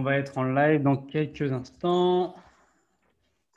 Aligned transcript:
On 0.00 0.02
va 0.02 0.16
être 0.16 0.38
en 0.38 0.44
live 0.44 0.82
dans 0.82 0.96
quelques 0.96 1.52
instants. 1.52 2.34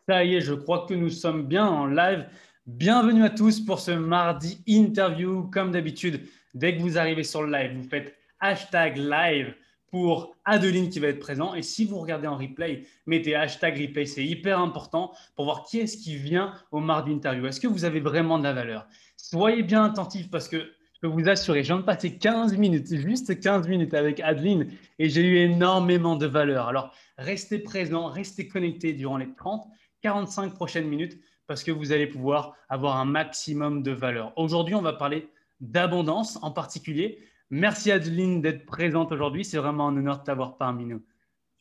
Ça 0.10 0.26
y 0.26 0.36
est, 0.36 0.42
je 0.42 0.54
crois 0.54 0.86
que 0.86 0.94
nous 0.94 1.10
sommes 1.10 1.48
bien 1.48 1.66
en 1.66 1.86
live. 1.86 2.28
Bienvenue 2.68 3.24
à 3.24 3.30
tous 3.30 3.62
pour 3.62 3.80
ce 3.80 3.92
mardi 3.92 4.62
interview. 4.68 5.50
Comme 5.54 5.72
d'habitude, 5.72 6.20
dès 6.54 6.76
que 6.76 6.82
vous 6.82 6.98
arrivez 6.98 7.24
sur 7.24 7.44
le 7.44 7.50
live, 7.50 7.78
vous 7.78 7.88
faites 7.88 8.14
hashtag 8.42 8.98
live 8.98 9.56
pour 9.90 10.36
Adeline 10.44 10.90
qui 10.90 11.00
va 11.00 11.08
être 11.08 11.22
présent. 11.22 11.54
Et 11.54 11.62
si 11.62 11.86
vous 11.86 11.98
regardez 11.98 12.28
en 12.28 12.36
replay, 12.36 12.84
mettez 13.06 13.36
hashtag 13.36 13.80
replay. 13.80 14.06
C'est 14.06 14.26
hyper 14.26 14.60
important 14.60 15.14
pour 15.38 15.46
voir 15.46 15.64
qui 15.64 15.80
est-ce 15.80 15.96
qui 15.96 16.18
vient 16.18 16.54
au 16.72 16.82
mardi 16.82 17.14
interview. 17.14 17.46
Est-ce 17.46 17.62
que 17.62 17.68
vous 17.68 17.86
avez 17.86 18.02
vraiment 18.02 18.38
de 18.38 18.44
la 18.44 18.52
valeur? 18.52 18.86
Soyez 19.16 19.64
bien 19.64 19.86
attentifs 19.86 20.30
parce 20.30 20.50
que 20.50 20.74
peux 21.04 21.10
vous 21.10 21.28
assurer, 21.28 21.64
je 21.64 21.68
viens 21.68 21.80
de 21.80 21.86
passer 21.86 22.18
15 22.18 22.56
minutes, 22.58 22.96
juste 22.96 23.38
15 23.38 23.68
minutes 23.68 23.94
avec 23.94 24.22
Adeline 24.22 24.72
et 25.00 25.10
j'ai 25.10 25.22
eu 25.22 25.36
énormément 25.36 26.16
de 26.16 26.26
valeur. 26.26 26.70
Alors, 26.70 26.94
restez 27.18 27.60
présents, 27.60 28.08
restez 28.08 28.48
connectés 28.48 28.94
durant 28.94 29.18
les 29.18 29.28
30, 29.36 29.68
45 30.02 30.54
prochaines 30.54 30.88
minutes 30.88 31.20
parce 31.46 31.62
que 31.62 31.72
vous 31.72 31.92
allez 31.92 32.08
pouvoir 32.08 32.56
avoir 32.70 32.96
un 32.96 33.04
maximum 33.04 33.84
de 33.84 33.92
valeur. 33.92 34.32
Aujourd'hui, 34.38 34.76
on 34.76 34.82
va 34.82 34.94
parler 34.94 35.28
d'abondance 35.60 36.40
en 36.42 36.52
particulier. 36.52 37.20
Merci 37.50 37.92
Adeline 37.92 38.42
d'être 38.42 38.66
présente 38.66 39.12
aujourd'hui. 39.12 39.44
C'est 39.44 39.58
vraiment 39.58 39.90
un 39.90 39.98
honneur 39.98 40.20
de 40.20 40.24
t'avoir 40.24 40.56
parmi 40.56 40.86
nous. 40.86 41.04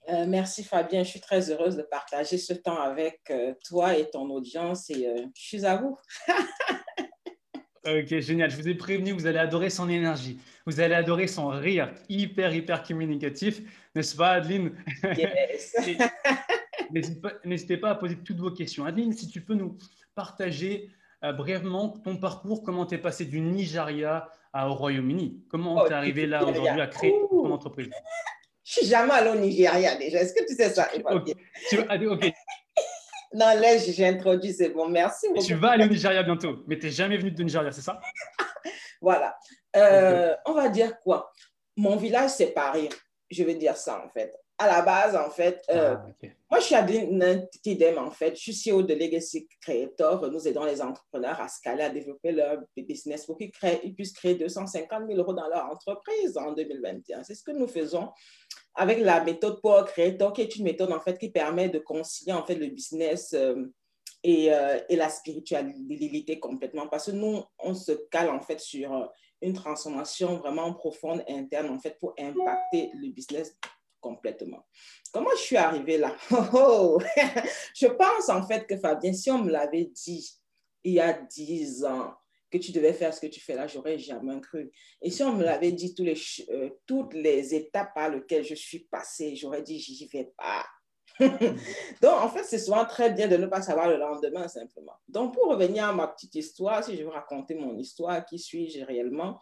Euh, 0.09 0.25
merci 0.29 0.63
Fabien, 0.63 1.03
je 1.03 1.09
suis 1.09 1.21
très 1.21 1.51
heureuse 1.51 1.77
de 1.77 1.83
partager 1.83 2.39
ce 2.39 2.53
temps 2.53 2.81
avec 2.81 3.23
euh, 3.31 3.55
toi 3.65 3.97
et 3.97 4.09
ton 4.09 4.31
audience 4.31 4.89
et 4.91 5.09
euh, 5.09 5.27
je 5.35 5.43
suis 5.43 5.67
à 5.67 5.79
vous. 5.79 5.99
Ok, 7.85 8.21
génial. 8.21 8.51
Je 8.51 8.57
vous 8.57 8.69
ai 8.69 8.75
prévenu, 8.75 9.13
vous 9.13 9.27
allez 9.27 9.39
adorer 9.39 9.69
son 9.69 9.89
énergie. 9.89 10.39
Vous 10.67 10.81
allez 10.81 10.95
adorer 10.95 11.27
son 11.27 11.49
rire, 11.49 11.93
hyper, 12.09 12.55
hyper 12.55 12.85
communicatif. 12.85 13.61
N'est-ce 13.95 14.15
pas, 14.15 14.33
Adeline? 14.33 14.73
Yes. 15.03 15.75
N'hésitez 17.45 17.77
pas 17.77 17.91
à 17.91 17.95
poser 17.97 18.17
toutes 18.17 18.39
vos 18.39 18.53
questions. 18.53 18.85
Adeline, 18.85 19.13
si 19.13 19.27
tu 19.27 19.41
peux 19.41 19.55
nous 19.55 19.77
partager 20.15 20.91
euh, 21.25 21.33
brièvement 21.33 21.89
ton 21.89 22.17
parcours, 22.17 22.63
comment 22.63 22.87
tu 22.87 22.95
es 22.95 22.99
passé 22.99 23.25
du 23.25 23.41
Nigeria 23.41 24.29
au 24.55 24.75
Royaume-Uni? 24.75 25.45
Comment 25.49 25.83
oh, 25.83 25.87
tu 25.87 25.93
es 25.93 25.97
arrivé 25.97 26.27
là 26.27 26.45
aujourd'hui 26.45 26.81
à 26.81 26.87
créer 26.87 27.15
ton 27.31 27.53
entreprise? 27.53 27.91
Je 28.65 28.73
suis 28.81 28.87
jamais 28.87 29.13
allée 29.13 29.31
au 29.31 29.41
Nigeria 29.41 29.97
déjà. 29.97 30.21
Est-ce 30.21 30.35
que 30.35 30.47
tu 30.47 30.55
sais 30.55 30.71
ça? 30.71 30.89
Ok. 31.11 31.33
Tu, 31.69 31.79
ok. 31.81 32.33
Non, 33.35 33.47
là, 33.47 33.79
j'ai 33.79 34.07
introduit, 34.07 34.53
c'est 34.53 34.71
bon, 34.71 34.89
merci. 34.89 35.29
Beaucoup. 35.29 35.45
Tu 35.45 35.55
vas 35.55 35.71
aller 35.71 35.85
au 35.85 35.89
Nigeria 35.89 36.23
bientôt, 36.23 36.63
mais 36.67 36.79
tu 36.79 36.87
n'es 36.87 36.93
jamais 36.93 37.17
venu 37.17 37.31
de 37.31 37.43
Nigeria, 37.43 37.71
c'est 37.73 37.83
ça? 37.83 38.01
Voilà. 39.01 39.37
Euh, 39.75 40.33
on 40.47 40.53
va 40.53 40.69
dire 40.69 41.01
quoi? 41.01 41.33
Mon 41.77 41.97
village, 41.97 42.31
c'est 42.31 42.53
Paris. 42.53 42.89
Je 43.29 43.43
vais 43.43 43.57
dire 43.57 43.77
ça, 43.77 44.01
en 44.05 44.09
fait. 44.09 44.33
À 44.63 44.67
la 44.69 44.83
base, 44.83 45.17
en 45.17 45.29
fait, 45.29 45.65
euh, 45.71 45.97
ah, 45.99 46.27
moi, 46.49 46.61
je 46.61 46.67
suis 46.67 46.75
à 46.77 46.85
TDM, 46.85 47.99
en 47.99 48.13
fait. 48.13 48.37
Je 48.37 48.53
suis 48.53 48.71
CEO 48.71 48.83
de 48.83 48.95
Legacy 48.95 49.49
Creator. 49.61 50.31
Nous 50.31 50.47
aidons 50.47 50.65
les 50.65 50.81
entrepreneurs 50.81 51.41
à 51.41 51.49
scaler, 51.49 51.83
à 51.83 51.91
développer 51.91 52.31
leur 52.31 52.61
business 52.77 53.27
pour 53.27 53.37
qu'ils, 53.39 53.51
créent, 53.51 53.81
ils 53.83 53.93
puissent 53.93 54.13
créer 54.13 54.37
250 54.37 55.09
000 55.09 55.19
euros 55.19 55.33
dans 55.33 55.49
leur 55.49 55.67
entreprise 55.67 56.39
en 56.39 56.53
2021. 56.53 57.25
C'est 57.25 57.35
ce 57.35 57.43
que 57.43 57.51
nous 57.51 57.67
faisons 57.67 58.11
avec 58.77 59.01
la 59.01 59.25
méthode 59.25 59.61
Power 59.61 59.83
Creator, 59.85 60.33
qui 60.33 60.43
est 60.43 60.55
une 60.55 60.63
méthode 60.63 60.93
en 60.93 61.01
fait 61.01 61.19
qui 61.19 61.31
permet 61.31 61.69
de 61.69 61.81
concilier 61.81 62.33
en 62.33 62.47
fait 62.47 62.55
le 62.55 62.69
business 62.69 63.33
euh, 63.33 63.67
et, 64.23 64.55
euh, 64.55 64.79
et, 64.89 64.95
la 64.95 65.09
spiritualité 65.09 66.39
complètement. 66.39 66.87
Parce 66.87 67.07
que 67.07 67.17
nous, 67.17 67.43
on 67.59 67.75
se 67.75 67.91
cale 68.13 68.31
en 68.31 68.41
fait 68.41 68.61
sur 68.61 69.11
une 69.41 69.55
transformation 69.55 70.37
vraiment 70.37 70.73
profonde 70.73 71.25
interne 71.29 71.69
en 71.71 71.81
fait 71.81 71.99
pour 71.99 72.15
impacter 72.17 72.93
le 72.95 73.09
business 73.11 73.57
complètement. 74.03 74.67
Comment 75.13 75.31
je 75.31 75.43
suis 75.43 75.57
arrivée 75.57 75.97
là? 75.97 76.15
Oh, 76.31 76.45
oh. 76.53 76.99
je 77.75 77.87
pense 77.87 78.29
en 78.29 78.47
fait 78.47 78.67
que 78.67 78.77
Fabien, 78.77 79.15
si 79.15 79.31
on 79.31 79.39
me 79.39 79.51
l'avait 79.51 79.87
dit 79.87 80.39
il 80.85 80.95
y 80.95 81.01
a 81.01 81.13
10 81.15 81.85
ans, 81.85 82.13
que 82.53 82.59
tu 82.59 82.71
devais 82.71 82.93
faire 82.93 83.15
ce 83.15 83.21
que 83.21 83.27
tu 83.27 83.41
fais 83.41 83.55
là, 83.55 83.67
j'aurais 83.67 83.99
jamais 83.99 84.39
cru. 84.41 84.71
Et 85.01 85.11
si 85.11 85.23
on 85.23 85.33
me 85.33 85.43
l'avait 85.43 85.73
dit 85.73 85.95
tous 85.95 86.05
les, 86.05 86.21
euh, 86.51 86.69
toutes 86.87 87.15
les 87.15 87.55
étapes 87.55 87.95
par 87.95 88.11
lesquelles 88.11 88.45
je 88.45 88.55
suis 88.55 88.81
passée, 88.81 89.35
j'aurais 89.35 89.63
dit, 89.63 89.81
j'y 89.81 90.07
vais 90.09 90.31
pas. 90.37 90.67
Donc, 91.21 92.13
en 92.13 92.29
fait, 92.29 92.45
c'est 92.45 92.59
souvent 92.59 92.85
très 92.85 93.11
bien 93.11 93.27
de 93.27 93.37
ne 93.37 93.47
pas 93.47 93.63
savoir 93.63 93.89
le 93.89 93.97
lendemain, 93.97 94.49
simplement. 94.49 94.95
Donc, 95.09 95.35
pour 95.35 95.49
revenir 95.49 95.85
à 95.85 95.93
ma 95.93 96.09
petite 96.09 96.35
histoire, 96.35 96.85
si 96.85 96.97
je 96.97 97.05
veux 97.05 97.11
raconter 97.11 97.55
mon 97.55 97.77
histoire, 97.79 98.25
qui 98.25 98.39
suis-je 98.39 98.85
réellement 98.85 99.41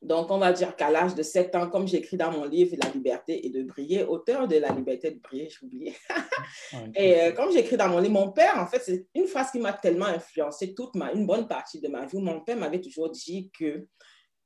donc, 0.00 0.30
on 0.30 0.38
va 0.38 0.52
dire 0.52 0.76
qu'à 0.76 0.90
l'âge 0.90 1.16
de 1.16 1.24
7 1.24 1.54
ans, 1.56 1.68
comme 1.68 1.88
j'écris 1.88 2.16
dans 2.16 2.30
mon 2.30 2.44
livre 2.44 2.76
La 2.80 2.88
liberté 2.90 3.44
et 3.44 3.50
de 3.50 3.64
briller, 3.64 4.04
auteur 4.04 4.46
de 4.46 4.56
La 4.56 4.70
liberté 4.70 5.10
de 5.10 5.18
briller, 5.18 5.48
j'ai 5.50 5.66
oublié. 5.66 5.96
et 6.94 7.20
euh, 7.20 7.32
comme 7.32 7.50
j'écris 7.50 7.76
dans 7.76 7.88
mon 7.88 7.98
livre, 7.98 8.14
mon 8.14 8.30
père, 8.30 8.58
en 8.58 8.66
fait, 8.66 8.80
c'est 8.80 9.06
une 9.14 9.26
phrase 9.26 9.50
qui 9.50 9.58
m'a 9.58 9.72
tellement 9.72 10.06
influencé 10.06 10.72
toute 10.72 10.94
ma, 10.94 11.12
une 11.12 11.26
bonne 11.26 11.48
partie 11.48 11.80
de 11.80 11.88
ma 11.88 12.06
vie. 12.06 12.18
Mon 12.18 12.40
père 12.42 12.56
m'avait 12.56 12.80
toujours 12.80 13.10
dit 13.10 13.50
que, 13.58 13.88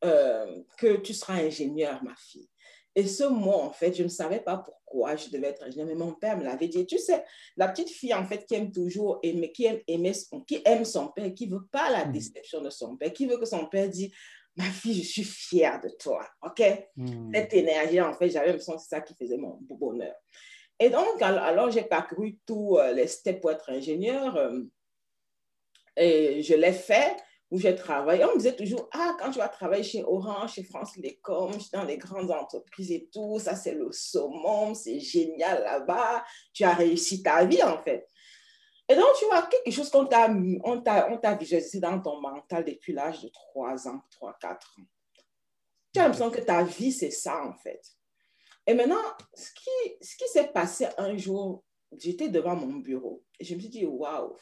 euh, 0.05 0.63
que 0.79 0.97
tu 0.97 1.13
seras 1.13 1.35
ingénieur, 1.35 2.03
ma 2.03 2.15
fille. 2.17 2.49
Et 2.95 3.07
ce 3.07 3.25
mot, 3.25 3.53
en 3.53 3.71
fait, 3.71 3.95
je 3.95 4.03
ne 4.03 4.09
savais 4.09 4.41
pas 4.41 4.57
pourquoi 4.59 5.17
je 5.17 5.29
devais 5.29 5.49
être 5.49 5.63
ingénieur, 5.65 5.87
mais 5.87 5.95
mon 5.95 6.13
père 6.13 6.37
me 6.37 6.45
l'avait 6.45 6.69
dit. 6.69 6.87
Tu 6.87 6.99
sais, 6.99 7.25
la 7.59 7.69
petite 7.69 7.91
fille, 7.91 8.13
en 8.15 8.25
fait, 8.25 8.47
qui 8.47 8.55
aime 8.55 8.71
toujours 8.71 9.19
aimer, 9.23 9.53
qui 9.53 9.67
aime, 9.67 9.81
aimer 9.87 10.15
son, 10.15 10.41
qui 10.41 10.63
aime 10.65 10.85
son 10.85 11.09
père, 11.09 11.33
qui 11.35 11.47
ne 11.47 11.57
veut 11.57 11.67
pas 11.71 11.91
la 11.91 12.07
mm. 12.07 12.13
déception 12.13 12.63
de 12.63 12.71
son 12.71 12.97
père, 12.97 13.13
qui 13.13 13.27
veut 13.27 13.39
que 13.39 13.47
son 13.47 13.67
père 13.67 13.89
dise 13.89 14.11
ma 14.57 14.65
fille, 14.65 15.03
je 15.03 15.09
suis 15.09 15.25
fière 15.25 15.81
de 15.81 15.89
toi, 15.99 16.27
OK? 16.43 16.63
Hmm. 16.97 17.33
Cette 17.35 17.55
énergie, 17.55 18.01
en 18.01 18.13
fait, 18.13 18.31
j'avais 18.31 18.49
l'impression 18.49 18.77
que 18.77 18.83
c'est 18.83 18.97
ça 18.97 19.01
qui 19.01 19.15
faisait 19.15 19.39
mon 19.39 19.59
bonheur. 19.63 20.15
Et 20.79 20.91
donc, 20.91 21.21
alors, 21.21 21.71
j'ai 21.71 21.85
parcouru 21.85 22.39
tous 22.47 22.79
euh, 22.79 22.93
les 22.93 23.07
steps 23.07 23.41
pour 23.41 23.53
être 23.53 23.71
ingénieur 23.71 24.37
euh, 24.37 24.61
et 25.97 26.43
je 26.43 26.55
l'ai 26.55 26.73
fait 26.73 27.17
où 27.51 27.59
j'ai 27.59 27.75
travaillé. 27.75 28.25
On 28.25 28.33
me 28.33 28.39
disait 28.39 28.57
toujours, 28.57 28.89
ah, 28.93 29.15
quand 29.21 29.31
tu 29.31 29.39
vas 29.39 29.49
travailler 29.49 29.85
chez 29.85 30.03
Orange, 30.03 30.55
chez 30.55 30.65
France 30.65 30.95
Télécom, 30.95 31.53
dans 31.73 31.85
les 31.85 31.99
grandes 31.99 32.31
entreprises 32.31 32.91
et 32.91 33.09
tout, 33.13 33.39
ça 33.39 33.55
c'est 33.55 33.75
le 33.75 33.93
summum, 33.93 34.75
c'est 34.75 34.99
génial 34.99 35.63
là-bas, 35.63 36.25
tu 36.55 36.65
as 36.65 36.73
réussi 36.73 37.23
ta 37.23 37.45
vie 37.45 37.63
en 37.63 37.79
fait. 37.79 38.09
Et 38.93 38.95
donc, 38.95 39.07
tu 39.19 39.25
vois, 39.25 39.43
quelque 39.47 39.75
chose 39.75 39.89
qu'on 39.89 40.05
t'a, 40.05 40.31
on 40.65 40.83
t'a, 40.83 41.35
visualisé 41.35 41.81
dans 41.81 41.99
ton 41.99 42.21
mental 42.21 42.63
depuis 42.63 42.93
l'âge 42.93 43.23
de 43.23 43.29
3 43.29 43.89
ans, 43.89 44.03
3, 44.11 44.37
4 44.39 44.77
ans. 44.79 44.83
Tu 45.95 46.01
as 46.01 46.03
l'impression 46.05 46.31
que 46.31 46.41
ta 46.41 46.63
vie, 46.63 46.93
c'est 46.93 47.11
ça, 47.11 47.43
en 47.43 47.55
fait. 47.55 47.81
Et 48.67 48.75
maintenant, 48.75 49.03
ce 49.33 49.49
qui, 49.55 49.97
ce 50.03 50.15
qui 50.15 50.29
s'est 50.29 50.49
passé 50.49 50.89
un 50.99 51.17
jour, 51.17 51.65
j'étais 51.97 52.29
devant 52.29 52.55
mon 52.55 52.81
bureau 52.81 53.25
et 53.41 53.47
je 53.47 53.55
me 53.55 53.61
suis 53.61 53.71
dit, 53.71 53.87
waouh, 53.87 54.37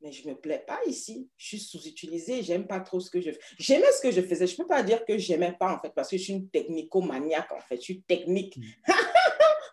mais 0.00 0.10
je 0.10 0.26
ne 0.26 0.32
me 0.32 0.40
plais 0.40 0.64
pas 0.66 0.80
ici. 0.86 1.28
Je 1.36 1.46
suis 1.46 1.60
sous-utilisée, 1.60 2.42
j'aime 2.42 2.66
pas 2.66 2.80
trop 2.80 2.98
ce 2.98 3.10
que 3.10 3.20
je 3.20 3.30
fais. 3.30 3.40
J'aimais 3.58 3.92
ce 3.92 4.00
que 4.00 4.10
je 4.10 4.22
faisais. 4.22 4.46
Je 4.46 4.54
ne 4.54 4.58
peux 4.58 4.66
pas 4.66 4.82
dire 4.82 5.04
que 5.04 5.18
j'aimais 5.18 5.52
pas, 5.52 5.74
en 5.74 5.78
fait, 5.78 5.92
parce 5.94 6.08
que 6.08 6.16
je 6.16 6.22
suis 6.22 6.32
une 6.32 6.48
technico-maniaque, 6.48 7.52
en 7.52 7.60
fait. 7.60 7.76
Je 7.76 7.82
suis 7.82 8.02
technique. 8.04 8.56
Mm. 8.56 8.62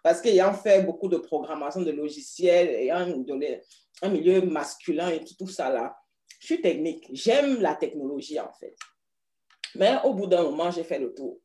parce 0.03 0.22
qu'ayant 0.22 0.53
fait 0.53 0.84
beaucoup 0.84 1.07
de 1.07 1.17
programmation 1.17 1.81
de 1.81 1.91
logiciels, 1.91 2.69
et 2.69 2.91
un 2.91 3.06
milieu 4.09 4.41
masculin 4.41 5.09
et 5.09 5.23
tout, 5.23 5.35
tout 5.38 5.47
ça 5.47 5.69
là, 5.69 5.95
je 6.39 6.47
suis 6.47 6.62
technique. 6.62 7.07
J'aime 7.12 7.62
la 7.62 7.75
technologie 7.75 8.40
en 8.40 8.51
fait. 8.51 8.75
Mais 9.75 9.97
au 10.03 10.13
bout 10.13 10.28
d'un 10.28 10.44
moment, 10.44 10.72
j'ai 10.72 10.84
fait 10.84 11.00
le 11.00 11.13
tour. 11.13 11.40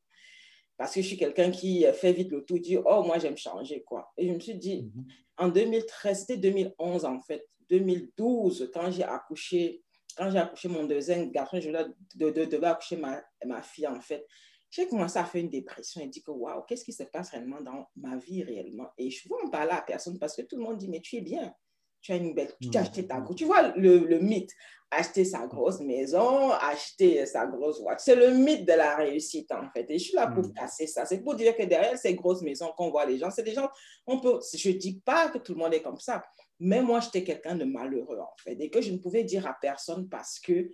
Parce 0.77 0.95
que 0.95 1.01
je 1.01 1.07
suis 1.07 1.17
quelqu'un 1.17 1.51
qui 1.51 1.87
fait 1.95 2.13
vite 2.13 2.31
le 2.31 2.45
tour, 2.45 2.59
dit, 2.59 2.77
oh, 2.77 3.03
moi, 3.03 3.19
j'aime 3.19 3.37
changer, 3.37 3.83
quoi. 3.83 4.13
Et 4.17 4.29
je 4.29 4.33
me 4.33 4.41
suis 4.41 4.57
dit, 4.57 4.83
mhm. 4.83 5.07
en 5.39 5.49
2013, 5.49 6.21
c'était 6.21 6.37
2011, 6.37 7.05
en 7.07 7.21
fait, 7.21 7.49
2012, 7.71 8.71
quand 8.75 8.91
j'ai 8.91 9.05
accouché, 9.05 9.83
quand 10.17 10.31
j'ai 10.31 10.39
accouché 10.39 10.69
mon 10.69 10.85
deuxième 10.85 11.31
garçon, 11.31 11.61
je 11.61 11.71
devais 12.15 12.67
accoucher 12.67 12.97
ma, 12.97 13.23
ma 13.47 13.63
fille, 13.63 13.87
en 13.87 14.01
fait 14.01 14.27
j'ai 14.71 14.89
commencé 14.89 15.19
à 15.19 15.25
faire 15.25 15.41
une 15.41 15.51
dépression 15.51 16.01
et 16.01 16.09
dit 16.09 16.23
que 16.23 16.31
waouh, 16.31 16.63
qu'est-ce 16.63 16.85
qui 16.85 16.93
se 16.93 17.05
passe 17.05 17.31
réellement 17.31 17.61
dans 17.61 17.87
ma 17.97 18.17
vie 18.17 18.43
réellement? 18.43 18.89
Et 18.99 19.11
je 19.11 19.29
ne 19.29 19.35
veux 19.35 19.47
en 19.47 19.51
parler 19.51 19.73
à 19.73 19.83
personne 19.83 20.19
parce 20.19 20.37
que 20.37 20.43
tout 20.43 20.57
le 20.57 20.63
monde 20.63 20.77
dit, 20.77 20.89
mais 20.89 21.01
tu 21.01 21.17
es 21.17 21.21
bien, 21.21 21.55
tu 22.01 22.13
as 22.13 22.17
une 22.17 22.35
belle, 22.35 22.53
tu 22.61 22.77
as 22.77 22.83
acheté 22.83 23.07
ta 23.07 23.21
grosse, 23.21 23.37
tu 23.37 23.45
vois 23.45 23.75
le, 23.77 23.99
le, 23.99 24.19
mythe, 24.19 24.51
acheter 24.91 25.25
sa 25.25 25.47
grosse 25.47 25.81
maison, 25.81 26.51
acheter 26.51 27.27
sa 27.27 27.47
grosse 27.47 27.81
voiture, 27.81 28.01
c'est 28.01 28.17
le 28.17 28.31
mythe 28.31 28.67
de 28.67 28.75
la 28.75 28.97
réussite 28.97 29.51
en 29.53 29.69
fait. 29.71 29.87
Et 29.89 29.99
je 29.99 30.05
suis 30.05 30.15
là 30.15 30.29
pour 30.29 30.45
mm. 30.45 30.53
casser 30.53 30.87
ça. 30.87 31.07
C'est 31.07 31.23
pour 31.23 31.35
dire 31.35 31.57
que 31.57 31.65
derrière 31.65 31.99
ces 31.99 32.15
grosses 32.15 32.43
maisons 32.43 32.73
qu'on 32.77 32.91
voit 32.91 33.07
les 33.07 33.19
gens, 33.19 33.31
c'est 33.31 33.43
des 33.43 33.55
gens, 33.55 33.69
on 34.07 34.21
peut, 34.21 34.41
je 34.55 34.69
ne 34.69 34.75
dis 34.75 35.01
pas 35.01 35.29
que 35.31 35.39
tout 35.39 35.53
le 35.55 35.59
monde 35.59 35.75
est 35.75 35.83
comme 35.83 35.99
ça, 35.99 36.23
mais 36.61 36.83
moi 36.83 37.01
j'étais 37.01 37.25
quelqu'un 37.25 37.57
de 37.57 37.65
malheureux 37.65 38.19
en 38.19 38.35
fait 38.39 38.57
et 38.61 38.71
que 38.71 38.81
je 38.81 38.93
ne 38.93 38.99
pouvais 38.99 39.25
dire 39.25 39.47
à 39.47 39.57
personne 39.61 40.09
parce 40.09 40.39
que 40.39 40.71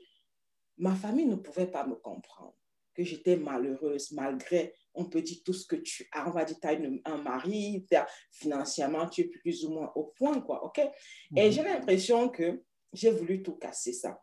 ma 0.78 0.94
famille 0.94 1.26
ne 1.26 1.36
pouvait 1.36 1.66
pas 1.66 1.86
me 1.86 1.94
comprendre 1.94 2.54
que 2.94 3.04
j'étais 3.04 3.36
malheureuse 3.36 4.12
malgré, 4.12 4.74
on 4.94 5.06
peut 5.06 5.22
dire 5.22 5.38
tout 5.44 5.52
ce 5.52 5.66
que 5.66 5.76
tu 5.76 6.08
as. 6.12 6.28
On 6.28 6.32
va 6.32 6.44
dire, 6.44 6.58
tu 6.60 6.66
as 6.66 6.78
un 7.04 7.16
mari, 7.18 7.86
financièrement, 8.30 9.08
tu 9.08 9.22
es 9.22 9.24
plus 9.24 9.64
ou 9.64 9.70
moins 9.70 9.92
au 9.94 10.12
point, 10.16 10.40
quoi, 10.40 10.64
OK? 10.64 10.78
Et 10.78 11.46
mhm. 11.46 11.50
j'ai 11.52 11.62
l'impression 11.62 12.28
que 12.28 12.62
j'ai 12.92 13.10
voulu 13.10 13.42
tout 13.42 13.56
casser 13.56 13.92
ça 13.92 14.22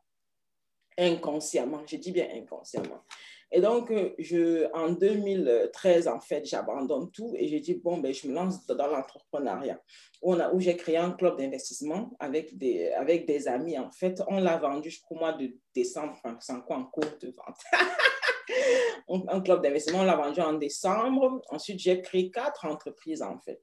inconsciemment. 1.00 1.82
Je 1.88 1.96
dis 1.96 2.12
bien 2.12 2.28
inconsciemment. 2.36 3.04
Et 3.52 3.62
donc, 3.62 3.92
je, 4.20 4.72
en 4.74 4.92
2013, 4.92 6.08
en 6.08 6.20
fait, 6.20 6.46
j'abandonne 6.46 7.10
tout 7.10 7.34
et 7.36 7.48
je 7.48 7.58
dis, 7.58 7.74
bon, 7.74 7.98
ben, 7.98 8.14
je 8.14 8.28
me 8.28 8.34
lance 8.34 8.64
dans 8.68 8.88
l'entrepreneuriat, 8.88 9.82
où, 10.22 10.36
où 10.36 10.60
j'ai 10.60 10.78
créé 10.78 10.98
un 10.98 11.12
club 11.12 11.38
d'investissement 11.38 12.16
avec 12.20 12.56
des, 12.58 12.92
avec 12.92 13.26
des 13.26 13.48
amis. 13.48 13.80
En 13.80 13.90
fait, 13.90 14.22
on 14.28 14.40
l'a 14.40 14.58
vendu, 14.58 14.92
je 14.92 15.02
crois, 15.02 15.18
au 15.18 15.20
mois 15.20 15.34
de 15.34 15.58
décembre, 15.74 16.14
enfin, 16.14 16.38
c'est 16.40 16.54
quoi 16.66 16.78
en 16.78 16.86
cours 16.86 17.18
de 17.20 17.34
vente. 17.36 17.58
un 19.28 19.42
club 19.42 19.62
d'investissement, 19.62 20.02
on 20.02 20.06
l'a 20.06 20.16
vendu 20.16 20.42
en 20.42 20.54
décembre. 20.54 21.42
Ensuite, 21.50 21.80
j'ai 21.80 22.02
créé 22.02 22.32
quatre 22.32 22.66
entreprises, 22.66 23.22
en 23.22 23.38
fait. 23.40 23.62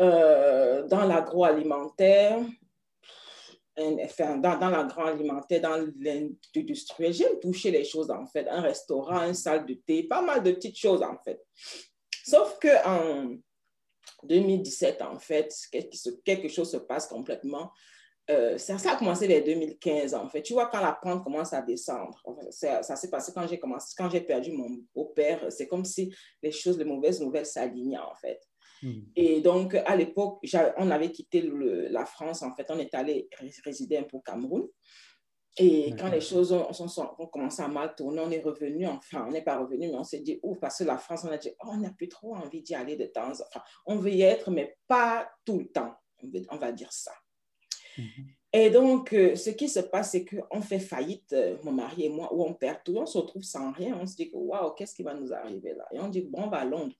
Euh, 0.00 0.86
dans 0.86 1.04
l'agroalimentaire, 1.04 2.40
enfin, 4.02 4.38
dans, 4.38 4.58
dans 4.58 4.70
l'agroalimentaire, 4.70 5.60
dans 5.60 5.92
l'industriel, 5.98 7.12
j'aime 7.12 7.38
toucher 7.38 7.70
les 7.70 7.84
choses 7.84 8.10
en 8.10 8.26
fait. 8.26 8.48
Un 8.48 8.62
restaurant, 8.62 9.26
une 9.26 9.34
salle 9.34 9.66
de 9.66 9.74
thé, 9.74 10.04
pas 10.04 10.22
mal 10.22 10.42
de 10.42 10.52
petites 10.52 10.78
choses 10.78 11.02
en 11.02 11.18
fait. 11.22 11.40
Sauf 12.24 12.58
qu'en 12.58 13.36
2017, 14.22 15.02
en 15.02 15.18
fait, 15.18 15.54
quelque 16.24 16.48
chose 16.48 16.70
se 16.70 16.78
passe 16.78 17.06
complètement. 17.06 17.70
Euh, 18.30 18.58
ça, 18.58 18.78
ça, 18.78 18.92
a 18.92 18.96
commencé 18.96 19.26
vers 19.26 19.42
2015, 19.42 20.14
en 20.14 20.28
fait. 20.28 20.42
Tu 20.42 20.52
vois, 20.52 20.66
quand 20.66 20.80
la 20.80 20.92
pente 20.92 21.24
commence 21.24 21.52
à 21.52 21.62
descendre, 21.62 22.18
ça, 22.50 22.82
ça 22.82 22.96
s'est 22.96 23.10
passé 23.10 23.32
quand 23.34 23.46
j'ai 23.46 23.58
commencé, 23.58 23.94
quand 23.96 24.08
j'ai 24.08 24.20
perdu 24.20 24.52
mon 24.52 24.68
beau-père, 24.94 25.50
c'est 25.50 25.66
comme 25.66 25.84
si 25.84 26.14
les 26.42 26.52
choses, 26.52 26.78
les 26.78 26.84
mauvaises 26.84 27.20
nouvelles 27.20 27.46
s'alignaient, 27.46 27.98
en 27.98 28.14
fait. 28.14 28.40
Hmm. 28.82 29.00
Et 29.16 29.40
donc, 29.40 29.74
à 29.74 29.96
l'époque, 29.96 30.38
on 30.78 30.90
avait 30.90 31.10
quitté 31.10 31.50
la 31.90 32.06
France, 32.06 32.42
en 32.42 32.54
fait, 32.54 32.66
on 32.70 32.78
est 32.78 32.94
allé 32.94 33.28
résider 33.64 33.98
un 33.98 34.04
peu 34.04 34.16
au 34.16 34.20
Cameroun. 34.20 34.66
Et 35.56 35.94
quand 35.98 36.08
les 36.08 36.20
choses 36.20 36.52
ont, 36.52 36.68
ont, 36.70 37.26
commencé 37.26 37.60
à 37.62 37.68
mal 37.68 37.94
tourner, 37.94 38.20
on 38.20 38.30
est 38.30 38.40
revenu, 38.40 38.86
enfin, 38.86 39.26
on 39.28 39.32
n'est 39.32 39.42
pas 39.42 39.58
revenu, 39.58 39.88
mais 39.88 39.96
on 39.96 40.04
s'est 40.04 40.20
dit, 40.20 40.38
ouf, 40.42 40.58
parce 40.60 40.78
que 40.78 40.84
la 40.84 40.96
France, 40.96 41.24
on 41.28 41.32
a 41.32 41.38
dit, 41.38 41.50
oh, 41.64 41.70
on 41.72 41.78
n'a 41.78 41.90
plus 41.90 42.08
trop 42.08 42.34
envie 42.36 42.62
d'y 42.62 42.74
aller 42.74 42.96
de 42.96 43.06
temps. 43.06 43.30
Enfin, 43.30 43.62
on 43.84 43.96
veut 43.96 44.12
y 44.12 44.22
être, 44.22 44.50
mais 44.50 44.76
pas 44.86 45.28
tout 45.44 45.58
le 45.58 45.68
temps. 45.68 45.94
On, 46.50 46.56
va 46.56 46.70
dire 46.72 46.92
ça. 46.92 47.12
Hmm. 47.96 48.02
Et 48.52 48.70
donc, 48.70 49.12
euh, 49.12 49.36
ce 49.36 49.50
qui 49.50 49.68
se 49.68 49.80
passe, 49.80 50.12
c'est 50.12 50.24
qu'on 50.24 50.60
fait 50.60 50.80
faillite, 50.80 51.32
euh, 51.32 51.56
mon 51.62 51.72
mari 51.72 52.06
et 52.06 52.08
moi, 52.08 52.34
ou 52.34 52.42
on 52.42 52.54
perd 52.54 52.78
tout, 52.84 52.96
on 52.96 53.06
se 53.06 53.16
retrouve 53.16 53.44
sans 53.44 53.70
rien. 53.70 53.96
On 54.00 54.06
se 54.06 54.16
dit, 54.16 54.30
waouh, 54.32 54.72
qu'est-ce 54.74 54.94
qui 54.94 55.04
va 55.04 55.14
nous 55.14 55.32
arriver 55.32 55.74
là? 55.74 55.86
Et 55.92 56.00
on 56.00 56.08
dit, 56.08 56.22
bon, 56.22 56.44
on 56.44 56.48
va 56.48 56.58
à 56.58 56.64
Londres 56.64 56.94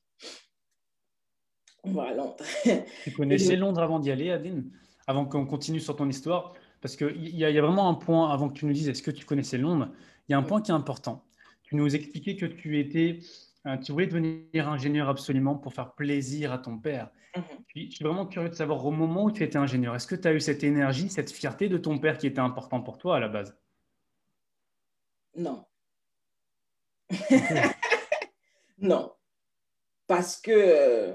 on 1.84 1.92
va 1.92 2.08
à 2.08 2.14
Londres. 2.14 2.44
tu 3.04 3.12
connaissais 3.12 3.56
Londres 3.56 3.80
avant 3.80 3.98
d'y 3.98 4.10
aller, 4.10 4.30
Adine? 4.30 4.70
Avant 5.06 5.24
qu'on 5.24 5.46
continue 5.46 5.80
sur 5.80 5.96
ton 5.96 6.08
histoire? 6.08 6.54
Parce 6.80 6.96
qu'il 6.96 7.36
y, 7.36 7.44
a 7.44 7.62
vraiment 7.62 7.88
un 7.88 7.94
point, 7.94 8.32
avant 8.32 8.48
que 8.48 8.54
tu 8.54 8.66
nous 8.66 8.72
dises 8.72 8.88
est-ce 8.88 9.02
que 9.02 9.10
tu 9.10 9.26
connaissais 9.26 9.58
Londres, 9.58 9.90
il 10.28 10.32
y 10.32 10.34
a 10.34 10.38
un 10.38 10.42
point 10.42 10.62
qui 10.62 10.70
est 10.70 10.74
important. 10.74 11.24
Tu 11.64 11.76
nous 11.76 11.94
expliquais 11.94 12.36
que 12.36 12.46
tu 12.46 12.78
étais, 12.78 13.20
euh, 13.66 13.76
tu 13.76 13.92
voulais 13.92 14.06
devenir 14.06 14.68
ingénieur 14.68 15.08
absolument 15.08 15.56
pour 15.56 15.74
faire 15.74 15.92
plaisir 15.92 16.52
à 16.52 16.58
ton 16.58 16.78
père. 16.78 17.10
Mhm. 17.36 17.59
Puis, 17.70 17.88
je 17.88 17.96
suis 17.96 18.04
vraiment 18.04 18.26
curieux 18.26 18.48
de 18.48 18.54
savoir 18.54 18.84
au 18.84 18.90
moment 18.90 19.24
où 19.24 19.30
tu 19.30 19.44
étais 19.44 19.56
ingénieur, 19.56 19.94
est-ce 19.94 20.08
que 20.08 20.16
tu 20.16 20.26
as 20.26 20.32
eu 20.32 20.40
cette 20.40 20.64
énergie, 20.64 21.08
cette 21.08 21.30
fierté 21.30 21.68
de 21.68 21.78
ton 21.78 22.00
père 22.00 22.18
qui 22.18 22.26
était 22.26 22.40
important 22.40 22.82
pour 22.82 22.98
toi 22.98 23.16
à 23.16 23.20
la 23.20 23.28
base? 23.28 23.56
Non. 25.36 25.64
non. 28.78 29.12
Parce 30.08 30.36
que 30.36 31.14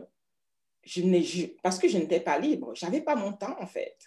je 0.84 1.46
parce 1.62 1.78
que 1.78 1.90
je 1.90 1.98
n'étais 1.98 2.22
pas 2.22 2.40
libre. 2.40 2.74
Je 2.74 2.86
n'avais 2.86 3.01
pas 3.01 3.16
mon 3.16 3.34
temps, 3.34 3.58
en 3.60 3.68
fait. 3.68 3.98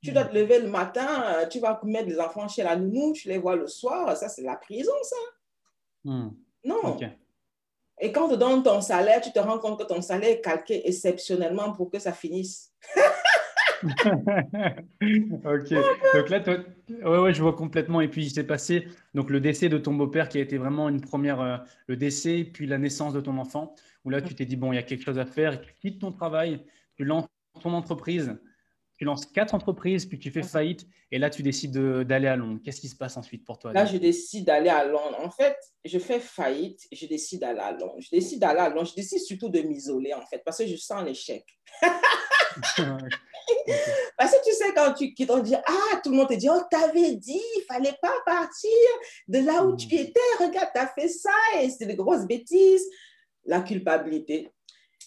Tu 0.00 0.12
dois 0.12 0.24
te 0.24 0.34
lever 0.34 0.60
le 0.60 0.70
matin, 0.70 1.44
tu 1.50 1.58
vas 1.58 1.80
mettre 1.82 2.08
les 2.08 2.20
enfants 2.20 2.46
chez 2.46 2.62
la 2.62 2.76
nounou, 2.76 3.12
tu 3.14 3.28
les 3.28 3.38
vois 3.38 3.56
le 3.56 3.66
soir. 3.66 4.16
Ça, 4.16 4.28
c'est 4.28 4.42
la 4.42 4.56
prison, 4.56 4.92
ça. 5.02 5.16
Hmm. 6.04 6.30
Non. 6.64 7.00
Et 8.00 8.12
quand 8.12 8.28
tu 8.28 8.36
donnes 8.36 8.62
ton 8.62 8.80
salaire, 8.80 9.20
tu 9.20 9.30
te 9.30 9.38
rends 9.38 9.58
compte 9.58 9.78
que 9.78 9.84
ton 9.84 10.00
salaire 10.00 10.30
est 10.30 10.40
calqué 10.40 10.88
exceptionnellement 10.88 11.72
pour 11.72 11.90
que 11.90 11.98
ça 11.98 12.12
finisse. 12.12 12.72
ok. 13.84 15.70
Donc 16.14 16.28
là, 16.30 16.42
ouais, 16.88 17.18
ouais, 17.18 17.34
je 17.34 17.42
vois 17.42 17.52
complètement. 17.54 18.00
Et 18.00 18.08
puis, 18.08 18.24
il 18.24 18.30
s'est 18.30 18.46
passé 18.46 18.88
donc, 19.14 19.28
le 19.30 19.40
décès 19.40 19.68
de 19.68 19.76
ton 19.78 19.92
beau-père 19.94 20.28
qui 20.28 20.38
a 20.38 20.40
été 20.40 20.56
vraiment 20.56 20.88
une 20.88 21.00
première, 21.00 21.40
euh, 21.40 21.56
le 21.86 21.96
décès, 21.96 22.44
puis 22.44 22.66
la 22.66 22.78
naissance 22.78 23.12
de 23.12 23.20
ton 23.20 23.36
enfant 23.38 23.74
où 24.04 24.10
là, 24.10 24.22
tu 24.22 24.34
t'es 24.34 24.46
dit, 24.46 24.56
bon, 24.56 24.72
il 24.72 24.76
y 24.76 24.78
a 24.78 24.82
quelque 24.82 25.04
chose 25.04 25.18
à 25.18 25.26
faire, 25.26 25.60
tu 25.60 25.74
quittes 25.74 26.00
ton 26.00 26.12
travail, 26.12 26.64
tu 26.96 27.04
lances 27.04 27.26
ton 27.62 27.74
entreprise, 27.74 28.38
tu 29.00 29.06
lances 29.06 29.24
quatre 29.24 29.54
entreprises, 29.54 30.04
puis 30.04 30.18
tu 30.18 30.30
fais 30.30 30.42
faillite, 30.42 30.86
et 31.10 31.18
là, 31.18 31.30
tu 31.30 31.42
décides 31.42 31.72
d'aller 31.72 32.26
à 32.26 32.36
Londres. 32.36 32.60
Qu'est-ce 32.62 32.82
qui 32.82 32.88
se 32.90 32.94
passe 32.94 33.16
ensuite 33.16 33.46
pour 33.46 33.58
toi 33.58 33.72
Là, 33.72 33.86
je 33.86 33.96
décide 33.96 34.44
d'aller 34.44 34.68
à 34.68 34.84
Londres. 34.84 35.16
En 35.24 35.30
fait, 35.30 35.56
je 35.86 35.98
fais 35.98 36.20
faillite, 36.20 36.86
je 36.92 37.06
décide 37.06 37.40
d'aller 37.40 37.60
à 37.60 37.72
Londres. 37.72 37.96
Je 37.98 38.10
décide 38.12 38.40
d'aller 38.40 38.60
à 38.60 38.68
Londres. 38.68 38.84
Je 38.90 38.94
décide 38.94 39.20
surtout 39.20 39.48
de 39.48 39.60
m'isoler, 39.62 40.12
en 40.12 40.20
fait, 40.26 40.42
parce 40.44 40.58
que 40.58 40.66
je 40.66 40.76
sens 40.76 41.02
l'échec. 41.02 41.46
Parce 44.18 44.32
que 44.32 44.44
tu 44.44 44.52
sais, 44.52 44.74
quand 44.74 44.92
tu 44.92 45.14
quittes, 45.14 45.30
on 45.30 45.38
dit 45.38 45.54
Ah, 45.54 46.00
tout 46.02 46.10
le 46.10 46.16
monde 46.16 46.28
te 46.28 46.34
dit 46.34 46.48
Oh, 46.50 46.60
t'avais 46.70 47.14
dit, 47.14 47.40
il 47.56 47.64
fallait 47.66 47.96
pas 48.02 48.12
partir 48.26 48.70
de 49.28 49.38
là 49.38 49.64
où 49.64 49.76
tu 49.76 49.86
hmm. 49.86 49.98
étais. 49.98 50.20
Regarde, 50.40 50.68
tu 50.74 50.80
as 50.80 50.88
fait 50.88 51.08
ça 51.08 51.30
et 51.60 51.70
c'est 51.70 51.86
de 51.86 51.94
grosses 51.94 52.26
bêtises 52.26 52.84
la 53.44 53.60
culpabilité. 53.60 54.50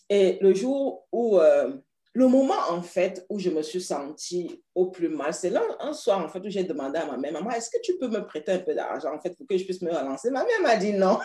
Et 0.10 0.38
le 0.42 0.54
jour 0.54 1.06
où, 1.12 1.38
euh, 1.38 1.76
le 2.14 2.28
moment 2.28 2.60
en 2.70 2.82
fait 2.84 3.26
où 3.28 3.40
je 3.40 3.50
me 3.50 3.64
suis 3.64 3.82
sentie 3.82 4.64
au 4.76 4.92
plus 4.92 5.10
mal, 5.10 5.34
c'est 5.34 5.50
là 5.50 5.64
un 5.80 5.94
soir 5.94 6.24
en 6.24 6.30
fait 6.30 6.40
où 6.40 6.50
j'ai 6.50 6.64
demandé 6.64 7.00
à 7.00 7.06
ma 7.06 7.18
mère, 7.18 7.34
maman, 7.34 7.50
est-ce 7.52 7.72
que 7.72 7.82
tu 7.82 7.98
peux 7.98 8.08
me 8.08 8.24
prêter 8.26 8.52
un 8.52 8.60
peu 8.60 8.76
d'argent 8.76 9.14
en 9.16 9.20
fait 9.20 9.36
pour 9.36 9.48
que 9.48 9.58
je 9.58 9.64
puisse 9.64 9.82
me 9.82 9.92
relancer? 9.92 10.30
Ma 10.30 10.46
mère 10.46 10.62
m'a 10.62 10.76
dit 10.76 10.94
non. 10.94 11.20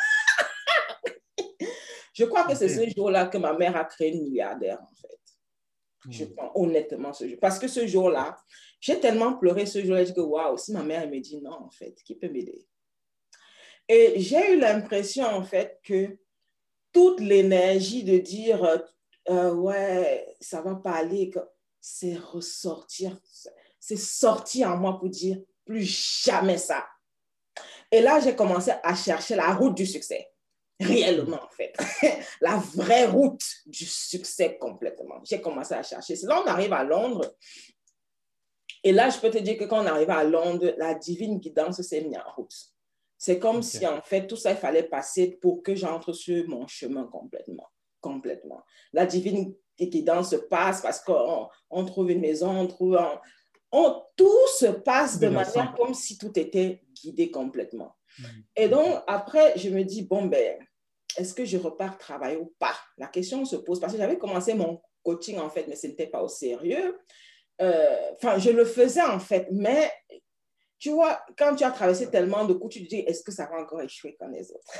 je 2.14 2.24
crois 2.24 2.44
que 2.44 2.54
c'est 2.54 2.70
ce 2.70 2.88
jour-là 2.96 3.26
que 3.26 3.36
ma 3.36 3.52
mère 3.52 3.76
a 3.76 3.84
créé 3.84 4.14
une 4.14 4.22
milliardaire 4.22 4.80
en 4.80 4.94
fait. 4.94 5.18
Je 6.08 6.24
hmm. 6.24 6.34
pense 6.34 6.52
honnêtement 6.54 7.12
ce 7.12 7.28
jour. 7.28 7.36
Parce 7.38 7.58
que 7.58 7.68
ce 7.68 7.86
jour-là, 7.86 8.38
j'ai 8.80 8.98
tellement 8.98 9.34
pleuré 9.34 9.66
ce 9.66 9.84
jour-là, 9.84 10.04
je 10.04 10.08
dis 10.08 10.14
que 10.14 10.20
waouh, 10.20 10.56
si 10.56 10.72
ma 10.72 10.82
mère 10.82 11.06
me 11.06 11.20
dit 11.20 11.38
non 11.42 11.64
en 11.64 11.70
fait, 11.70 11.96
qui 12.02 12.14
peut 12.14 12.30
m'aider? 12.30 12.66
Et 13.88 14.20
j'ai 14.20 14.54
eu 14.54 14.58
l'impression 14.58 15.26
en 15.26 15.42
fait 15.42 15.80
que 15.82 16.16
toute 16.92 17.20
l'énergie 17.20 18.04
de 18.04 18.16
dire 18.16 18.80
euh, 19.30 19.54
ouais, 19.54 20.34
ça 20.40 20.60
va 20.60 20.74
pas 20.74 20.92
aller, 20.92 21.30
c'est 21.80 22.16
ressortir, 22.16 23.18
c'est 23.78 23.96
sortir 23.96 24.70
en 24.70 24.76
moi 24.76 24.98
pour 24.98 25.08
dire 25.08 25.38
plus 25.64 25.84
jamais 26.24 26.58
ça. 26.58 26.86
Et 27.90 28.00
là, 28.00 28.20
j'ai 28.20 28.34
commencé 28.34 28.72
à 28.82 28.94
chercher 28.94 29.36
la 29.36 29.54
route 29.54 29.74
du 29.74 29.86
succès, 29.86 30.30
réellement 30.80 31.42
en 31.42 31.50
fait, 31.50 31.74
la 32.40 32.56
vraie 32.56 33.06
route 33.06 33.44
du 33.66 33.86
succès 33.86 34.58
complètement. 34.58 35.20
J'ai 35.24 35.40
commencé 35.40 35.74
à 35.74 35.82
chercher. 35.82 36.16
C'est 36.16 36.26
là 36.26 36.42
on 36.44 36.48
arrive 36.48 36.72
à 36.72 36.84
Londres. 36.84 37.34
Et 38.84 38.92
là, 38.92 39.10
je 39.10 39.18
peux 39.18 39.30
te 39.30 39.38
dire 39.38 39.58
que 39.58 39.64
quand 39.64 39.82
on 39.82 39.86
arrive 39.86 40.10
à 40.10 40.22
Londres, 40.22 40.72
la 40.78 40.94
divine 40.94 41.38
guidance 41.38 41.82
s'est 41.82 42.00
mise 42.00 42.16
en 42.16 42.32
route. 42.36 42.54
C'est 43.16 43.40
comme 43.40 43.62
si, 43.64 43.84
en 43.84 44.00
fait, 44.00 44.28
tout 44.28 44.36
ça, 44.36 44.52
il 44.52 44.56
fallait 44.56 44.84
passer 44.84 45.32
pour 45.42 45.64
que 45.64 45.74
j'entre 45.74 46.12
sur 46.12 46.48
mon 46.48 46.68
chemin 46.68 47.04
complètement. 47.04 47.68
Complètement. 48.00 48.62
La 48.92 49.06
divine 49.06 49.54
guidance 49.78 50.30
se 50.30 50.36
passe 50.36 50.80
parce 50.80 51.00
qu'on 51.00 51.48
on 51.70 51.84
trouve 51.84 52.10
une 52.10 52.20
maison, 52.20 52.50
on 52.50 52.66
trouve... 52.66 52.98
On, 53.70 54.02
tout 54.16 54.46
se 54.58 54.66
passe 54.66 55.18
de 55.18 55.28
manière 55.28 55.74
comme 55.76 55.92
si 55.92 56.16
tout 56.16 56.38
était 56.38 56.82
guidé 56.94 57.30
complètement. 57.30 57.94
Mm. 58.18 58.24
Et 58.56 58.68
donc, 58.68 59.02
après, 59.06 59.58
je 59.58 59.68
me 59.68 59.84
dis, 59.84 60.02
bon, 60.02 60.24
ben, 60.24 60.58
est-ce 61.16 61.34
que 61.34 61.44
je 61.44 61.58
repars 61.58 61.98
travailler 61.98 62.38
ou 62.38 62.54
pas? 62.58 62.74
La 62.96 63.08
question 63.08 63.44
se 63.44 63.56
pose 63.56 63.78
parce 63.78 63.92
que 63.92 63.98
j'avais 63.98 64.18
commencé 64.18 64.54
mon 64.54 64.80
coaching, 65.02 65.38
en 65.38 65.50
fait, 65.50 65.66
mais 65.68 65.76
ce 65.76 65.86
n'était 65.86 66.06
pas 66.06 66.22
au 66.22 66.28
sérieux. 66.28 66.98
Euh, 67.60 67.96
enfin, 68.16 68.38
je 68.38 68.50
le 68.50 68.64
faisais, 68.64 69.02
en 69.02 69.18
fait, 69.18 69.48
mais 69.50 69.90
tu 70.78 70.90
vois, 70.90 71.20
quand 71.36 71.56
tu 71.56 71.64
as 71.64 71.72
traversé 71.72 72.08
tellement 72.08 72.44
de 72.44 72.54
coups, 72.54 72.76
tu 72.76 72.84
te 72.84 72.88
dis, 72.88 73.00
est-ce 73.00 73.22
que 73.22 73.32
ça 73.32 73.46
va 73.46 73.60
encore 73.60 73.82
échouer 73.82 74.16
comme 74.18 74.32
les 74.32 74.50
autres? 74.52 74.78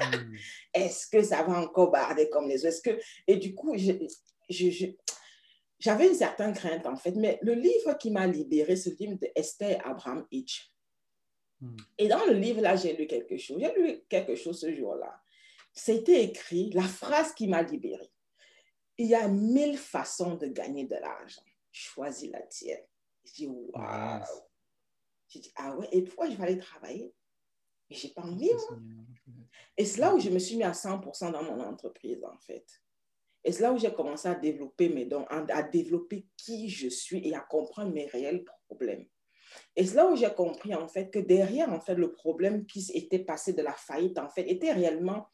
Hmm. 0.00 0.34
Est-ce 0.74 1.08
que 1.08 1.22
ça 1.22 1.42
va 1.42 1.60
encore 1.60 1.90
barder 1.90 2.30
comme 2.30 2.48
les 2.48 2.64
autres? 2.64 2.80
Que... 2.82 2.98
Et 3.26 3.36
du 3.36 3.54
coup, 3.54 3.76
j'avais 5.78 6.08
une 6.08 6.14
certaine 6.14 6.54
crainte, 6.54 6.86
en 6.86 6.96
fait. 6.96 7.12
Mais 7.12 7.38
le 7.42 7.52
livre 7.54 7.98
qui 7.98 8.10
m'a 8.10 8.26
libéré, 8.26 8.76
c'est 8.76 8.90
le 8.90 8.96
livre 8.96 9.18
de 9.20 9.28
Esther 9.34 9.78
Abraham 9.86 10.26
Hitch. 10.30 10.72
Hmm. 11.60 11.76
Et 11.98 12.08
dans 12.08 12.24
le 12.24 12.34
livre, 12.34 12.62
là, 12.62 12.76
j'ai 12.76 12.96
lu 12.96 13.06
quelque 13.06 13.36
chose. 13.36 13.58
J'ai 13.60 13.74
lu 13.74 14.00
quelque 14.08 14.36
chose 14.36 14.58
ce 14.58 14.74
jour-là. 14.74 15.20
C'était 15.72 16.24
écrit, 16.24 16.70
la 16.70 16.82
phrase 16.82 17.34
qui 17.34 17.46
m'a 17.46 17.62
libérée. 17.62 18.10
Il 18.96 19.08
y 19.08 19.14
a 19.14 19.28
mille 19.28 19.76
façons 19.76 20.36
de 20.36 20.46
gagner 20.46 20.84
de 20.84 20.94
l'argent. 20.94 21.42
Choisis 21.70 22.30
la 22.30 22.40
tienne. 22.40 22.80
Je 23.26 23.32
dis, 23.32 23.46
waouh! 23.46 24.22
J'ai 25.36 25.42
dit, 25.42 25.52
ah 25.56 25.76
ouais, 25.76 25.88
et 25.92 26.02
pourquoi 26.02 26.30
je 26.30 26.36
vais 26.36 26.44
aller 26.44 26.58
travailler? 26.58 27.14
Mais 27.90 27.96
j'ai 27.96 28.08
pas 28.08 28.22
envie, 28.22 28.50
moi. 28.54 28.78
Et 29.76 29.84
c'est 29.84 30.00
là 30.00 30.14
où 30.14 30.18
je 30.18 30.30
me 30.30 30.38
suis 30.38 30.56
mis 30.56 30.64
à 30.64 30.72
100% 30.72 31.32
dans 31.32 31.42
mon 31.42 31.60
entreprise, 31.60 32.24
en 32.24 32.38
fait. 32.38 32.66
Et 33.44 33.52
c'est 33.52 33.62
là 33.62 33.72
où 33.72 33.78
j'ai 33.78 33.92
commencé 33.92 34.26
à 34.28 34.34
développer 34.34 34.88
mes 34.88 35.04
dons, 35.04 35.26
à 35.28 35.62
développer 35.62 36.26
qui 36.36 36.68
je 36.70 36.88
suis 36.88 37.28
et 37.28 37.34
à 37.34 37.40
comprendre 37.40 37.92
mes 37.92 38.06
réels 38.06 38.44
problèmes. 38.66 39.06
Et 39.76 39.84
c'est 39.84 39.94
là 39.94 40.10
où 40.10 40.16
j'ai 40.16 40.32
compris, 40.32 40.74
en 40.74 40.88
fait, 40.88 41.10
que 41.10 41.18
derrière, 41.18 41.70
en 41.70 41.80
fait, 41.80 41.94
le 41.94 42.12
problème 42.12 42.64
qui 42.64 42.90
était 42.94 43.18
passé 43.18 43.52
de 43.52 43.62
la 43.62 43.74
faillite, 43.74 44.18
en 44.18 44.30
fait, 44.30 44.50
était 44.50 44.72
réellement 44.72 45.28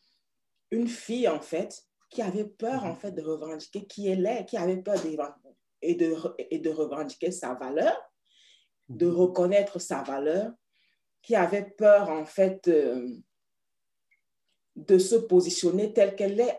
une 0.72 0.88
fille, 0.88 1.28
en 1.28 1.40
fait, 1.40 1.80
qui 2.10 2.22
avait 2.22 2.48
peur, 2.48 2.84
en 2.84 2.96
fait, 2.96 3.12
de 3.12 3.22
revendiquer 3.22 3.86
qui 3.86 4.08
elle 4.08 4.26
est, 4.26 4.44
qui 4.46 4.56
avait 4.56 4.82
peur 4.82 5.00
de, 5.02 5.16
et, 5.80 5.94
de, 5.94 6.14
et 6.50 6.58
de 6.58 6.70
revendiquer 6.70 7.30
sa 7.30 7.54
valeur, 7.54 7.96
de 8.88 9.06
reconnaître 9.06 9.78
sa 9.78 10.02
valeur, 10.02 10.52
qui 11.22 11.36
avait 11.36 11.70
peur, 11.70 12.10
en 12.10 12.24
fait, 12.24 12.66
euh, 12.68 13.08
de 14.76 14.98
se 14.98 15.16
positionner 15.16 15.92
telle 15.92 16.16
qu'elle 16.16 16.40
est, 16.40 16.58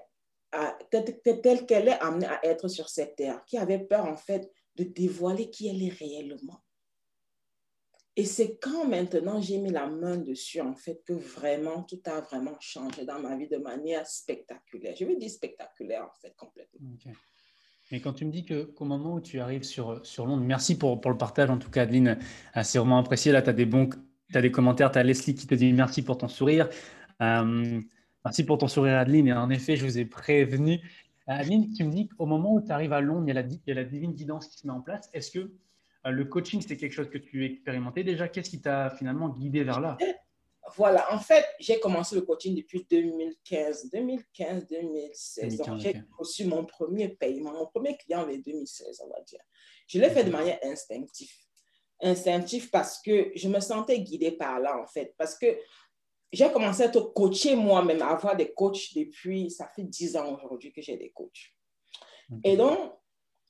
qu'elle 1.66 1.88
est 1.88 2.00
amenée 2.00 2.28
à 2.28 2.46
être 2.46 2.68
sur 2.68 2.90
cette 2.90 3.16
terre, 3.16 3.44
qui 3.46 3.58
avait 3.58 3.80
peur, 3.80 4.06
en 4.06 4.16
fait, 4.16 4.52
de 4.76 4.84
dévoiler 4.84 5.50
qui 5.50 5.68
elle 5.68 5.84
est 5.84 5.94
réellement. 5.94 6.64
Et 8.16 8.26
c'est 8.26 8.58
quand 8.60 8.86
maintenant 8.86 9.42
j'ai 9.42 9.58
mis 9.58 9.72
la 9.72 9.88
main 9.88 10.18
dessus, 10.18 10.62
en 10.62 10.76
fait, 10.76 11.04
que 11.04 11.14
vraiment, 11.14 11.84
tout 11.84 12.02
a 12.06 12.22
vraiment 12.22 12.56
changé 12.60 13.06
dans 13.06 13.20
ma 13.20 13.36
vie 13.36 13.48
de 13.48 13.58
manière 13.58 14.06
spectaculaire. 14.06 14.96
Je 14.96 15.06
vais 15.06 15.16
dire 15.16 15.32
spectaculaire, 15.32 16.06
en 16.06 16.14
fait, 16.22 16.36
complètement. 16.36 16.92
Mais 17.92 18.00
quand 18.00 18.14
tu 18.14 18.26
me 18.26 18.32
dis 18.32 18.46
qu'au 18.46 18.86
moment 18.86 19.16
où 19.16 19.22
tu 19.22 19.40
arrives 19.40 19.64
sur, 19.64 20.06
sur 20.06 20.26
Londres, 20.26 20.44
merci 20.44 20.78
pour, 20.78 21.00
pour 21.00 21.12
le 21.12 21.18
partage, 21.18 21.50
en 21.50 21.58
tout 21.58 21.70
cas, 21.70 21.84
Adeline, 21.84 22.18
ah, 22.54 22.64
c'est 22.64 22.80
vraiment 22.80 22.98
apprécié. 22.98 23.32
Là, 23.32 23.42
tu 23.42 23.50
as 23.50 23.54
des 23.54 23.66
bons 23.66 23.90
as 24.34 24.42
des 24.42 24.52
commentaires, 24.52 24.92
tu 24.92 24.98
as 24.98 25.04
Leslie 25.04 25.36
qui 25.36 25.48
te 25.48 25.56
dit 25.56 25.74
merci 25.74 26.02
pour 26.02 26.18
ton 26.18 26.28
sourire. 26.28 26.70
Euh, 27.22 27.82
merci 28.26 28.46
pour 28.46 28.58
ton 28.58 28.68
sourire, 28.68 28.98
Adeline. 28.98 29.28
Et 29.28 29.34
en 29.34 29.50
effet, 29.50 29.76
je 29.76 29.86
vous 29.86 29.98
ai 29.98 30.06
prévenu. 30.06 30.80
Adeline, 31.28 31.72
tu 31.74 31.84
me 31.84 31.92
dis 31.92 32.08
qu'au 32.08 32.26
moment 32.26 32.56
où 32.56 32.62
tu 32.62 32.72
arrives 32.72 32.94
à 32.94 33.02
Londres, 33.02 33.26
il 33.28 33.30
y, 33.30 33.38
a 33.38 33.42
la, 33.42 33.48
il 33.48 33.62
y 33.68 33.72
a 33.72 33.76
la 33.76 33.84
divine 33.84 34.14
guidance 34.14 34.48
qui 34.48 34.58
se 34.58 34.68
met 34.68 34.74
en 34.74 34.82
place. 34.82 35.10
Est-ce 35.14 35.32
que 35.32 35.40
euh, 35.40 36.10
le 36.10 36.26
coaching, 36.26 36.62
c'était 36.62 36.78
quelque 36.78 36.94
chose 36.94 37.10
que 37.10 37.18
tu 37.18 37.46
expérimentais 37.46 38.04
déjà? 38.04 38.28
Qu'est-ce 38.28 38.50
qui 38.50 38.62
t'a 38.62 38.90
finalement 38.90 39.30
guidé 39.30 39.64
vers 39.64 39.80
là? 39.80 39.98
Voilà, 40.76 41.14
en 41.14 41.20
fait, 41.20 41.46
j'ai 41.60 41.80
commencé 41.80 42.16
le 42.16 42.22
coaching 42.22 42.56
depuis 42.56 42.86
2015, 42.90 43.90
2015, 43.92 44.68
2016. 44.68 45.62
j'ai 45.78 46.02
reçu 46.18 46.46
mon 46.46 46.66
premier 46.66 47.10
paiement, 47.10 47.54
mon 47.54 47.68
premier 47.68 47.98
client 47.98 48.24
en 48.24 48.28
2016, 48.28 49.02
on 49.06 49.10
va 49.10 49.22
dire. 49.22 49.42
Je 49.88 50.00
l'ai 50.00 50.10
fait 50.10 50.24
de 50.24 50.32
manière 50.32 50.60
instinctive 50.64 51.34
instinctif 52.04 52.70
parce 52.70 53.02
que 53.02 53.32
je 53.36 53.48
me 53.48 53.60
sentais 53.60 54.00
guidée 54.00 54.32
par 54.32 54.60
là, 54.60 54.78
en 54.78 54.86
fait. 54.86 55.16
Parce 55.18 55.38
que 55.38 55.58
j'ai 56.32 56.52
commencé 56.52 56.84
à 56.84 56.86
être 56.88 57.14
coachée 57.14 57.56
moi-même, 57.56 58.02
à 58.02 58.12
avoir 58.12 58.36
des 58.36 58.54
coachs 58.54 58.94
depuis, 58.96 59.50
ça 59.50 59.70
fait 59.76 59.84
dix 59.84 60.16
ans 60.16 60.36
aujourd'hui 60.36 60.72
que 60.72 60.82
j'ai 60.82 60.98
des 60.98 61.12
coachs. 61.12 61.54
Et 62.44 62.58
donc, 62.58 62.94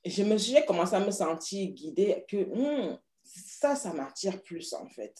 je 0.04 0.22
me 0.22 0.36
suis 0.36 0.54
commencé 0.66 0.94
à 0.94 1.00
me 1.00 1.10
sentir 1.10 1.70
guidée 1.70 2.24
que 2.28 2.36
hmm, 2.36 2.98
ça, 3.22 3.74
ça 3.74 3.92
m'attire 3.92 4.42
plus, 4.42 4.72
en 4.74 4.88
fait. 4.88 5.18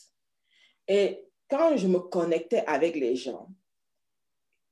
Et 0.87 1.27
quand 1.49 1.77
je 1.77 1.87
me 1.87 1.99
connectais 1.99 2.65
avec 2.67 2.97
les 2.97 3.17
gens, 3.17 3.49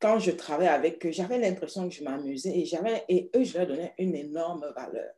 quand 0.01 0.19
je 0.19 0.33
travaillais 0.33 0.71
avec 0.71 1.05
eux, 1.07 1.13
j'avais 1.13 1.39
l'impression 1.39 1.89
que 1.89 1.95
je 1.95 2.03
m'amusais 2.03 2.51
et, 2.51 2.69
et 3.09 3.31
eux, 3.37 3.45
je 3.45 3.57
leur 3.57 3.67
donnais 3.67 3.95
une 3.99 4.17
énorme 4.17 4.67
valeur. 4.75 5.15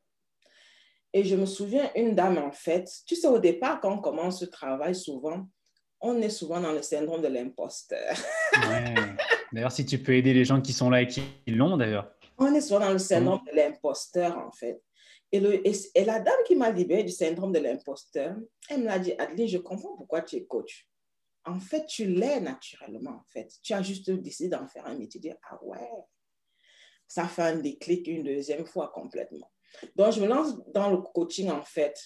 Et 1.15 1.25
je 1.25 1.37
me 1.37 1.47
souviens, 1.47 1.91
une 1.95 2.15
dame, 2.15 2.39
en 2.39 2.51
fait, 2.51 2.91
tu 3.07 3.15
sais, 3.15 3.29
au 3.29 3.39
départ, 3.39 3.81
quand 3.81 3.93
on 3.93 3.99
commence 3.99 4.41
ce 4.41 4.45
travail, 4.47 4.95
souvent, 4.95 5.47
on 6.01 6.21
est 6.21 6.29
souvent 6.29 6.61
dans 6.61 6.73
le 6.73 6.83
syndrome 6.83 7.23
de 7.23 7.29
l'imposteur. 7.29 8.15
D'ailleurs, 9.53 9.73
si 9.73 9.87
tu 9.87 9.99
peux 9.99 10.13
aider 10.13 10.35
les 10.35 10.45
gens 10.45 10.61
qui 10.61 10.73
sont 10.73 10.91
là 10.91 11.01
et 11.01 11.07
qui 11.07 11.23
l'ont, 11.47 11.77
d'ailleurs. 11.77 12.13
On 12.37 12.53
est 12.53 12.61
souvent 12.61 12.81
dans 12.81 12.93
le 12.93 12.99
syndrome 12.99 13.41
de 13.47 13.57
l'imposteur, 13.57 14.37
en 14.37 14.51
fait. 14.51 14.83
Et, 15.31 15.41
le, 15.41 15.67
et, 15.67 16.05
la 16.05 16.21
dame 16.21 16.35
qui 16.47 16.57
m'a 16.57 16.71
libérée 16.71 17.05
du 17.05 17.13
syndrome 17.13 17.53
de 17.53 17.59
l'imposteur, 17.61 18.37
elle 18.69 18.81
me 18.81 18.87
l'a 18.87 18.99
dit, 18.99 19.15
Adeline, 19.19 19.49
je 19.49 19.59
comprends 19.59 19.97
pourquoi 19.97 20.21
tu 20.21 20.37
es 20.37 20.45
coach. 20.45 20.89
En 21.47 21.61
fait, 21.61 21.87
tu 21.87 22.07
l'es 22.07 22.41
naturellement, 22.41 23.11
en 23.11 23.25
fait. 23.27 23.53
Tu 23.63 23.75
as 23.75 23.83
juste 23.83 24.11
décidé 24.11 24.51
d'en 24.51 24.67
faire 24.67 24.87
un 24.87 24.95
métier. 24.95 25.21
Dire, 25.21 25.37
ah 25.51 25.63
ouais, 25.63 25.91
ça 27.07 27.29
fait 27.29 27.43
un 27.43 27.57
déclic 27.57 28.07
une 28.09 28.25
deuxième 28.25 28.67
fois 28.67 28.91
complètement. 28.95 29.51
Donc, 29.97 30.13
je 30.13 30.21
me 30.21 30.27
lance 30.27 30.57
dans 30.73 30.91
le 30.91 30.99
coaching, 30.99 31.51
en 31.51 31.63
fait. 31.63 31.99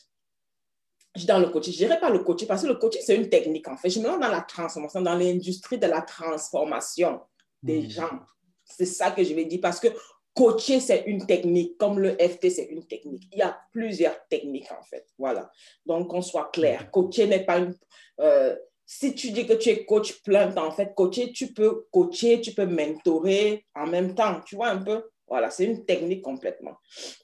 Je 1.14 1.26
dans 1.26 1.38
le 1.38 1.48
coaching. 1.48 1.72
Je 1.72 1.78
dirais 1.78 2.00
pas 2.00 2.10
le 2.10 2.20
coaching 2.20 2.46
parce 2.46 2.62
que 2.62 2.68
le 2.68 2.76
coaching, 2.76 3.02
c'est 3.04 3.16
une 3.16 3.28
technique, 3.28 3.68
en 3.68 3.76
fait. 3.76 3.90
Je 3.90 4.00
me 4.00 4.06
lance 4.06 4.20
dans 4.20 4.28
la 4.28 4.42
transformation, 4.42 5.00
dans 5.00 5.14
l'industrie 5.14 5.78
de 5.78 5.86
la 5.86 6.02
transformation 6.02 7.20
des 7.62 7.82
hmm. 7.82 7.90
gens. 7.90 8.20
C'est 8.64 8.86
ça 8.86 9.10
que 9.10 9.24
je 9.24 9.34
vais 9.34 9.44
dire 9.44 9.60
parce 9.62 9.80
que 9.80 9.88
coacher, 10.34 10.80
c'est 10.80 11.04
une 11.06 11.26
technique, 11.26 11.78
comme 11.78 11.98
le 11.98 12.16
FT, 12.18 12.50
c'est 12.50 12.66
une 12.66 12.86
technique. 12.86 13.28
Il 13.32 13.38
y 13.38 13.42
a 13.42 13.58
plusieurs 13.72 14.26
techniques, 14.28 14.70
en 14.70 14.82
fait. 14.82 15.06
Voilà. 15.18 15.50
Donc, 15.86 16.08
qu'on 16.08 16.22
soit 16.22 16.50
clair. 16.52 16.84
Hmm. 16.84 16.90
Coacher 16.90 17.26
n'est 17.26 17.44
pas 17.44 17.58
une... 17.58 17.74
Euh, 18.20 18.56
si 18.90 19.14
tu 19.14 19.32
dis 19.32 19.46
que 19.46 19.52
tu 19.52 19.68
es 19.68 19.84
coach 19.84 20.22
plein 20.22 20.50
temps, 20.50 20.66
en 20.66 20.70
fait, 20.70 20.94
coacher, 20.94 21.30
tu 21.30 21.52
peux 21.52 21.86
coacher, 21.92 22.40
tu 22.40 22.54
peux 22.54 22.64
mentorer 22.64 23.66
en 23.74 23.86
même 23.86 24.14
temps. 24.14 24.40
Tu 24.46 24.56
vois 24.56 24.68
un 24.68 24.82
peu? 24.82 25.02
Voilà, 25.26 25.50
c'est 25.50 25.66
une 25.66 25.84
technique 25.84 26.22
complètement. 26.22 26.74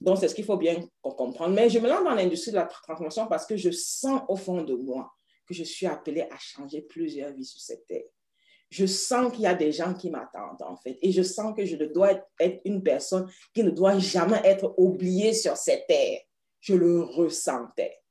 Donc, 0.02 0.18
c'est 0.18 0.28
ce 0.28 0.34
qu'il 0.34 0.44
faut 0.44 0.58
bien 0.58 0.76
comprendre. 1.00 1.54
Mais 1.54 1.70
je 1.70 1.78
me 1.78 1.88
lance 1.88 2.04
dans 2.04 2.14
l'industrie 2.14 2.50
de 2.50 2.56
la 2.56 2.66
transformation 2.66 3.26
parce 3.28 3.46
que 3.46 3.56
je 3.56 3.70
sens 3.70 4.20
au 4.28 4.36
fond 4.36 4.60
de 4.60 4.74
moi 4.74 5.10
que 5.46 5.54
je 5.54 5.64
suis 5.64 5.86
appelée 5.86 6.28
à 6.30 6.36
changer 6.38 6.82
plusieurs 6.82 7.32
vies 7.32 7.46
sur 7.46 7.62
cette 7.62 7.86
terre. 7.86 8.04
Je 8.68 8.84
sens 8.84 9.32
qu'il 9.32 9.44
y 9.44 9.46
a 9.46 9.54
des 9.54 9.72
gens 9.72 9.94
qui 9.94 10.10
m'attendent, 10.10 10.60
en 10.60 10.76
fait. 10.76 10.98
Et 11.00 11.12
je 11.12 11.22
sens 11.22 11.54
que 11.56 11.64
je 11.64 11.76
dois 11.76 12.10
être 12.40 12.60
une 12.66 12.82
personne 12.82 13.26
qui 13.54 13.64
ne 13.64 13.70
doit 13.70 13.98
jamais 13.98 14.42
être 14.44 14.74
oubliée 14.76 15.32
sur 15.32 15.56
cette 15.56 15.86
terre. 15.86 16.20
Je 16.60 16.74
le 16.74 17.00
ressentais. 17.04 18.03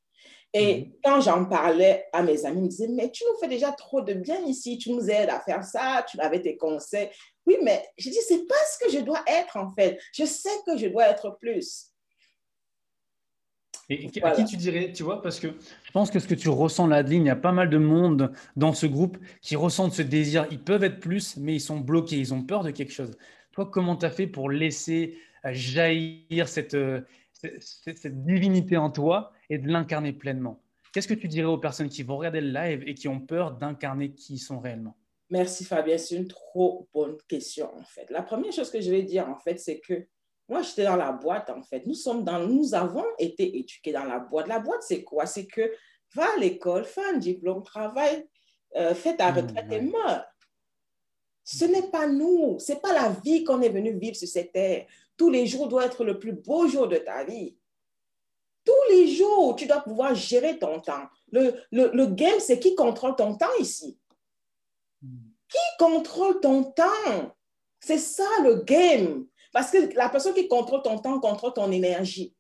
Et 0.53 0.75
mhm. 0.75 0.91
quand 1.03 1.21
j'en 1.21 1.45
parlais 1.45 2.05
à 2.13 2.21
mes 2.21 2.45
amis, 2.45 2.59
ils 2.59 2.63
me 2.63 2.69
disaient, 2.69 2.87
mais 2.87 3.09
tu 3.09 3.23
nous 3.25 3.39
fais 3.39 3.47
déjà 3.47 3.71
trop 3.71 4.01
de 4.01 4.13
bien 4.13 4.39
ici, 4.45 4.77
tu 4.77 4.91
nous 4.91 5.09
aides 5.09 5.29
à 5.29 5.39
faire 5.39 5.63
ça, 5.63 6.05
tu 6.07 6.19
avais 6.19 6.41
tes 6.41 6.57
conseils. 6.57 7.09
Oui, 7.47 7.57
mais 7.63 7.83
je 7.97 8.09
dis, 8.09 8.19
c'est 8.27 8.45
pas 8.47 8.55
ce 8.71 8.85
que 8.85 8.91
je 8.91 8.99
dois 8.99 9.23
être 9.27 9.57
en 9.57 9.71
fait. 9.71 9.99
Je 10.13 10.25
sais 10.25 10.49
que 10.65 10.77
je 10.77 10.87
dois 10.87 11.07
être 11.07 11.37
plus. 11.39 11.89
Et 13.89 14.09
à 14.23 14.31
qui 14.31 14.45
tu 14.45 14.55
dirais, 14.55 14.93
tu 14.93 15.03
vois, 15.03 15.21
parce 15.21 15.39
que 15.39 15.47
je 15.83 15.91
pense 15.91 16.09
que 16.09 16.19
ce 16.19 16.27
que 16.27 16.35
tu 16.35 16.49
ressens 16.49 16.87
là, 16.87 16.97
Adeline, 16.97 17.25
il 17.25 17.27
y 17.27 17.31
a 17.31 17.35
pas 17.35 17.51
mal 17.51 17.69
de 17.69 17.77
monde 17.77 18.31
dans 18.55 18.73
ce 18.73 18.85
groupe 18.85 19.17
qui 19.41 19.55
ressentent 19.55 19.93
ce 19.93 20.01
désir. 20.01 20.47
Ils 20.51 20.63
peuvent 20.63 20.83
être 20.83 20.99
plus, 20.99 21.35
mais 21.37 21.55
ils 21.55 21.61
sont 21.61 21.79
bloqués, 21.79 22.15
ils 22.15 22.33
ont 22.33 22.43
peur 22.43 22.63
de 22.63 22.71
quelque 22.71 22.93
chose. 22.93 23.11
Toi, 23.51 23.69
comment 23.71 23.97
tu 23.97 24.05
as 24.05 24.09
fait 24.09 24.27
pour 24.27 24.49
laisser 24.49 25.17
euh, 25.45 25.49
jaillir 25.53 26.47
cette, 26.47 26.75
euh, 26.75 27.01
cette, 27.43 27.97
cette 27.97 28.25
divinité 28.25 28.77
en 28.77 28.89
toi 28.89 29.31
et 29.49 29.57
de 29.57 29.67
l'incarner 29.67 30.13
pleinement 30.13 30.63
Qu'est-ce 30.93 31.07
que 31.07 31.15
tu 31.15 31.27
dirais 31.27 31.47
aux 31.47 31.57
personnes 31.57 31.89
qui 31.89 32.03
vont 32.03 32.17
regarder 32.17 32.39
le 32.39 32.51
live 32.51 32.83
et 32.85 32.93
qui 32.93 33.07
ont 33.07 33.19
peur 33.19 33.57
d'incarner 33.57 34.13
qui 34.13 34.35
ils 34.35 34.39
sont 34.39 34.59
réellement? 34.59 34.95
Merci 35.31 35.65
Fabien, 35.65 35.97
c'est 35.97 36.15
une 36.15 36.27
trop 36.27 36.87
bonne 36.93 37.17
question 37.27 37.75
en 37.75 37.83
fait. 37.83 38.11
La 38.11 38.21
première 38.21 38.51
chose 38.51 38.69
que 38.69 38.79
je 38.79 38.91
vais 38.91 39.01
dire 39.01 39.27
en 39.27 39.35
fait, 39.35 39.57
c'est 39.59 39.79
que 39.79 40.05
moi 40.47 40.61
j'étais 40.61 40.83
dans 40.83 40.95
la 40.95 41.11
boîte 41.11 41.49
en 41.49 41.63
fait. 41.63 41.87
Nous 41.87 41.95
sommes 41.95 42.23
dans, 42.23 42.47
nous 42.47 42.75
avons 42.75 43.05
été 43.17 43.57
éduqués 43.57 43.91
dans 43.91 44.03
la 44.03 44.19
boîte. 44.19 44.47
La 44.47 44.59
boîte 44.59 44.83
c'est 44.83 45.03
quoi? 45.03 45.25
C'est 45.25 45.47
que 45.47 45.73
va 46.13 46.25
à 46.35 46.39
l'école, 46.39 46.85
fais 46.85 47.05
un 47.05 47.17
diplôme, 47.17 47.63
travaille, 47.63 48.27
euh, 48.75 48.93
fais 48.93 49.15
ta 49.15 49.31
mmh, 49.31 49.35
retraite 49.35 49.71
et 49.71 49.81
meurs. 49.81 50.25
Ce 51.43 51.65
n'est 51.65 51.89
pas 51.89 52.07
nous, 52.07 52.57
c'est 52.59 52.81
pas 52.81 52.93
la 52.93 53.09
vie 53.09 53.43
qu'on 53.43 53.61
est 53.61 53.69
venu 53.69 53.97
vivre 53.97 54.15
sur 54.15 54.27
cette 54.27 54.53
terre. 54.53 54.85
Tous 55.17 55.29
les 55.29 55.45
jours 55.45 55.67
doivent 55.67 55.87
être 55.87 56.03
le 56.03 56.17
plus 56.17 56.33
beau 56.33 56.67
jour 56.67 56.87
de 56.87 56.97
ta 56.97 57.23
vie. 57.23 57.57
Tous 58.65 58.91
les 58.91 59.07
jours, 59.09 59.55
tu 59.57 59.65
dois 59.65 59.81
pouvoir 59.81 60.15
gérer 60.15 60.57
ton 60.57 60.79
temps. 60.79 61.05
Le, 61.31 61.53
le, 61.71 61.91
le 61.93 62.05
game, 62.07 62.39
c'est 62.39 62.59
qui 62.59 62.75
contrôle 62.75 63.15
ton 63.15 63.35
temps 63.35 63.53
ici? 63.59 63.99
Qui 65.01 65.59
contrôle 65.77 66.39
ton 66.39 66.63
temps? 66.63 67.35
C'est 67.81 67.97
ça 67.97 68.27
le 68.41 68.61
game. 68.63 69.25
Parce 69.51 69.69
que 69.69 69.93
la 69.95 70.07
personne 70.07 70.33
qui 70.33 70.47
contrôle 70.47 70.81
ton 70.81 70.97
temps 70.97 71.19
contrôle 71.19 71.53
ton 71.53 71.71
énergie. 71.71 72.33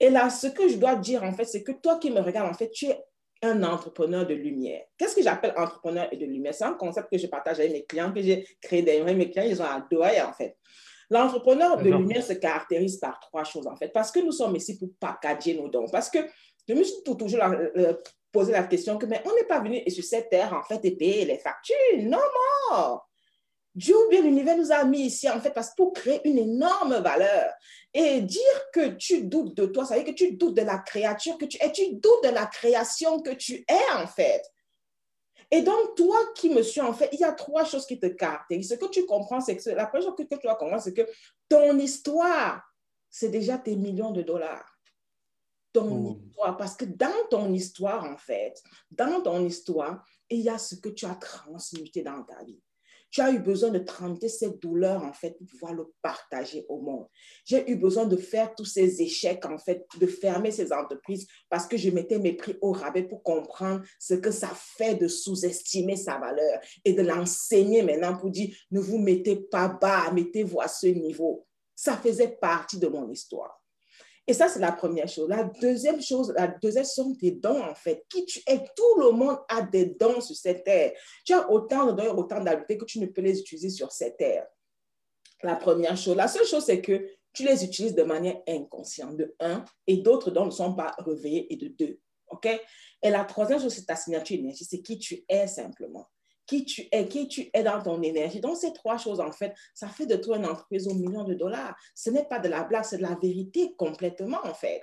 Et 0.00 0.08
là, 0.08 0.30
ce 0.30 0.46
que 0.46 0.68
je 0.68 0.76
dois 0.76 0.96
dire, 0.96 1.22
en 1.22 1.32
fait, 1.32 1.44
c'est 1.44 1.62
que 1.62 1.72
toi 1.72 1.98
qui 1.98 2.10
me 2.10 2.20
regardes, 2.20 2.50
en 2.50 2.56
fait, 2.56 2.70
tu 2.70 2.86
es 2.86 3.04
un 3.42 3.62
entrepreneur 3.64 4.26
de 4.26 4.34
lumière. 4.34 4.84
Qu'est-ce 4.96 5.16
que 5.16 5.22
j'appelle 5.22 5.52
entrepreneur 5.56 6.08
de 6.10 6.24
lumière? 6.24 6.54
C'est 6.54 6.64
un 6.64 6.74
concept 6.74 7.10
que 7.10 7.18
je 7.18 7.26
partage 7.26 7.58
avec 7.58 7.72
mes 7.72 7.84
clients, 7.84 8.12
que 8.12 8.22
j'ai 8.22 8.46
créé 8.60 8.82
d'ailleurs. 8.82 9.06
Mes 9.06 9.30
clients, 9.30 9.48
ils 9.48 9.60
ont 9.60 9.66
adoré, 9.66 10.20
en 10.22 10.32
fait. 10.32 10.56
L'entrepreneur 11.10 11.76
de 11.76 11.90
lumière 11.90 12.22
se 12.22 12.34
caractérise 12.34 12.96
par 12.98 13.18
trois 13.20 13.44
choses, 13.44 13.66
en 13.66 13.76
fait. 13.76 13.88
Parce 13.88 14.10
que 14.10 14.20
nous 14.20 14.32
sommes 14.32 14.56
ici 14.56 14.78
pour 14.78 14.88
packager 14.98 15.54
nos 15.54 15.68
dons. 15.68 15.88
Parce 15.90 16.08
que 16.08 16.18
je 16.68 16.74
me 16.74 16.82
suis 16.84 17.02
toujours 17.02 17.40
poser 18.30 18.52
la 18.52 18.62
question 18.62 18.96
que, 18.96 19.06
mais 19.06 19.20
on 19.26 19.34
n'est 19.34 19.44
pas 19.44 19.60
venu 19.60 19.82
sur 19.90 20.04
cette 20.04 20.30
terre, 20.30 20.54
en 20.54 20.62
fait, 20.62 20.82
et 20.84 20.96
payer 20.96 21.24
les 21.24 21.38
factures. 21.38 21.76
Non, 21.98 22.18
non. 22.70 22.98
Dieu 23.74 23.96
ou 23.96 24.10
bien 24.10 24.20
l'univers 24.20 24.56
nous 24.56 24.70
a 24.70 24.84
mis 24.84 25.06
ici, 25.06 25.28
en 25.30 25.40
fait, 25.40 25.50
parce 25.50 25.74
pour 25.74 25.92
créer 25.92 26.20
une 26.28 26.38
énorme 26.38 26.96
valeur. 26.96 27.52
Et 27.94 28.20
dire 28.20 28.70
que 28.72 28.88
tu 28.88 29.22
doutes 29.22 29.54
de 29.56 29.66
toi, 29.66 29.84
ça 29.84 29.96
veut 29.96 30.02
dire 30.02 30.14
que 30.14 30.18
tu 30.18 30.32
doutes 30.32 30.56
de 30.56 30.62
la 30.62 30.78
créature 30.78 31.38
que 31.38 31.44
tu 31.44 31.58
es, 31.62 31.72
tu 31.72 31.94
doutes 31.94 32.24
de 32.24 32.30
la 32.30 32.46
création 32.46 33.20
que 33.20 33.30
tu 33.30 33.64
es, 33.68 33.92
en 33.96 34.06
fait. 34.06 34.42
Et 35.50 35.60
donc, 35.62 35.94
toi 35.96 36.16
qui 36.34 36.48
me 36.48 36.62
suis, 36.62 36.80
en 36.80 36.94
fait, 36.94 37.10
il 37.12 37.20
y 37.20 37.24
a 37.24 37.32
trois 37.32 37.64
choses 37.64 37.86
qui 37.86 38.00
te 38.00 38.06
caractérisent. 38.06 38.70
Ce 38.70 38.74
que 38.74 38.88
tu 38.88 39.04
comprends, 39.04 39.40
c'est 39.40 39.56
que 39.56 39.70
la 39.70 39.86
première 39.86 40.06
chose 40.06 40.16
que, 40.16 40.22
que 40.22 40.34
tu 40.36 40.46
dois 40.46 40.56
comprendre, 40.56 40.82
c'est 40.82 40.94
que 40.94 41.06
ton 41.48 41.78
histoire, 41.78 42.62
c'est 43.10 43.28
déjà 43.28 43.58
tes 43.58 43.76
millions 43.76 44.12
de 44.12 44.22
dollars. 44.22 44.78
ton 45.72 46.12
oh. 46.12 46.18
histoire. 46.26 46.56
Parce 46.56 46.74
que 46.76 46.86
dans 46.86 47.26
ton 47.30 47.52
histoire, 47.52 48.04
en 48.04 48.16
fait, 48.16 48.62
dans 48.90 49.20
ton 49.20 49.44
histoire, 49.44 50.04
il 50.30 50.40
y 50.40 50.48
a 50.48 50.58
ce 50.58 50.76
que 50.76 50.88
tu 50.88 51.04
as 51.04 51.14
transmuté 51.16 52.02
dans 52.02 52.22
ta 52.22 52.42
vie. 52.44 52.62
Tu 53.12 53.20
as 53.20 53.30
eu 53.30 53.38
besoin 53.38 53.70
de 53.70 53.78
transmuter 53.78 54.28
cette 54.28 54.58
douleur, 54.60 55.04
en 55.04 55.12
fait, 55.12 55.36
pour 55.38 55.46
pouvoir 55.46 55.74
le 55.74 55.84
partager 56.02 56.64
au 56.68 56.80
monde. 56.80 57.06
J'ai 57.44 57.70
eu 57.70 57.76
besoin 57.76 58.06
de 58.06 58.16
faire 58.16 58.54
tous 58.54 58.64
ces 58.64 59.02
échecs, 59.02 59.44
en 59.44 59.58
fait, 59.58 59.86
de 60.00 60.06
fermer 60.06 60.50
ces 60.50 60.72
entreprises 60.72 61.26
parce 61.48 61.66
que 61.66 61.76
je 61.76 61.90
mettais 61.90 62.18
mes 62.18 62.32
prix 62.32 62.56
au 62.62 62.72
rabais 62.72 63.04
pour 63.04 63.22
comprendre 63.22 63.82
ce 64.00 64.14
que 64.14 64.30
ça 64.30 64.50
fait 64.56 64.94
de 64.94 65.08
sous-estimer 65.08 65.96
sa 65.96 66.18
valeur 66.18 66.60
et 66.84 66.94
de 66.94 67.02
l'enseigner 67.02 67.82
maintenant 67.82 68.16
pour 68.16 68.30
dire, 68.30 68.56
ne 68.70 68.80
vous 68.80 68.98
mettez 68.98 69.36
pas 69.36 69.68
bas, 69.68 70.10
mettez-vous 70.12 70.60
à 70.60 70.68
ce 70.68 70.86
niveau. 70.86 71.46
Ça 71.76 71.96
faisait 71.96 72.38
partie 72.40 72.78
de 72.78 72.88
mon 72.88 73.08
histoire. 73.10 73.61
Et 74.32 74.34
ça, 74.34 74.48
c'est 74.48 74.60
la 74.60 74.72
première 74.72 75.08
chose. 75.08 75.28
La 75.28 75.44
deuxième 75.44 76.00
chose, 76.00 76.32
la 76.34 76.46
deuxième 76.46 76.86
sont 76.86 77.14
tes 77.14 77.32
dons, 77.32 77.62
en 77.62 77.74
fait. 77.74 78.02
Qui 78.08 78.24
tu 78.24 78.40
es, 78.46 78.64
tout 78.74 78.98
le 78.98 79.10
monde 79.10 79.36
a 79.46 79.60
des 79.60 79.84
dons 79.84 80.22
sur 80.22 80.34
cette 80.34 80.64
terre. 80.64 80.92
Tu 81.22 81.34
as 81.34 81.50
autant 81.50 81.92
de 81.92 82.00
dons 82.00 82.16
autant 82.16 82.42
d'habiletés 82.42 82.78
que 82.78 82.86
tu 82.86 82.98
ne 82.98 83.04
peux 83.04 83.20
les 83.20 83.38
utiliser 83.38 83.68
sur 83.68 83.92
cette 83.92 84.16
terre. 84.16 84.46
La 85.42 85.54
première 85.54 85.98
chose. 85.98 86.16
La 86.16 86.28
seule 86.28 86.46
chose, 86.46 86.64
c'est 86.64 86.80
que 86.80 87.10
tu 87.34 87.44
les 87.44 87.62
utilises 87.62 87.94
de 87.94 88.04
manière 88.04 88.40
inconsciente, 88.48 89.18
de 89.18 89.34
un, 89.38 89.66
et 89.86 89.98
d'autres 89.98 90.30
dons 90.30 90.46
ne 90.46 90.50
sont 90.50 90.72
pas 90.72 90.94
réveillés, 90.96 91.52
et 91.52 91.56
de 91.56 91.68
deux. 91.68 92.00
OK? 92.28 92.48
Et 93.02 93.10
la 93.10 93.26
troisième 93.26 93.60
chose, 93.60 93.74
c'est 93.74 93.84
ta 93.84 93.96
signature 93.96 94.38
énergie, 94.38 94.64
c'est 94.64 94.80
qui 94.80 94.96
tu 94.96 95.26
es 95.28 95.46
simplement 95.46 96.06
qui 96.52 96.66
tu 96.66 96.86
es, 96.92 97.08
qui 97.08 97.28
tu 97.28 97.48
es 97.54 97.62
dans 97.62 97.80
ton 97.82 98.02
énergie. 98.02 98.38
Donc, 98.38 98.58
ces 98.58 98.74
trois 98.74 98.98
choses, 98.98 99.20
en 99.20 99.32
fait, 99.32 99.54
ça 99.72 99.88
fait 99.88 100.04
de 100.04 100.16
toi 100.16 100.36
une 100.36 100.44
entreprise 100.44 100.86
aux 100.86 100.94
millions 100.94 101.24
de 101.24 101.32
dollars. 101.32 101.74
Ce 101.94 102.10
n'est 102.10 102.24
pas 102.24 102.40
de 102.40 102.48
la 102.50 102.64
blague, 102.64 102.84
c'est 102.84 102.98
de 102.98 103.02
la 103.02 103.16
vérité 103.22 103.74
complètement, 103.78 104.40
en 104.44 104.52
fait. 104.52 104.82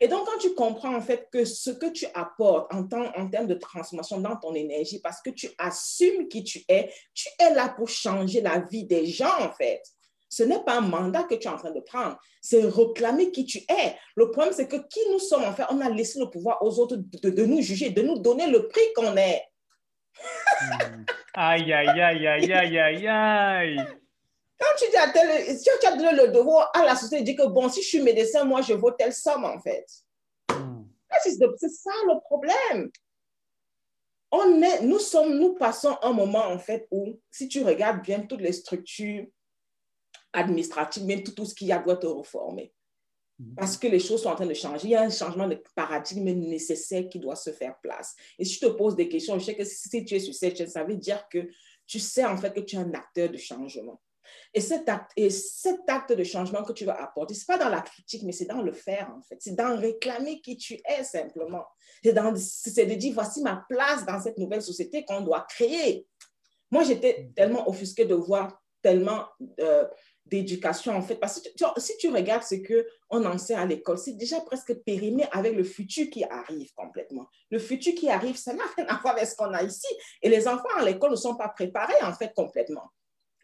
Et 0.00 0.08
donc, 0.08 0.26
quand 0.26 0.38
tu 0.38 0.52
comprends, 0.52 0.94
en 0.94 1.00
fait, 1.00 1.28
que 1.32 1.46
ce 1.46 1.70
que 1.70 1.86
tu 1.86 2.04
apportes 2.12 2.70
en, 2.74 2.86
en 3.16 3.30
termes 3.30 3.46
de 3.46 3.54
transformation 3.54 4.20
dans 4.20 4.36
ton 4.36 4.52
énergie, 4.52 5.00
parce 5.00 5.22
que 5.22 5.30
tu 5.30 5.48
assumes 5.56 6.28
qui 6.28 6.44
tu 6.44 6.62
es, 6.68 6.92
tu 7.14 7.28
es 7.38 7.54
là 7.54 7.70
pour 7.70 7.88
changer 7.88 8.42
la 8.42 8.58
vie 8.58 8.84
des 8.84 9.06
gens, 9.06 9.40
en 9.40 9.52
fait. 9.52 9.80
Ce 10.28 10.42
n'est 10.42 10.62
pas 10.62 10.76
un 10.76 10.82
mandat 10.82 11.22
que 11.22 11.36
tu 11.36 11.48
es 11.48 11.50
en 11.50 11.56
train 11.56 11.70
de 11.70 11.80
prendre, 11.80 12.18
c'est 12.42 12.66
réclamer 12.66 13.30
qui 13.30 13.46
tu 13.46 13.58
es. 13.60 13.96
Le 14.14 14.30
problème, 14.30 14.52
c'est 14.52 14.68
que 14.68 14.76
qui 14.76 15.00
nous 15.10 15.20
sommes, 15.20 15.44
en 15.44 15.54
fait, 15.54 15.64
on 15.70 15.80
a 15.80 15.88
laissé 15.88 16.18
le 16.18 16.28
pouvoir 16.28 16.62
aux 16.62 16.78
autres 16.80 16.96
de 16.96 17.44
nous 17.46 17.62
juger, 17.62 17.88
de 17.88 18.02
nous 18.02 18.18
donner 18.18 18.46
le 18.46 18.68
prix 18.68 18.92
qu'on 18.94 19.16
est. 19.16 19.42
Aïe, 21.34 21.72
aïe, 21.72 22.00
aïe, 22.00 22.26
aïe, 22.26 22.52
aïe, 22.52 22.78
aïe, 22.78 23.06
aïe. 23.06 23.76
Quand 24.58 24.76
tu 24.76 24.90
dis 24.90 24.96
à 24.96 25.08
tel, 25.10 25.56
si 25.56 25.68
tu 25.80 25.86
as 25.86 25.96
donné 25.96 26.12
le 26.12 26.32
devoir 26.32 26.70
à 26.74 26.84
la 26.84 26.96
société, 26.96 27.22
dis 27.22 27.36
que 27.36 27.46
bon, 27.46 27.68
si 27.68 27.80
je 27.82 27.88
suis 27.88 28.02
médecin, 28.02 28.44
moi, 28.44 28.60
je 28.60 28.74
vaux 28.74 28.90
telle 28.90 29.12
somme, 29.12 29.44
en 29.44 29.60
fait. 29.60 29.86
Hmm. 30.50 30.84
C'est 31.22 31.68
ça 31.68 31.92
le 32.06 32.20
problème. 32.20 32.90
On 34.32 34.60
est, 34.60 34.82
nous 34.82 34.98
sommes, 34.98 35.38
nous 35.38 35.54
passons 35.54 35.96
un 36.02 36.12
moment, 36.12 36.44
en 36.44 36.58
fait, 36.58 36.88
où, 36.90 37.20
si 37.30 37.48
tu 37.48 37.62
regardes 37.62 38.02
bien 38.02 38.20
toutes 38.20 38.40
les 38.40 38.52
structures 38.52 39.26
administratives, 40.32 41.04
même 41.04 41.22
tout, 41.22 41.32
tout 41.32 41.46
ce 41.46 41.54
qu'il 41.54 41.68
y 41.68 41.72
a 41.72 41.78
doit 41.78 41.96
te 41.96 42.06
reformer. 42.06 42.72
Parce 43.56 43.76
que 43.76 43.86
les 43.86 44.00
choses 44.00 44.22
sont 44.22 44.30
en 44.30 44.34
train 44.34 44.46
de 44.46 44.54
changer. 44.54 44.88
Il 44.88 44.90
y 44.90 44.96
a 44.96 45.02
un 45.02 45.10
changement 45.10 45.46
de 45.46 45.62
paradigme 45.76 46.30
nécessaire 46.30 47.08
qui 47.08 47.20
doit 47.20 47.36
se 47.36 47.50
faire 47.50 47.78
place. 47.80 48.16
Et 48.38 48.44
si 48.44 48.54
je 48.54 48.60
te 48.60 48.66
pose 48.66 48.96
des 48.96 49.08
questions, 49.08 49.38
je 49.38 49.44
sais 49.44 49.56
que 49.56 49.64
si 49.64 50.04
tu 50.04 50.14
es 50.14 50.20
sur 50.20 50.34
cette 50.34 50.56
chaîne, 50.56 50.68
ça 50.68 50.82
veut 50.82 50.96
dire 50.96 51.28
que 51.28 51.48
tu 51.86 52.00
sais 52.00 52.24
en 52.24 52.36
fait 52.36 52.52
que 52.52 52.60
tu 52.60 52.76
es 52.76 52.78
un 52.78 52.92
acteur 52.94 53.30
de 53.30 53.36
changement. 53.36 54.00
Et 54.52 54.60
cet 54.60 54.88
acte, 54.88 55.12
et 55.16 55.30
cet 55.30 55.88
acte 55.88 56.12
de 56.12 56.24
changement 56.24 56.62
que 56.62 56.72
tu 56.72 56.84
vas 56.84 57.00
apporter, 57.00 57.34
ce 57.34 57.40
n'est 57.40 57.58
pas 57.58 57.64
dans 57.64 57.70
la 57.70 57.80
critique, 57.80 58.22
mais 58.24 58.32
c'est 58.32 58.46
dans 58.46 58.62
le 58.62 58.72
faire, 58.72 59.10
en 59.16 59.22
fait. 59.22 59.36
C'est 59.40 59.54
dans 59.54 59.78
réclamer 59.78 60.40
qui 60.40 60.56
tu 60.56 60.74
es, 60.84 61.04
simplement. 61.04 61.64
C'est 62.02 62.86
de 62.86 62.94
dire, 62.94 63.14
voici 63.14 63.42
ma 63.42 63.64
place 63.68 64.04
dans 64.04 64.20
cette 64.20 64.38
nouvelle 64.38 64.62
société 64.62 65.04
qu'on 65.04 65.20
doit 65.20 65.46
créer. 65.48 66.06
Moi, 66.70 66.84
j'étais 66.84 67.30
tellement 67.34 67.68
offusquée 67.68 68.04
de 68.04 68.14
voir 68.14 68.60
tellement 68.82 69.26
euh, 69.60 69.86
d'éducation, 70.30 70.94
en 70.94 71.02
fait. 71.02 71.16
Parce 71.16 71.40
que 71.40 71.48
si 71.78 71.96
tu 71.98 72.08
regardes 72.08 72.42
ce 72.42 72.54
qu'on 72.56 73.24
enseigne 73.24 73.58
à 73.58 73.66
l'école, 73.66 73.98
c'est 73.98 74.16
déjà 74.16 74.40
presque 74.40 74.74
périmé 74.84 75.24
avec 75.32 75.54
le 75.54 75.64
futur 75.64 76.08
qui 76.10 76.24
arrive 76.24 76.72
complètement. 76.74 77.26
Le 77.50 77.58
futur 77.58 77.94
qui 77.94 78.08
arrive, 78.08 78.36
ça 78.36 78.54
n'a 78.54 78.64
rien 78.76 78.86
à 78.86 78.98
voir 79.00 79.14
avec 79.14 79.26
ce 79.26 79.36
qu'on 79.36 79.52
a 79.52 79.62
ici. 79.62 79.88
Et 80.22 80.28
les 80.28 80.46
enfants 80.46 80.68
à 80.78 80.84
l'école 80.84 81.10
ne 81.12 81.16
sont 81.16 81.36
pas 81.36 81.48
préparés, 81.48 82.02
en 82.02 82.12
fait, 82.12 82.32
complètement. 82.34 82.90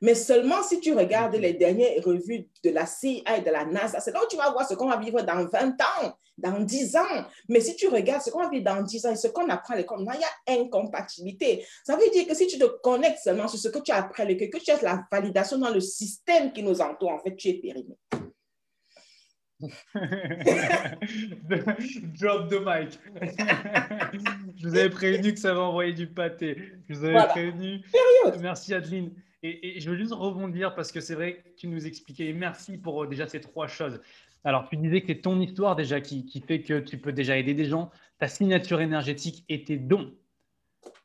Mais 0.03 0.15
seulement 0.15 0.63
si 0.63 0.81
tu 0.81 0.93
regardes 0.95 1.35
les 1.37 1.55
dernières 1.55 2.03
revues 2.05 2.49
de 2.63 2.71
la 2.71 2.87
CIA 2.87 3.39
et 3.39 3.41
de 3.43 3.51
la 3.51 3.65
NASA, 3.65 4.01
c'est 4.01 4.13
là 4.13 4.21
où 4.23 4.27
tu 4.29 4.37
vas 4.37 4.51
voir 4.51 4.69
ce 4.69 4.75
qu'on 4.75 4.89
va 4.89 4.97
vivre 4.97 5.23
dans 5.23 5.47
20 5.47 5.81
ans, 5.81 6.13
dans 6.37 6.61
10 6.61 6.97
ans. 6.97 7.25
Mais 7.49 7.61
si 7.61 7.77
tu 7.77 7.89
regardes 7.89 8.23
ce 8.23 8.31
qu'on 8.31 8.43
va 8.43 8.51
vivre 8.51 8.65
dans 8.65 8.83
10 8.83 9.07
ans 9.07 9.13
et 9.13 9.17
ce 9.17 9.29
qu'on 9.29 9.49
apprend 9.49 9.75
à 9.75 9.77
l'école, 9.79 10.07
il 10.15 10.21
y 10.21 10.53
a 10.53 10.61
incompatibilité. 10.61 11.65
Ça 11.85 11.97
veut 11.97 12.11
dire 12.11 12.27
que 12.27 12.35
si 12.35 12.47
tu 12.47 12.59
te 12.59 12.65
connectes 12.83 13.21
seulement 13.23 13.49
sur 13.49 13.59
ce 13.59 13.69
que 13.69 13.79
tu 13.79 13.93
à 13.93 14.09
l'école, 14.25 14.51
que 14.51 14.59
tu 14.59 14.71
as 14.71 14.83
la 14.83 15.05
validation 15.11 15.59
dans 15.59 15.71
le 15.71 15.81
système 15.81 16.53
qui 16.53 16.63
nous 16.63 16.81
entoure, 16.81 17.13
en 17.13 17.19
fait, 17.21 17.37
tu 17.37 17.49
es 17.49 17.55
périmé. 17.55 17.97
Drop 22.21 22.51
the 22.51 22.61
mic. 22.61 22.99
je 24.57 24.69
vous 24.69 24.75
avais 24.77 24.91
prévenu 24.91 25.33
que 25.33 25.41
ça 25.41 25.55
va 25.55 25.61
envoyer 25.61 25.93
du 25.93 26.07
pâté. 26.09 26.57
Je 26.89 26.95
vous 26.95 27.05
avais 27.05 27.27
prévenu. 27.29 27.81
Merci 28.41 28.75
Adeline. 28.75 29.13
Et, 29.47 29.79
je 29.79 29.91
veux 29.91 29.97
juste 29.97 30.15
rebondir 30.15 30.75
parce 30.75 30.91
que 30.91 31.01
c'est 31.01 31.15
vrai 31.15 31.37
que 31.37 31.49
tu 31.51 31.69
nous 31.69 31.87
expliquais. 31.87 32.33
Merci 32.33 32.79
pour 32.79 33.05
euh, 33.05 33.07
déjà 33.07 33.29
ces 33.29 33.41
trois 33.41 33.67
choses. 33.67 34.01
Alors, 34.43 34.67
tu 34.69 34.77
disais 34.77 35.03
que 35.03 35.09
c'est 35.09 35.21
ton 35.21 35.39
histoire 35.41 35.77
déjà 35.77 36.01
qui, 36.01 36.25
qui, 36.25 36.41
fait 36.41 36.63
que 36.63 36.81
tu 36.81 36.99
peux 36.99 37.13
déjà 37.13 37.37
aider 37.37 37.53
des 37.53 37.67
gens, 37.67 37.91
ta 38.19 38.27
signature 38.27 38.81
énergétique 38.81 39.45
et 39.51 39.63
tes 39.63 39.77
dons. 39.77 40.15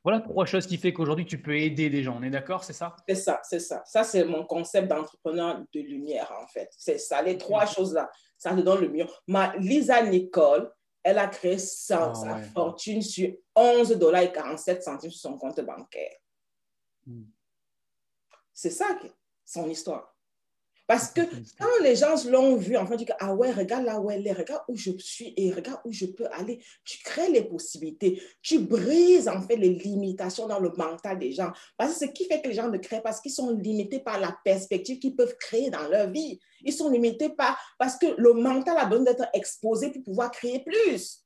Voilà 0.03 0.21
trois 0.21 0.45
choses 0.45 0.65
qui 0.65 0.77
fait 0.77 0.93
qu'aujourd'hui 0.93 1.25
tu 1.25 1.41
peux 1.41 1.57
aider 1.57 1.89
des 1.89 2.03
gens. 2.03 2.17
On 2.17 2.23
est 2.23 2.29
d'accord, 2.29 2.63
c'est 2.63 2.73
ça? 2.73 2.95
C'est 3.07 3.15
ça, 3.15 3.41
c'est 3.43 3.59
ça. 3.59 3.83
Ça, 3.85 4.05
c'est 4.05 4.23
mon 4.23 4.45
concept 4.45 4.87
d'entrepreneur 4.87 5.61
de 5.73 5.79
lumière, 5.81 6.31
en 6.41 6.47
fait. 6.47 6.69
C'est 6.77 6.97
ça, 6.97 7.21
les 7.21 7.37
trois 7.37 7.65
choses-là. 7.65 8.09
Ça 8.37 8.55
te 8.55 8.61
donne 8.61 8.81
le 8.81 8.89
mieux. 8.89 9.05
Ma 9.27 9.55
Lisa 9.57 10.01
Nicole, 10.01 10.71
elle 11.03 11.17
a 11.17 11.27
créé 11.27 11.57
sa, 11.57 12.13
ah 12.15 12.41
fortune 12.53 13.01
sur 13.01 13.29
11 13.53 13.97
dollars 13.97 14.21
et 14.21 14.31
47 14.31 14.81
centimes 14.81 15.11
sur 15.11 15.29
son 15.29 15.37
compte 15.37 15.59
bancaire. 15.59 16.15
Hmm. 17.05 17.23
C'est 18.61 18.71
ça, 18.71 18.87
son 19.45 19.69
histoire. 19.69 20.13
Parce 20.85 21.11
que 21.11 21.21
quand 21.57 21.81
les 21.81 21.95
gens 21.95 22.13
l'ont 22.27 22.57
vu, 22.57 22.75
en 22.75 22.85
fait, 22.85 22.97
disent 22.97 23.07
Ah 23.21 23.33
ouais, 23.33 23.53
regarde 23.53 23.85
là 23.85 24.01
où 24.01 24.11
elle 24.11 24.27
est, 24.27 24.33
regarde 24.33 24.63
où 24.67 24.75
je 24.75 24.91
suis 24.97 25.33
et 25.37 25.53
regarde 25.53 25.79
où 25.85 25.93
je 25.93 26.07
peux 26.07 26.27
aller. 26.33 26.61
Tu 26.83 27.01
crées 27.01 27.31
les 27.31 27.45
possibilités. 27.45 28.21
Tu 28.41 28.59
brises 28.59 29.29
en 29.29 29.41
fait 29.41 29.55
les 29.55 29.69
limitations 29.69 30.45
dans 30.45 30.59
le 30.59 30.73
mental 30.75 31.17
des 31.17 31.31
gens. 31.31 31.53
Parce 31.77 31.93
que 31.93 31.99
ce 32.07 32.11
qui 32.11 32.25
fait 32.25 32.41
que 32.41 32.49
les 32.49 32.53
gens 32.55 32.67
ne 32.67 32.77
créent 32.77 32.99
parce 33.01 33.21
qu'ils 33.21 33.31
sont 33.31 33.51
limités 33.51 34.01
par 34.01 34.19
la 34.19 34.37
perspective 34.43 34.99
qu'ils 34.99 35.15
peuvent 35.15 35.37
créer 35.37 35.69
dans 35.69 35.87
leur 35.87 36.09
vie. 36.09 36.37
Ils 36.61 36.73
sont 36.73 36.89
limités 36.89 37.29
par 37.29 37.57
parce 37.77 37.95
que 37.95 38.07
le 38.17 38.33
mental 38.33 38.77
a 38.77 38.87
besoin 38.87 39.05
d'être 39.05 39.29
exposé 39.33 39.89
pour 39.91 40.03
pouvoir 40.03 40.31
créer 40.31 40.65
plus. 40.65 41.23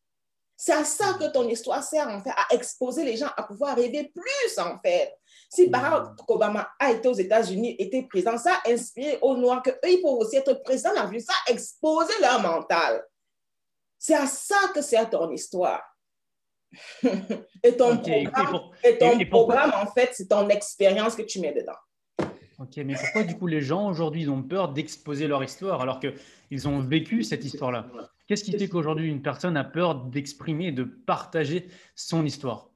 C'est 0.55 0.73
à 0.73 0.85
ça 0.85 1.17
que 1.19 1.31
ton 1.31 1.47
histoire 1.49 1.83
sert, 1.83 2.07
en 2.07 2.21
fait, 2.21 2.29
à 2.29 2.53
exposer 2.53 3.03
les 3.03 3.17
gens 3.17 3.29
à 3.35 3.43
pouvoir 3.43 3.75
rêver 3.75 4.11
plus, 4.13 4.59
en 4.59 4.79
fait. 4.79 5.13
Si 5.53 5.67
Barack 5.69 6.15
Obama 6.27 6.67
a 6.79 6.91
été 6.91 7.07
aux 7.07 7.13
États-Unis, 7.13 7.75
était 7.77 8.01
président, 8.01 8.39
ça 8.39 8.59
a 8.65 8.71
inspiré 8.71 9.19
aux 9.21 9.37
Noirs 9.37 9.61
qu'eux, 9.61 9.77
ils 9.87 10.01
peuvent 10.01 10.13
aussi 10.13 10.37
être 10.37 10.63
présidents 10.63 10.95
dans 10.95 11.19
ça 11.19 11.33
a 11.47 11.51
exposé 11.51 12.11
leur 12.21 12.41
mental. 12.41 13.03
C'est 13.99 14.15
à 14.15 14.25
ça 14.25 14.55
que 14.73 14.81
sert 14.81 15.07
ton 15.11 15.29
histoire. 15.29 15.81
et 17.63 17.77
ton 17.77 17.97
programme, 17.99 18.59
et 18.83 18.97
ton 18.97 19.25
programme 19.25 19.73
en 19.75 19.85
fait, 19.91 20.09
c'est 20.13 20.27
ton 20.27 20.49
expérience 20.49 21.15
que 21.15 21.21
tu 21.21 21.39
mets 21.39 21.53
dedans. 21.53 21.77
Ok, 22.57 22.77
mais 22.77 22.95
pourquoi 22.95 23.23
du 23.23 23.37
coup 23.37 23.45
les 23.45 23.61
gens 23.61 23.87
aujourd'hui 23.87 24.27
ont 24.27 24.41
peur 24.41 24.69
d'exposer 24.69 25.27
leur 25.27 25.43
histoire 25.43 25.81
alors 25.81 25.99
qu'ils 25.99 26.67
ont 26.67 26.79
vécu 26.79 27.21
cette 27.21 27.45
histoire-là? 27.45 27.91
Qu'est-ce 28.27 28.43
qui 28.43 28.57
fait 28.57 28.67
qu'aujourd'hui 28.67 29.07
une 29.07 29.21
personne 29.21 29.55
a 29.55 29.63
peur 29.63 30.05
d'exprimer 30.05 30.71
de 30.71 30.83
partager 30.83 31.69
son 31.93 32.25
histoire? 32.25 32.72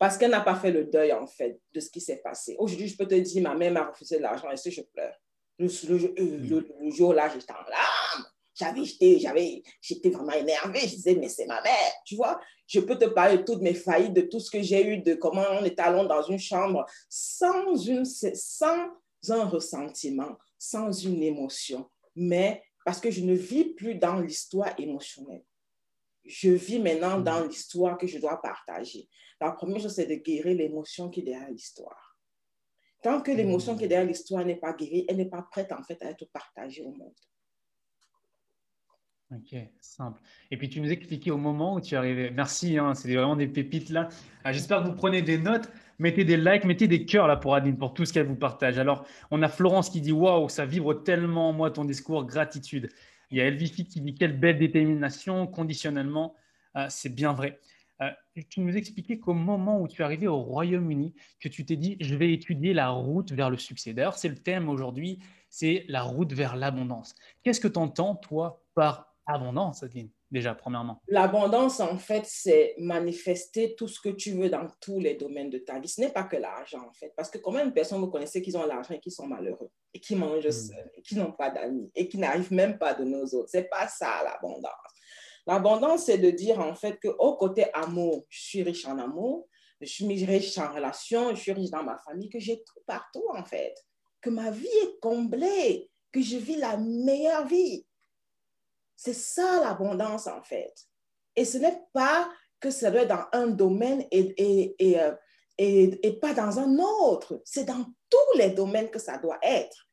Parce 0.00 0.16
qu'elle 0.16 0.30
n'a 0.30 0.40
pas 0.40 0.56
fait 0.56 0.70
le 0.70 0.84
deuil 0.84 1.12
en 1.12 1.26
fait 1.26 1.60
de 1.74 1.78
ce 1.78 1.90
qui 1.90 2.00
s'est 2.00 2.22
passé. 2.24 2.56
Aujourd'hui, 2.58 2.88
je 2.88 2.96
peux 2.96 3.06
te 3.06 3.14
dire, 3.14 3.42
ma 3.42 3.54
mère 3.54 3.70
m'a 3.70 3.84
refusé 3.84 4.16
de 4.16 4.22
l'argent 4.22 4.50
et 4.50 4.56
si 4.56 4.70
je 4.70 4.80
pleure. 4.80 5.14
Le, 5.58 5.66
euh, 5.66 6.90
jour-là, 6.90 7.28
j'étais 7.28 7.52
en 7.52 7.68
larmes. 7.68 8.26
J'avais, 8.54 9.62
j'étais 9.82 10.08
vraiment 10.08 10.32
énervée. 10.32 10.80
Je 10.80 10.94
disais, 10.94 11.16
mais 11.16 11.28
c'est 11.28 11.44
ma 11.44 11.60
mère, 11.60 11.92
tu 12.06 12.16
vois. 12.16 12.40
Je 12.66 12.80
peux 12.80 12.96
te 12.96 13.04
parler 13.04 13.36
de 13.36 13.42
toutes 13.42 13.60
mes 13.60 13.74
faillites, 13.74 14.14
de 14.14 14.22
tout 14.22 14.40
ce 14.40 14.50
que 14.50 14.62
j'ai 14.62 14.86
eu, 14.86 15.02
de 15.02 15.12
comment 15.12 15.44
on 15.60 15.64
est 15.64 15.78
allé 15.78 16.08
dans 16.08 16.22
une 16.22 16.38
chambre 16.38 16.86
sans, 17.10 17.76
une, 17.76 18.06
sans 18.06 18.88
un 19.28 19.44
ressentiment, 19.44 20.34
sans 20.58 20.90
une 20.92 21.22
émotion. 21.22 21.90
Mais 22.16 22.62
parce 22.86 23.00
que 23.00 23.10
je 23.10 23.20
ne 23.20 23.34
vis 23.34 23.74
plus 23.74 23.96
dans 23.96 24.18
l'histoire 24.18 24.72
émotionnelle. 24.78 25.44
Je 26.24 26.50
vis 26.50 26.78
maintenant 26.78 27.18
mm. 27.18 27.24
dans 27.24 27.44
l'histoire 27.44 27.98
que 27.98 28.06
je 28.06 28.18
dois 28.18 28.40
partager. 28.40 29.06
La 29.40 29.52
première 29.52 29.80
chose, 29.80 29.94
c'est 29.94 30.06
de 30.06 30.14
guérir 30.14 30.56
l'émotion 30.56 31.08
qui 31.08 31.20
est 31.20 31.24
derrière 31.24 31.50
l'histoire. 31.50 32.18
Tant 33.02 33.22
que 33.22 33.30
l'émotion 33.30 33.76
qui 33.76 33.84
est 33.84 33.88
derrière 33.88 34.06
l'histoire 34.06 34.44
n'est 34.44 34.56
pas 34.56 34.74
guérie, 34.74 35.06
elle 35.08 35.16
n'est 35.16 35.30
pas 35.30 35.42
prête 35.42 35.72
en 35.72 35.82
fait 35.82 36.02
à 36.02 36.10
être 36.10 36.26
partagée 36.32 36.82
au 36.82 36.92
monde. 36.92 37.14
Ok, 39.32 39.54
simple. 39.80 40.20
Et 40.50 40.56
puis 40.56 40.68
tu 40.68 40.80
nous 40.80 40.90
expliquais 40.90 41.30
au 41.30 41.36
moment 41.36 41.74
où 41.74 41.80
tu 41.80 41.94
arrivé. 41.94 42.30
Merci, 42.30 42.76
hein, 42.78 42.94
c'est 42.94 43.14
vraiment 43.14 43.36
des 43.36 43.46
pépites 43.46 43.88
là. 43.88 44.08
Ah, 44.42 44.52
j'espère 44.52 44.82
que 44.82 44.88
vous 44.88 44.96
prenez 44.96 45.22
des 45.22 45.38
notes. 45.38 45.70
Mettez 46.00 46.24
des 46.24 46.36
likes, 46.36 46.64
mettez 46.64 46.88
des 46.88 47.04
cœurs 47.04 47.28
là 47.28 47.36
pour 47.36 47.54
Adeline, 47.54 47.78
pour 47.78 47.94
tout 47.94 48.04
ce 48.04 48.12
qu'elle 48.12 48.26
vous 48.26 48.34
partage. 48.34 48.78
Alors, 48.78 49.06
on 49.30 49.40
a 49.42 49.48
Florence 49.48 49.88
qui 49.88 50.00
dit 50.00 50.12
Waouh, 50.12 50.48
ça 50.48 50.66
vibre 50.66 51.02
tellement, 51.02 51.52
moi, 51.52 51.70
ton 51.70 51.84
discours, 51.84 52.24
gratitude. 52.24 52.88
Il 53.30 53.38
y 53.38 53.40
a 53.40 53.44
Elvifi 53.44 53.86
qui 53.86 54.00
dit 54.00 54.14
Quelle 54.14 54.38
belle 54.38 54.58
détermination, 54.58 55.46
conditionnellement. 55.46 56.34
Ah, 56.74 56.90
c'est 56.90 57.14
bien 57.14 57.32
vrai. 57.32 57.60
Tu 58.48 58.60
nous 58.60 58.76
expliquais 58.76 59.18
qu'au 59.18 59.34
moment 59.34 59.80
où 59.80 59.88
tu 59.88 60.02
es 60.02 60.04
arrivé 60.04 60.26
au 60.26 60.38
Royaume-Uni, 60.38 61.14
que 61.40 61.48
tu 61.48 61.64
t'es 61.64 61.76
dit, 61.76 61.96
je 62.00 62.14
vais 62.14 62.32
étudier 62.32 62.72
la 62.72 62.90
route 62.90 63.32
vers 63.32 63.50
le 63.50 63.56
succès. 63.56 63.92
D'ailleurs, 63.92 64.16
c'est 64.16 64.28
le 64.28 64.38
thème 64.38 64.68
aujourd'hui, 64.68 65.18
c'est 65.48 65.84
la 65.88 66.02
route 66.02 66.32
vers 66.32 66.56
l'abondance. 66.56 67.14
Qu'est-ce 67.42 67.60
que 67.60 67.68
tu 67.68 67.78
entends, 67.78 68.16
toi, 68.16 68.62
par 68.74 69.14
abondance, 69.26 69.82
Adeline 69.82 70.10
Déjà, 70.30 70.54
premièrement? 70.54 71.02
L'abondance, 71.08 71.80
en 71.80 71.98
fait, 71.98 72.24
c'est 72.24 72.76
manifester 72.78 73.74
tout 73.74 73.88
ce 73.88 74.00
que 74.00 74.10
tu 74.10 74.30
veux 74.32 74.48
dans 74.48 74.68
tous 74.80 75.00
les 75.00 75.14
domaines 75.14 75.50
de 75.50 75.58
ta 75.58 75.80
vie. 75.80 75.88
Ce 75.88 76.00
n'est 76.00 76.12
pas 76.12 76.22
que 76.22 76.36
l'argent, 76.36 76.86
en 76.88 76.92
fait. 76.92 77.12
Parce 77.16 77.30
que 77.30 77.38
combien 77.38 77.66
de 77.66 77.72
personnes 77.72 77.98
vous 77.98 78.10
connaissez 78.10 78.40
qui 78.40 78.56
ont 78.56 78.64
l'argent 78.64 78.94
et 78.94 79.00
qui 79.00 79.10
sont 79.10 79.26
malheureux 79.26 79.70
et 79.92 79.98
qui 79.98 80.14
mangent 80.14 80.46
hmm. 80.46 80.52
seuls 80.52 80.90
et 80.94 81.02
qui 81.02 81.16
n'ont 81.16 81.32
pas 81.32 81.50
d'amis 81.50 81.90
et 81.96 82.08
qui 82.08 82.16
n'arrivent 82.16 82.52
même 82.52 82.78
pas 82.78 82.94
de 82.94 83.02
nos 83.02 83.24
autres. 83.24 83.50
Ce 83.50 83.56
n'est 83.56 83.64
pas 83.64 83.88
ça, 83.88 84.22
l'abondance. 84.24 84.70
L'abondance, 85.50 86.04
c'est 86.04 86.18
de 86.18 86.30
dire 86.30 86.60
en 86.60 86.76
fait 86.76 87.00
qu'au 87.00 87.34
côté 87.34 87.74
amour, 87.74 88.24
je 88.28 88.40
suis 88.40 88.62
riche 88.62 88.86
en 88.86 88.96
amour, 88.98 89.48
je 89.80 89.86
suis 89.86 90.24
riche 90.24 90.56
en 90.58 90.72
relation, 90.72 91.34
je 91.34 91.40
suis 91.40 91.50
riche 91.50 91.70
dans 91.70 91.82
ma 91.82 91.98
famille, 91.98 92.28
que 92.28 92.38
j'ai 92.38 92.62
tout 92.62 92.78
partout 92.86 93.24
en 93.34 93.42
fait, 93.44 93.74
que 94.20 94.30
ma 94.30 94.52
vie 94.52 94.68
est 94.84 95.00
comblée, 95.00 95.90
que 96.12 96.22
je 96.22 96.36
vis 96.36 96.54
la 96.54 96.76
meilleure 96.76 97.48
vie. 97.48 97.84
C'est 98.94 99.12
ça 99.12 99.60
l'abondance 99.64 100.28
en 100.28 100.40
fait. 100.40 100.72
Et 101.34 101.44
ce 101.44 101.58
n'est 101.58 101.82
pas 101.92 102.30
que 102.60 102.70
ça 102.70 102.92
doit 102.92 103.00
être 103.00 103.08
dans 103.08 103.26
un 103.32 103.48
domaine 103.48 104.06
et, 104.12 104.32
et, 104.38 104.76
et, 104.78 105.00
euh, 105.00 105.16
et, 105.58 106.06
et 106.06 106.12
pas 106.12 106.32
dans 106.32 106.60
un 106.60 106.78
autre. 106.78 107.42
C'est 107.44 107.64
dans 107.64 107.86
tous 108.08 108.38
les 108.38 108.50
domaines 108.50 108.88
que 108.88 109.00
ça 109.00 109.18
doit 109.18 109.40
être. 109.42 109.88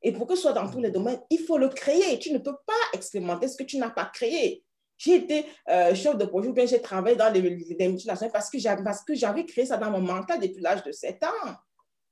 Et 0.00 0.12
pour 0.12 0.26
que 0.26 0.36
ce 0.36 0.40
soit 0.40 0.52
dans 0.54 0.70
tous 0.70 0.80
les 0.80 0.90
domaines, 0.90 1.20
il 1.28 1.40
faut 1.40 1.58
le 1.58 1.68
créer. 1.68 2.18
Tu 2.18 2.32
ne 2.32 2.38
peux 2.38 2.56
pas 2.66 2.72
expérimenter 2.94 3.48
ce 3.48 3.58
que 3.58 3.64
tu 3.64 3.76
n'as 3.76 3.90
pas 3.90 4.06
créé. 4.06 4.64
J'ai 5.02 5.16
été 5.16 5.46
euh, 5.68 5.94
chef 5.96 6.16
de 6.16 6.24
projet 6.26 6.48
ou 6.48 6.52
bien 6.52 6.64
j'ai 6.64 6.80
travaillé 6.80 7.16
dans 7.16 7.28
les, 7.32 7.40
multinationales 7.42 8.30
parce 8.30 8.48
que 9.04 9.14
j'avais 9.14 9.44
créé 9.44 9.66
ça 9.66 9.76
dans 9.76 9.90
mon 9.90 10.00
mental 10.00 10.38
depuis 10.38 10.62
l'âge 10.62 10.84
de 10.84 10.92
7 10.92 11.24
ans. 11.24 11.54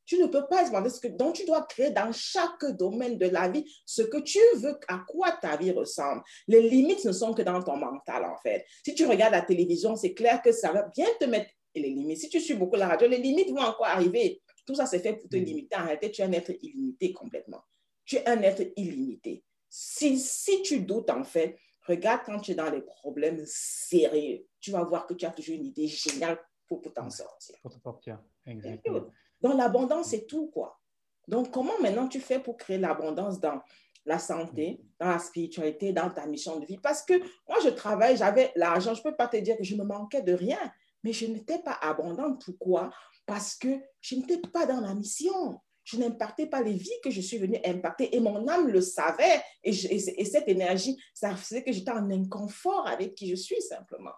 Tu 0.04 0.18
ne 0.18 0.26
peux 0.26 0.44
pas 0.48 0.64
demander 0.64 0.90
ce 0.90 0.98
que, 0.98 1.06
donc 1.06 1.34
tu 1.34 1.44
dois 1.44 1.62
créer 1.62 1.90
dans 1.90 2.10
chaque 2.10 2.64
domaine 2.72 3.16
de 3.16 3.28
la 3.28 3.48
vie 3.48 3.64
ce 3.86 4.02
que 4.02 4.16
tu 4.16 4.40
veux, 4.56 4.76
à 4.88 5.04
quoi 5.06 5.30
ta 5.30 5.56
vie 5.56 5.70
ressemble. 5.70 6.22
Les 6.48 6.68
limites 6.68 7.04
ne 7.04 7.12
sont 7.12 7.32
que 7.32 7.42
dans 7.42 7.62
ton 7.62 7.76
mental, 7.76 8.24
en 8.24 8.36
fait. 8.42 8.66
Si 8.84 8.92
tu 8.92 9.06
regardes 9.06 9.34
la 9.34 9.42
télévision, 9.42 9.94
c'est 9.94 10.12
clair 10.12 10.42
que 10.42 10.50
ça 10.50 10.72
va 10.72 10.88
bien 10.96 11.06
te 11.20 11.26
mettre 11.26 11.50
les 11.76 11.90
limites. 11.90 12.18
Si 12.18 12.28
tu 12.28 12.40
suis 12.40 12.54
beaucoup 12.54 12.74
la 12.74 12.88
radio, 12.88 13.06
les 13.06 13.18
limites 13.18 13.50
vont 13.50 13.62
encore 13.62 13.86
arriver. 13.86 14.42
Tout 14.66 14.74
ça, 14.74 14.86
c'est 14.86 14.98
fait 14.98 15.12
pour 15.12 15.28
te 15.28 15.36
mm. 15.36 15.44
limiter. 15.44 15.76
En 15.76 15.84
réalité, 15.84 16.10
tu 16.10 16.22
es 16.22 16.24
un 16.24 16.32
être 16.32 16.50
illimité 16.60 17.12
complètement. 17.12 17.60
Tu 18.04 18.16
es 18.16 18.28
un 18.28 18.42
être 18.42 18.64
illimité. 18.74 19.44
Si, 19.68 20.18
si 20.18 20.62
tu 20.62 20.80
doutes, 20.80 21.10
en 21.10 21.22
fait, 21.22 21.56
Regarde 21.86 22.22
quand 22.26 22.40
tu 22.40 22.52
es 22.52 22.54
dans 22.54 22.70
les 22.70 22.82
problèmes 22.82 23.42
sérieux. 23.44 24.46
Tu 24.60 24.70
vas 24.70 24.84
voir 24.84 25.06
que 25.06 25.14
tu 25.14 25.24
as 25.24 25.30
toujours 25.30 25.56
une 25.56 25.66
idée 25.66 25.88
géniale 25.88 26.38
pour, 26.68 26.80
t'en 26.92 27.10
sortir. 27.10 27.56
Pour 27.62 27.72
t'en 27.72 27.80
sortir, 27.80 28.22
exactement. 28.46 29.10
Dans 29.40 29.54
l'abondance, 29.54 30.10
c'est 30.10 30.26
tout, 30.26 30.48
quoi. 30.48 30.78
Donc, 31.26 31.50
comment 31.50 31.78
maintenant 31.80 32.08
tu 32.08 32.20
fais 32.20 32.38
pour 32.38 32.56
créer 32.56 32.78
l'abondance 32.78 33.40
dans 33.40 33.60
la 34.04 34.18
santé, 34.18 34.80
dans 34.98 35.08
la 35.08 35.18
spiritualité, 35.18 35.92
dans 35.92 36.10
ta 36.10 36.26
mission 36.26 36.58
de 36.58 36.66
vie? 36.66 36.78
Parce 36.78 37.02
que 37.02 37.14
moi, 37.48 37.58
je 37.62 37.70
travaille, 37.70 38.16
j'avais 38.16 38.52
l'argent, 38.56 38.94
je 38.94 39.00
ne 39.00 39.10
peux 39.10 39.16
pas 39.16 39.28
te 39.28 39.36
dire 39.38 39.56
que 39.56 39.64
je 39.64 39.74
me 39.76 39.84
manquais 39.84 40.22
de 40.22 40.32
rien, 40.32 40.58
mais 41.02 41.12
je 41.12 41.26
n'étais 41.26 41.58
pas 41.58 41.78
abondante. 41.80 42.44
Pourquoi? 42.44 42.90
Parce 43.26 43.54
que 43.54 43.80
je 44.00 44.16
n'étais 44.16 44.38
pas 44.38 44.66
dans 44.66 44.80
la 44.80 44.94
mission 44.94 45.60
je 45.90 45.98
n'impactais 45.98 46.46
pas 46.46 46.62
les 46.62 46.74
vies 46.74 47.00
que 47.02 47.10
je 47.10 47.20
suis 47.20 47.38
venue 47.38 47.58
impacter 47.64 48.14
et 48.14 48.20
mon 48.20 48.46
âme 48.48 48.68
le 48.68 48.80
savait 48.80 49.42
et, 49.62 49.72
cette 49.72 50.48
énergie, 50.48 50.96
ça 51.14 51.34
faisait 51.34 51.64
que 51.64 51.72
j'étais 51.72 51.90
en 51.90 52.10
inconfort 52.10 52.86
avec 52.86 53.14
qui 53.14 53.28
je 53.28 53.34
suis 53.34 53.60
simplement. 53.60 54.14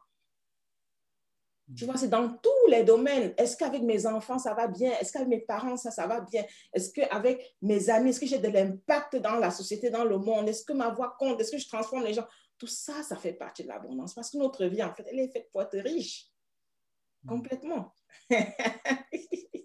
Tu 1.75 1.87
vois, 1.87 1.97
c'est 1.97 2.09
dans 2.09 2.29
tous 2.29 2.71
les 2.71 2.85
domaines. 2.85 3.33
Est-ce 3.39 3.57
qu'avec 3.57 3.83
mes 3.83 4.05
enfants, 4.07 4.39
ça 4.39 4.53
va 4.53 4.67
bien? 4.67 4.93
Est-ce 5.01 5.13
qu'avec 5.13 5.29
mes 5.29 5.41
parents, 5.41 5.77
ça, 5.77 5.91
ça 5.91 6.07
va 6.07 6.21
bien? 6.21 6.45
Est-ce 6.75 6.93
qu'avec 6.93 7.57
mes 7.63 7.89
amis, 7.89 8.11
est-ce 8.11 8.21
que 8.21 8.27
j'ai 8.27 8.39
de 8.39 8.49
l'impact 8.49 9.17
dans 9.17 9.37
la 9.37 9.51
société, 9.51 9.89
dans 9.89 10.05
le 10.05 10.19
monde? 10.19 10.49
Est-ce 10.49 10.65
que 10.65 10.75
ma 10.75 10.91
voix 10.91 11.17
compte? 11.19 11.41
Est-ce 11.41 11.53
que 11.53 11.59
je 11.59 11.69
transforme 11.69 12.05
les 12.05 12.13
gens? 12.13 12.27
Tout 12.59 12.67
ça, 12.67 13.03
ça 13.03 13.17
fait 13.17 13.33
partie 13.33 13.63
de 13.63 13.69
l'abondance 13.69 14.13
parce 14.13 14.31
que 14.31 14.37
notre 14.37 14.67
vie, 14.67 14.83
en 14.83 14.93
fait, 14.93 15.07
elle 15.11 15.21
est 15.21 15.33
faite 15.33 15.49
pour 15.51 15.63
être 15.63 15.79
riche. 15.79 16.29
Complètement. 17.27 17.95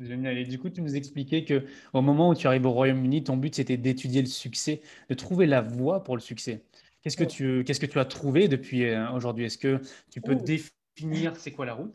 Génial. 0.00 0.38
Et 0.38 0.44
du 0.44 0.58
coup, 0.58 0.70
tu 0.70 0.82
nous 0.82 0.96
expliquais 0.96 1.44
que 1.44 1.64
au 1.92 2.00
moment 2.00 2.30
où 2.30 2.34
tu 2.34 2.46
arrives 2.46 2.66
au 2.66 2.72
Royaume-Uni, 2.72 3.24
ton 3.24 3.36
but 3.36 3.54
c'était 3.54 3.76
d'étudier 3.76 4.22
le 4.22 4.28
succès, 4.28 4.80
de 5.08 5.14
trouver 5.14 5.46
la 5.46 5.60
voie 5.60 6.02
pour 6.02 6.16
le 6.16 6.20
succès. 6.20 6.62
Qu'est-ce 7.02 7.16
que 7.16 7.24
tu 7.24 7.64
qu'est-ce 7.64 7.80
que 7.80 7.86
tu 7.86 7.98
as 7.98 8.04
trouvé 8.04 8.48
depuis 8.48 8.84
euh, 8.84 9.10
aujourd'hui? 9.12 9.46
Est-ce 9.46 9.58
que 9.58 9.80
tu 10.10 10.20
peux 10.20 10.34
définir 10.34 11.36
c'est 11.36 11.50
quoi 11.50 11.66
la 11.66 11.74
route? 11.74 11.94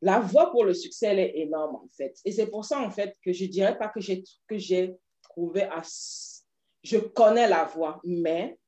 La 0.00 0.20
voie 0.20 0.50
pour 0.50 0.64
le 0.64 0.74
succès 0.74 1.06
elle 1.06 1.18
est 1.18 1.38
énorme 1.38 1.76
en 1.76 1.88
fait, 1.88 2.18
et 2.24 2.32
c'est 2.32 2.46
pour 2.46 2.64
ça 2.64 2.80
en 2.80 2.90
fait 2.90 3.16
que 3.22 3.32
je 3.32 3.44
dirais 3.46 3.76
pas 3.76 3.88
que 3.88 4.00
j'ai 4.00 4.24
que 4.46 4.56
j'ai 4.56 4.94
trouvé 5.22 5.62
à... 5.62 5.82
je 6.82 6.98
connais 6.98 7.48
la 7.48 7.64
voie, 7.64 8.00
mais 8.04 8.58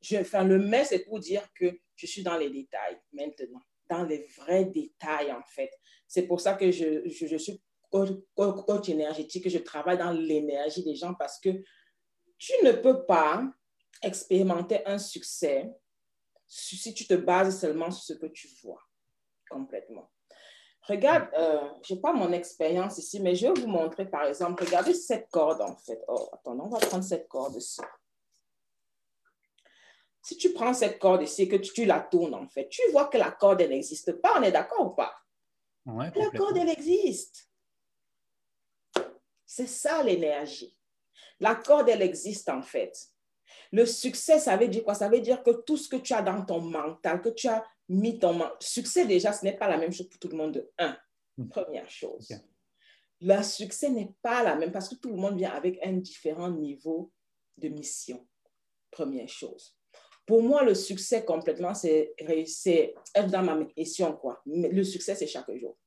je 0.00 0.16
enfin 0.16 0.42
le 0.44 0.58
mais 0.58 0.84
c'est 0.84 1.04
pour 1.04 1.20
dire 1.20 1.42
que 1.54 1.78
je 1.94 2.06
suis 2.06 2.22
dans 2.22 2.36
les 2.36 2.50
détails 2.50 2.98
maintenant 3.12 3.62
dans 3.88 4.04
les 4.04 4.26
vrais 4.38 4.64
détails, 4.64 5.32
en 5.32 5.42
fait. 5.44 5.70
C'est 6.06 6.26
pour 6.26 6.40
ça 6.40 6.54
que 6.54 6.70
je, 6.70 7.08
je, 7.08 7.36
suis 7.36 7.60
coach 7.90 8.88
énergétique, 8.88 9.48
je 9.48 9.58
travaille 9.58 9.98
dans 9.98 10.12
l'énergie 10.12 10.84
des 10.84 10.94
gens 10.94 11.14
parce 11.14 11.40
que 11.40 11.50
tu 12.38 12.52
ne 12.62 12.72
peux 12.72 13.04
pas 13.06 13.44
expérimenter 14.02 14.84
un 14.86 14.98
succès 14.98 15.70
si 16.46 16.94
tu 16.94 17.06
te 17.06 17.14
bases 17.14 17.60
seulement 17.60 17.90
sur 17.90 18.04
ce 18.04 18.12
que 18.12 18.26
tu 18.26 18.48
vois 18.62 18.82
complètement. 19.50 20.10
Regarde, 20.82 21.28
euh, 21.36 21.68
je 21.82 21.94
n'ai 21.94 22.00
pas 22.00 22.12
mon 22.12 22.30
expérience 22.32 22.98
ici, 22.98 23.20
mais 23.20 23.34
je 23.34 23.48
vais 23.48 23.60
vous 23.60 23.66
montrer 23.66 24.08
par 24.08 24.24
exemple, 24.24 24.62
regardez 24.64 24.94
cette 24.94 25.28
corde 25.30 25.60
en 25.60 25.76
fait. 25.76 26.00
Oh, 26.06 26.28
attends, 26.32 26.58
on 26.60 26.68
va 26.68 26.78
prendre 26.78 27.02
cette 27.02 27.26
corde-ci. 27.28 27.80
Si 30.26 30.36
tu 30.36 30.52
prends 30.52 30.74
cette 30.74 30.98
corde 30.98 31.22
ici 31.22 31.42
et 31.42 31.48
que 31.48 31.54
tu, 31.54 31.84
la 31.84 32.00
tournes, 32.00 32.34
en 32.34 32.48
fait, 32.48 32.68
tu 32.68 32.82
vois 32.90 33.06
que 33.06 33.16
la 33.16 33.30
corde, 33.30 33.60
elle 33.60 33.70
n'existe 33.70 34.10
pas. 34.14 34.36
On 34.36 34.42
est 34.42 34.50
d'accord 34.50 34.84
ou 34.84 34.90
pas? 34.90 35.14
la 35.86 36.30
corde, 36.36 36.56
elle 36.56 36.68
existe. 36.68 37.48
C'est 39.46 39.68
ça 39.68 40.02
l'énergie. 40.02 40.76
La 41.38 41.54
corde, 41.54 41.90
elle 41.90 42.02
existe 42.02 42.48
en 42.48 42.60
fait. 42.60 42.92
Le 43.70 43.86
succès, 43.86 44.40
ça 44.40 44.56
veut 44.56 44.66
dire 44.66 44.82
quoi? 44.82 44.94
Ça 44.94 45.08
veut 45.08 45.20
dire 45.20 45.44
que 45.44 45.62
tout 45.62 45.76
ce 45.76 45.88
que 45.88 45.94
tu 45.94 46.12
as 46.12 46.22
dans 46.22 46.44
ton 46.44 46.60
mental, 46.60 47.22
que 47.22 47.28
tu 47.28 47.46
as 47.46 47.64
mis 47.88 48.18
ton 48.18 48.32
mental. 48.32 48.56
Succès, 48.58 49.06
déjà, 49.06 49.32
ce 49.32 49.44
n'est 49.44 49.56
pas 49.56 49.68
la 49.68 49.76
même 49.76 49.92
chose 49.92 50.08
pour 50.08 50.18
tout 50.18 50.28
le 50.28 50.36
monde. 50.36 50.68
Un, 50.78 50.98
hmm. 51.36 51.48
première 51.50 51.88
chose. 51.88 52.32
Le 53.20 53.40
succès 53.44 53.90
n'est 53.90 54.12
pas 54.22 54.42
la 54.42 54.56
même 54.56 54.72
parce 54.72 54.88
que 54.88 54.96
tout 54.96 55.10
le 55.10 55.20
monde 55.20 55.38
vient 55.38 55.52
avec 55.52 55.78
un 55.84 55.92
différent 55.92 56.50
niveau 56.50 57.12
de 57.58 57.68
mission. 57.68 58.26
Première 58.90 59.28
chose. 59.28 59.76
Pour 60.26 60.42
moi, 60.42 60.64
le 60.64 60.74
succès 60.74 61.24
complètement, 61.24 61.72
c'est 61.72 62.14
être 63.14 63.30
dans 63.30 63.42
ma 63.42 63.56
mission, 63.76 64.12
quoi. 64.16 64.42
le 64.44 64.82
succès, 64.82 65.14
c'est 65.14 65.28
chaque 65.28 65.50
jour. 65.56 65.78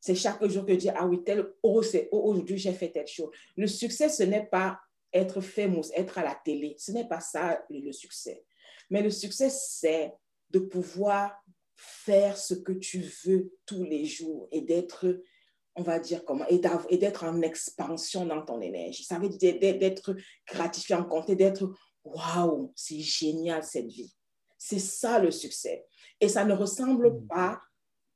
C'est 0.00 0.14
chaque 0.14 0.44
jour 0.46 0.66
que 0.66 0.72
dis, 0.72 0.88
ah 0.90 1.06
oui, 1.06 1.22
tel, 1.24 1.44
oh, 1.62 1.82
oh, 2.12 2.18
aujourd'hui, 2.30 2.58
j'ai 2.58 2.72
fait 2.72 2.90
telle 2.90 3.06
chose. 3.06 3.30
Le 3.56 3.66
succès, 3.66 4.08
ce 4.08 4.22
n'est 4.24 4.46
pas 4.46 4.80
être 5.12 5.40
famous, 5.40 5.90
être 5.94 6.18
à 6.18 6.24
la 6.24 6.36
télé. 6.44 6.74
Ce 6.78 6.92
n'est 6.92 7.08
pas 7.08 7.20
ça, 7.20 7.64
le 7.70 7.92
succès. 7.92 8.44
Mais 8.90 9.02
le 9.02 9.10
succès, 9.10 9.48
c'est 9.50 10.12
de 10.50 10.58
pouvoir 10.58 11.32
faire 11.76 12.36
ce 12.36 12.54
que 12.54 12.72
tu 12.72 13.04
veux 13.24 13.52
tous 13.66 13.84
les 13.84 14.04
jours 14.04 14.48
et 14.50 14.60
d'être, 14.60 15.22
on 15.76 15.82
va 15.82 15.98
dire 15.98 16.24
comment, 16.24 16.46
et 16.48 16.58
d'être 16.98 17.24
en 17.24 17.40
expansion 17.42 18.26
dans 18.26 18.44
ton 18.44 18.60
énergie. 18.60 19.04
Ça 19.04 19.18
veut 19.18 19.28
dire 19.28 19.58
d'être 19.58 20.16
gratifiant, 20.46 21.04
compter, 21.04 21.36
d'être 21.36 21.70
waouh, 22.14 22.72
c'est 22.74 23.00
génial 23.00 23.62
cette 23.62 23.86
vie. 23.86 24.14
C'est 24.58 24.78
ça 24.78 25.18
le 25.18 25.30
succès. 25.30 25.86
Et 26.20 26.28
ça 26.28 26.44
ne 26.44 26.54
ressemble 26.54 27.12
mm. 27.12 27.26
pas 27.28 27.60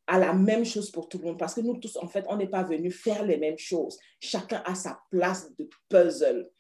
à 0.06 0.18
la 0.18 0.32
même 0.32 0.64
chose 0.64 0.90
pour 0.90 1.08
tout 1.08 1.18
le 1.18 1.24
monde 1.24 1.38
parce 1.38 1.54
que 1.54 1.60
nous 1.60 1.78
tous, 1.78 1.96
en 1.96 2.08
fait, 2.08 2.24
on 2.28 2.36
n'est 2.36 2.48
pas 2.48 2.64
venus 2.64 2.94
faire 2.94 3.24
les 3.24 3.36
mêmes 3.36 3.58
choses. 3.58 3.98
Chacun 4.20 4.62
a 4.66 4.74
sa 4.74 5.00
place 5.10 5.54
de 5.56 5.68
puzzle. 5.88 6.50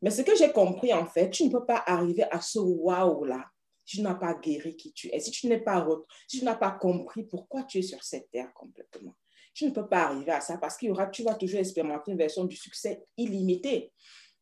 Mais 0.00 0.10
ce 0.10 0.22
que 0.22 0.36
j'ai 0.36 0.52
compris, 0.52 0.92
en 0.92 1.06
fait, 1.06 1.30
tu 1.30 1.44
ne 1.44 1.50
peux 1.50 1.64
pas 1.64 1.82
arriver 1.86 2.24
à 2.30 2.40
ce 2.40 2.58
waouh-là 2.58 3.44
si 3.84 3.96
tu 3.96 4.02
n'as 4.02 4.14
pas 4.14 4.34
guéri 4.34 4.76
qui 4.76 4.92
tu 4.92 5.08
es, 5.12 5.18
si 5.18 5.30
tu 5.30 5.48
n'es 5.48 5.60
pas 5.60 5.86
si 6.28 6.38
tu 6.38 6.44
n'as 6.44 6.54
pas 6.54 6.70
compris 6.70 7.24
pourquoi 7.24 7.64
tu 7.64 7.78
es 7.78 7.82
sur 7.82 8.02
cette 8.02 8.30
terre 8.30 8.52
complètement. 8.54 9.16
Tu 9.54 9.66
ne 9.66 9.70
peux 9.70 9.88
pas 9.88 10.04
arriver 10.04 10.32
à 10.32 10.40
ça 10.40 10.56
parce 10.56 10.76
qu'il 10.76 10.88
y 10.88 10.90
aura, 10.90 11.08
tu 11.08 11.22
vas 11.22 11.34
toujours 11.34 11.60
expérimenter 11.60 12.12
une 12.12 12.18
version 12.18 12.44
du 12.44 12.56
succès 12.56 13.02
illimité. 13.16 13.92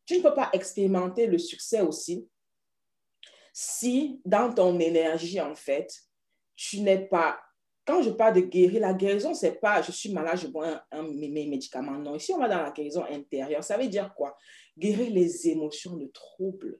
Tu 0.06 0.18
ne 0.18 0.22
peux 0.22 0.34
pas 0.34 0.50
expérimenter 0.52 1.26
le 1.26 1.38
succès 1.38 1.80
aussi 1.80 2.28
si 3.52 4.20
dans 4.24 4.52
ton 4.52 4.78
énergie, 4.78 5.40
en 5.40 5.54
fait, 5.54 5.92
tu 6.56 6.80
n'es 6.80 7.06
pas 7.06 7.40
quand 7.90 8.02
je 8.02 8.10
parle 8.10 8.34
de 8.34 8.40
guérir, 8.42 8.80
la 8.80 8.94
guérison, 8.94 9.34
c'est 9.34 9.60
pas 9.60 9.82
je 9.82 9.90
suis 9.90 10.12
malade, 10.12 10.38
je 10.38 10.46
bois 10.46 10.84
un, 10.92 11.02
mes 11.02 11.28
médicaments. 11.28 11.98
Non, 11.98 12.14
ici, 12.14 12.32
on 12.32 12.38
va 12.38 12.48
dans 12.48 12.62
la 12.62 12.70
guérison 12.70 13.04
intérieure. 13.04 13.64
Ça 13.64 13.76
veut 13.76 13.88
dire 13.88 14.14
quoi? 14.14 14.36
Guérir 14.78 15.10
les 15.10 15.48
émotions, 15.48 15.96
le 15.96 16.08
trouble. 16.10 16.78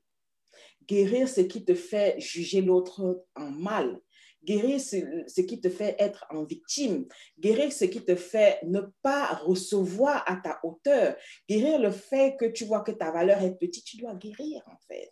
Guérir 0.86 1.28
ce 1.28 1.40
qui 1.40 1.64
te 1.64 1.74
fait 1.74 2.20
juger 2.20 2.62
l'autre 2.62 3.24
en 3.34 3.50
mal. 3.50 4.00
Guérir 4.44 4.80
ce, 4.80 5.40
qui 5.42 5.60
te 5.60 5.68
fait 5.68 5.96
être 5.98 6.24
en 6.30 6.44
victime. 6.44 7.06
Guérir 7.38 7.72
ce 7.72 7.86
qui 7.86 8.04
te 8.04 8.14
fait 8.14 8.60
ne 8.62 8.80
pas 9.02 9.26
recevoir 9.44 10.22
à 10.30 10.36
ta 10.36 10.60
hauteur. 10.62 11.16
Guérir 11.48 11.78
le 11.78 11.90
fait 11.90 12.36
que 12.38 12.46
tu 12.46 12.64
vois 12.64 12.82
que 12.82 12.92
ta 12.92 13.10
valeur 13.10 13.42
est 13.42 13.58
petite. 13.58 13.84
Tu 13.84 13.96
dois 13.96 14.14
guérir, 14.14 14.62
en 14.66 14.78
fait. 14.86 15.10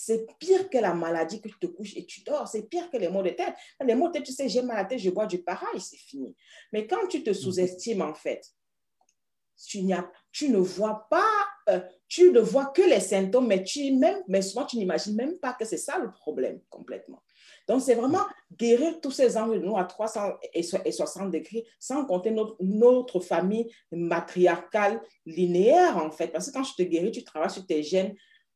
C'est 0.00 0.26
pire 0.38 0.70
que 0.70 0.78
la 0.78 0.94
maladie 0.94 1.40
que 1.40 1.48
tu 1.48 1.58
te 1.58 1.66
couches 1.66 1.96
et 1.96 2.06
tu 2.06 2.22
dors. 2.22 2.46
C'est 2.46 2.62
pire 2.62 2.88
que 2.88 2.96
les 2.96 3.08
maux 3.08 3.22
de 3.22 3.30
tête. 3.30 3.54
Les 3.84 3.96
maux 3.96 4.08
de 4.08 4.12
tête, 4.12 4.22
tu 4.22 4.32
sais, 4.32 4.48
j'ai 4.48 4.62
mal 4.62 4.76
à 4.76 4.82
la 4.82 4.88
tête, 4.88 5.00
je 5.00 5.10
bois 5.10 5.26
du 5.26 5.42
pareil, 5.42 5.80
c'est 5.80 5.96
fini. 5.96 6.36
Mais 6.72 6.86
quand 6.86 7.08
tu 7.08 7.24
te 7.24 7.32
sous-estimes, 7.32 8.02
en 8.02 8.14
fait, 8.14 8.44
tu, 9.66 9.80
tu 10.30 10.50
ne 10.50 10.58
vois 10.58 11.08
pas, 11.10 11.46
euh, 11.68 11.80
tu 12.06 12.30
ne 12.30 12.38
vois 12.38 12.66
que 12.66 12.82
les 12.82 13.00
symptômes, 13.00 13.48
mais, 13.48 13.64
tu, 13.64 13.92
même, 13.92 14.22
mais 14.28 14.40
souvent, 14.40 14.64
tu 14.64 14.76
n'imagines 14.76 15.16
même 15.16 15.36
pas 15.38 15.52
que 15.52 15.64
c'est 15.64 15.76
ça 15.76 15.98
le 15.98 16.12
problème 16.12 16.60
complètement. 16.70 17.22
Donc, 17.66 17.82
c'est 17.82 17.96
vraiment 17.96 18.24
guérir 18.56 19.00
tous 19.00 19.10
ces 19.10 19.36
angles 19.36 19.60
de 19.60 19.66
nous 19.66 19.76
à 19.76 19.84
360 19.84 21.32
degrés, 21.32 21.66
sans 21.80 22.04
compter 22.04 22.30
notre, 22.30 22.56
notre 22.60 23.18
famille 23.18 23.68
matriarcale 23.90 25.02
linéaire, 25.26 25.96
en 25.96 26.12
fait. 26.12 26.28
Parce 26.28 26.48
que 26.48 26.52
quand 26.56 26.64
je 26.64 26.74
te 26.74 26.82
guéris, 26.82 27.10
tu 27.10 27.24
travailles 27.24 27.50
sur 27.50 27.66
tes 27.66 27.82
gènes 27.82 28.14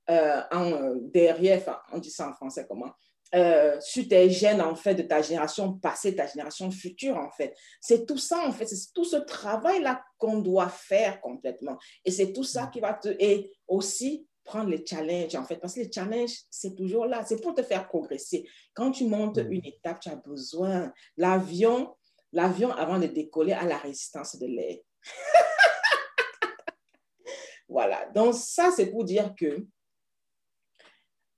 en, 0.08 0.94
derrière, 0.96 1.82
on 1.92 1.98
dit 1.98 2.10
ça 2.10 2.28
en 2.28 2.32
français 2.32 2.66
comment, 2.68 2.92
euh, 3.34 3.80
sur 3.80 4.06
tes 4.08 4.28
gènes, 4.28 4.60
en 4.60 4.74
fait, 4.74 4.94
de 4.94 5.02
ta 5.02 5.22
génération 5.22 5.72
passée, 5.72 6.14
ta 6.14 6.26
génération 6.26 6.70
future, 6.70 7.16
en 7.16 7.30
fait. 7.30 7.56
C'est 7.80 8.06
tout 8.06 8.18
ça, 8.18 8.46
en 8.46 8.52
fait. 8.52 8.66
C'est 8.66 8.92
tout 8.92 9.06
ce 9.06 9.16
travail-là 9.16 10.04
qu'on 10.18 10.40
doit 10.40 10.68
faire 10.68 11.18
complètement. 11.22 11.78
Et 12.04 12.10
c'est 12.10 12.34
tout 12.34 12.44
ça 12.44 12.66
qui 12.66 12.80
va 12.80 12.92
te... 12.92 13.08
Et 13.18 13.50
aussi, 13.66 14.28
prendre 14.44 14.68
les 14.68 14.84
challenges, 14.84 15.34
en 15.34 15.44
fait. 15.44 15.56
Parce 15.56 15.74
que 15.74 15.80
les 15.80 15.90
challenges, 15.90 16.42
c'est 16.50 16.74
toujours 16.74 17.06
là. 17.06 17.24
C'est 17.24 17.40
pour 17.40 17.54
te 17.54 17.62
faire 17.62 17.88
progresser. 17.88 18.46
Quand 18.74 18.90
tu 18.90 19.06
montes 19.06 19.38
mm. 19.38 19.50
une 19.50 19.64
étape, 19.64 20.00
tu 20.00 20.10
as 20.10 20.16
besoin. 20.16 20.92
L'avion, 21.16 21.96
l'avion, 22.32 22.70
avant 22.72 22.98
de 22.98 23.06
décoller, 23.06 23.52
a 23.52 23.64
la 23.64 23.78
résistance 23.78 24.38
de 24.38 24.46
l'air. 24.46 24.76
voilà. 27.66 28.04
Donc, 28.14 28.34
ça, 28.34 28.70
c'est 28.76 28.90
pour 28.90 29.04
dire 29.04 29.34
que 29.34 29.66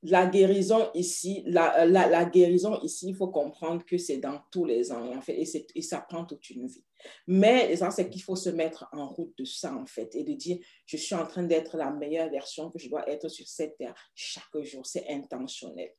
la 0.05 0.27
guérison 0.27 0.91
ici, 0.95 1.43
la, 1.47 1.87
la, 1.87 2.25
guérison 2.27 2.79
ici, 2.83 3.09
il 3.09 3.15
faut 3.15 3.29
comprendre 3.29 3.85
que 3.85 3.97
c'est 3.97 4.19
dans 4.19 4.41
tous 4.51 4.65
les 4.67 4.93
ans, 4.93 5.17
en 5.17 5.21
fait, 5.21 5.41
et, 5.41 5.67
et 5.75 5.83
ça 5.83 6.01
prend 6.01 6.25
toute 6.25 6.49
une 6.51 6.67
vie. 6.67 6.85
Mais 7.27 7.75
c'est 7.77 8.11
qu'il 8.11 8.23
faut 8.23 8.37
se 8.37 8.51
mettre 8.51 8.87
en 8.93 9.09
route 9.09 9.37
de 9.39 9.45
ça, 9.45 9.75
en 9.75 9.87
fait, 9.87 10.15
et 10.15 10.23
de 10.23 10.35
dire, 10.35 10.59
je 10.87 10.97
suis 10.97 11.15
en 11.15 11.27
train 11.27 11.43
d'être 11.43 11.77
la 11.77 11.91
meilleure 11.91 12.31
version 12.31 12.71
que 12.71 12.79
je 12.79 12.89
dois 12.89 13.09
être 13.09 13.29
sur 13.29 13.49
cette 13.49 13.79
terre 13.79 13.95
chaque 14.15 14.63
jour. 14.63 14.85
C'est 14.85 15.09
intentionnel. 15.09 15.91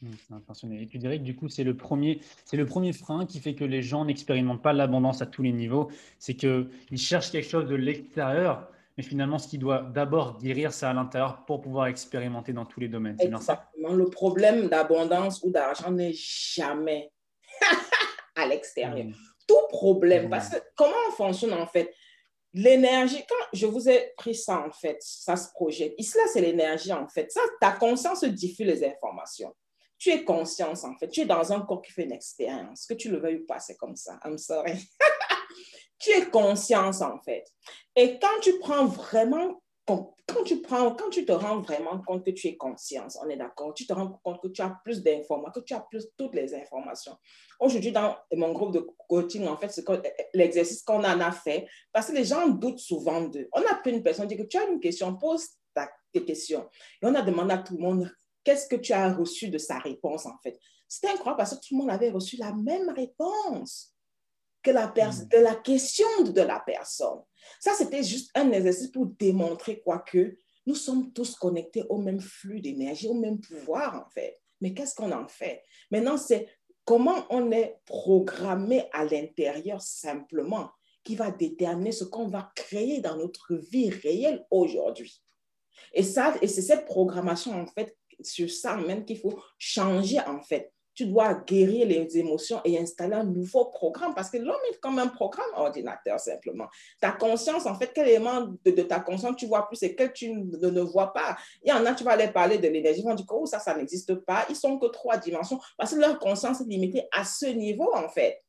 Mmh, 0.00 0.10
c'est 0.26 0.34
intentionnel. 0.34 0.82
Et 0.82 0.86
tu 0.86 0.98
dirais 0.98 1.18
que 1.18 1.24
du 1.24 1.36
coup, 1.36 1.48
c'est 1.48 1.64
le 1.64 1.76
c'est 2.46 2.56
le 2.56 2.66
premier 2.66 2.92
frein 2.94 3.26
qui 3.26 3.38
fait 3.38 3.54
que 3.54 3.64
les 3.64 3.82
gens 3.82 4.06
n'expérimentent 4.06 4.62
pas 4.62 4.72
l'abondance 4.72 5.20
à 5.20 5.26
tous 5.26 5.42
les 5.42 5.52
niveaux. 5.52 5.90
C'est 6.18 6.34
qu'ils 6.34 6.70
cherchent 6.96 7.30
quelque 7.30 7.48
chose 7.48 7.68
de 7.68 7.74
l'extérieur 7.74 8.70
mais 9.00 9.06
finalement, 9.06 9.38
ce 9.38 9.48
qui 9.48 9.56
doit 9.56 9.80
d'abord 9.80 10.36
guérir, 10.36 10.74
c'est 10.74 10.84
à 10.84 10.92
l'intérieur 10.92 11.46
pour 11.46 11.62
pouvoir 11.62 11.86
expérimenter 11.86 12.52
dans 12.52 12.66
tous 12.66 12.80
les 12.80 12.88
domaines. 12.88 13.16
Exactement. 13.18 13.94
Le 13.94 14.10
problème 14.10 14.68
d'abondance 14.68 15.42
ou 15.42 15.50
d'argent 15.50 15.90
n'est 15.90 16.12
jamais 16.12 17.10
à 18.36 18.44
l'extérieur. 18.44 19.06
Mm. 19.06 19.14
Tout 19.48 19.68
problème, 19.70 20.26
mm. 20.26 20.28
parce 20.28 20.50
que 20.50 20.56
comment 20.76 20.92
on 21.08 21.12
fonctionne 21.12 21.54
en 21.54 21.66
fait? 21.66 21.94
L'énergie, 22.52 23.24
quand 23.26 23.46
je 23.54 23.64
vous 23.64 23.88
ai 23.88 24.12
pris 24.18 24.34
ça 24.34 24.66
en 24.66 24.70
fait, 24.70 24.98
ça 25.00 25.34
se 25.34 25.50
projette. 25.54 25.94
Ici, 25.96 26.18
là, 26.18 26.24
c'est 26.30 26.42
l'énergie 26.42 26.92
en 26.92 27.08
fait. 27.08 27.32
Ça, 27.32 27.40
ta 27.58 27.72
conscience 27.72 28.22
diffuse 28.24 28.66
les 28.66 28.84
informations. 28.84 29.56
Tu 29.96 30.10
es 30.10 30.24
conscience 30.24 30.84
en 30.84 30.94
fait. 30.98 31.08
Tu 31.08 31.22
es 31.22 31.24
dans 31.24 31.50
un 31.54 31.62
corps 31.62 31.80
qui 31.80 31.92
fait 31.92 32.04
une 32.04 32.12
expérience. 32.12 32.84
Que 32.86 32.92
tu 32.92 33.10
le 33.10 33.18
veuilles 33.18 33.38
ou 33.38 33.46
pas, 33.46 33.60
c'est 33.60 33.78
comme 33.78 33.96
ça. 33.96 34.20
I'm 34.26 34.36
sorry. 34.36 34.74
tu 36.00 36.10
es 36.10 36.26
conscience 36.26 37.02
en 37.02 37.20
fait. 37.20 37.44
Et 37.94 38.18
quand 38.18 38.40
tu 38.40 38.58
prends 38.58 38.86
vraiment, 38.86 39.60
quand 39.86 40.44
tu 40.44 40.62
prends, 40.62 40.94
quand 40.94 41.10
tu 41.10 41.24
te 41.24 41.32
rends 41.32 41.60
vraiment 41.60 42.00
compte 42.06 42.24
que 42.24 42.30
tu 42.30 42.48
es 42.48 42.56
conscience, 42.56 43.18
on 43.22 43.28
est 43.28 43.36
d'accord, 43.36 43.74
tu 43.74 43.86
te 43.86 43.92
rends 43.92 44.20
compte 44.22 44.40
que 44.40 44.48
tu 44.48 44.62
as 44.62 44.76
plus 44.84 45.02
d'informations, 45.02 45.60
que 45.60 45.66
tu 45.66 45.74
as 45.74 45.80
plus 45.80 46.06
toutes 46.16 46.34
les 46.34 46.54
informations. 46.54 47.16
Aujourd'hui, 47.58 47.92
dans 47.92 48.16
mon 48.32 48.52
groupe 48.52 48.72
de 48.72 48.86
coaching, 49.08 49.46
en 49.46 49.56
fait, 49.56 49.68
c'est 49.68 49.84
l'exercice 50.34 50.82
qu'on 50.82 51.04
en 51.04 51.20
a 51.20 51.32
fait, 51.32 51.66
parce 51.92 52.06
que 52.06 52.12
les 52.12 52.24
gens 52.24 52.48
doutent 52.48 52.78
souvent 52.78 53.22
d'eux. 53.22 53.48
On 53.52 53.60
a 53.60 53.74
pris 53.76 53.90
une 53.90 54.02
personne, 54.02 54.28
dit 54.28 54.36
que 54.36 54.44
tu 54.44 54.56
as 54.58 54.66
une 54.66 54.80
question, 54.80 55.16
pose 55.16 55.46
ta, 55.74 55.90
tes 56.12 56.24
questions. 56.24 56.68
Et 57.02 57.06
on 57.06 57.14
a 57.14 57.22
demandé 57.22 57.54
à 57.54 57.58
tout 57.58 57.76
le 57.76 57.82
monde, 57.82 58.10
qu'est-ce 58.44 58.68
que 58.68 58.76
tu 58.76 58.92
as 58.92 59.12
reçu 59.12 59.48
de 59.48 59.58
sa 59.58 59.78
réponse, 59.78 60.24
en 60.26 60.38
fait? 60.42 60.58
C'était 60.88 61.08
incroyable 61.08 61.38
parce 61.38 61.56
que 61.56 61.60
tout 61.66 61.74
le 61.74 61.78
monde 61.78 61.90
avait 61.90 62.10
reçu 62.10 62.36
la 62.36 62.52
même 62.52 62.90
réponse 62.90 63.94
que 64.62 64.70
la, 64.70 64.88
mm. 64.88 65.28
de 65.28 65.38
la 65.38 65.54
question 65.56 66.06
de 66.24 66.40
la 66.40 66.60
personne. 66.60 67.20
Ça, 67.58 67.72
c'était 67.74 68.02
juste 68.02 68.30
un 68.34 68.50
exercice 68.52 68.88
pour 68.88 69.06
démontrer 69.06 69.80
quoi 69.80 69.98
que 70.00 70.38
nous 70.66 70.74
sommes 70.74 71.12
tous 71.12 71.34
connectés 71.36 71.84
au 71.88 71.98
même 71.98 72.20
flux 72.20 72.60
d'énergie, 72.60 73.08
au 73.08 73.14
même 73.14 73.40
pouvoir, 73.40 74.06
en 74.06 74.10
fait. 74.10 74.38
Mais 74.60 74.74
qu'est-ce 74.74 74.94
qu'on 74.94 75.10
en 75.10 75.26
fait? 75.26 75.62
Maintenant, 75.90 76.16
c'est 76.16 76.48
comment 76.84 77.26
on 77.30 77.50
est 77.50 77.78
programmé 77.86 78.84
à 78.92 79.04
l'intérieur 79.04 79.80
simplement 79.80 80.70
qui 81.02 81.16
va 81.16 81.30
déterminer 81.30 81.92
ce 81.92 82.04
qu'on 82.04 82.28
va 82.28 82.52
créer 82.54 83.00
dans 83.00 83.16
notre 83.16 83.54
vie 83.54 83.88
réelle 83.88 84.46
aujourd'hui. 84.50 85.22
Et 85.94 86.02
ça, 86.02 86.34
et 86.42 86.46
c'est 86.46 86.62
cette 86.62 86.84
programmation, 86.84 87.58
en 87.58 87.66
fait, 87.66 87.96
sur 88.22 88.50
ça 88.50 88.76
même 88.76 89.06
qu'il 89.06 89.18
faut 89.18 89.40
changer, 89.58 90.20
en 90.20 90.42
fait 90.42 90.72
tu 90.94 91.06
dois 91.06 91.34
guérir 91.34 91.86
les 91.86 92.18
émotions 92.18 92.60
et 92.64 92.78
installer 92.78 93.14
un 93.14 93.24
nouveau 93.24 93.66
programme 93.66 94.14
parce 94.14 94.30
que 94.30 94.38
l'homme 94.38 94.60
est 94.70 94.78
comme 94.80 94.98
un 94.98 95.06
programme 95.06 95.50
ordinateur 95.54 96.18
simplement. 96.18 96.66
Ta 97.00 97.12
conscience, 97.12 97.66
en 97.66 97.74
fait, 97.74 97.92
quel 97.94 98.08
élément 98.08 98.48
de, 98.64 98.82
ta 98.82 99.00
conscience 99.00 99.36
tu 99.36 99.46
vois 99.46 99.66
plus 99.68 99.82
et 99.82 99.94
quel 99.94 100.12
tu 100.12 100.32
ne, 100.32 100.80
vois 100.80 101.12
pas? 101.12 101.36
Il 101.62 101.70
y 101.70 101.72
en 101.72 101.84
a, 101.86 101.94
tu 101.94 102.04
vas 102.04 102.12
aller 102.12 102.28
parler 102.28 102.58
de 102.58 102.68
l'énergie, 102.68 103.00
ils 103.00 103.04
vont 103.04 103.14
dire 103.14 103.26
que 103.26 103.34
oh, 103.34 103.46
ça, 103.46 103.58
ça 103.58 103.74
n'existe 103.74 104.14
pas. 104.14 104.44
Ils 104.48 104.56
sont 104.56 104.78
que 104.78 104.86
trois 104.86 105.16
dimensions 105.16 105.60
parce 105.78 105.94
que 105.94 106.00
leur 106.00 106.18
conscience 106.18 106.60
est 106.60 106.66
limitée 106.66 107.04
à 107.12 107.24
ce 107.24 107.46
niveau, 107.46 107.90
en 107.94 108.08
fait. 108.08 108.42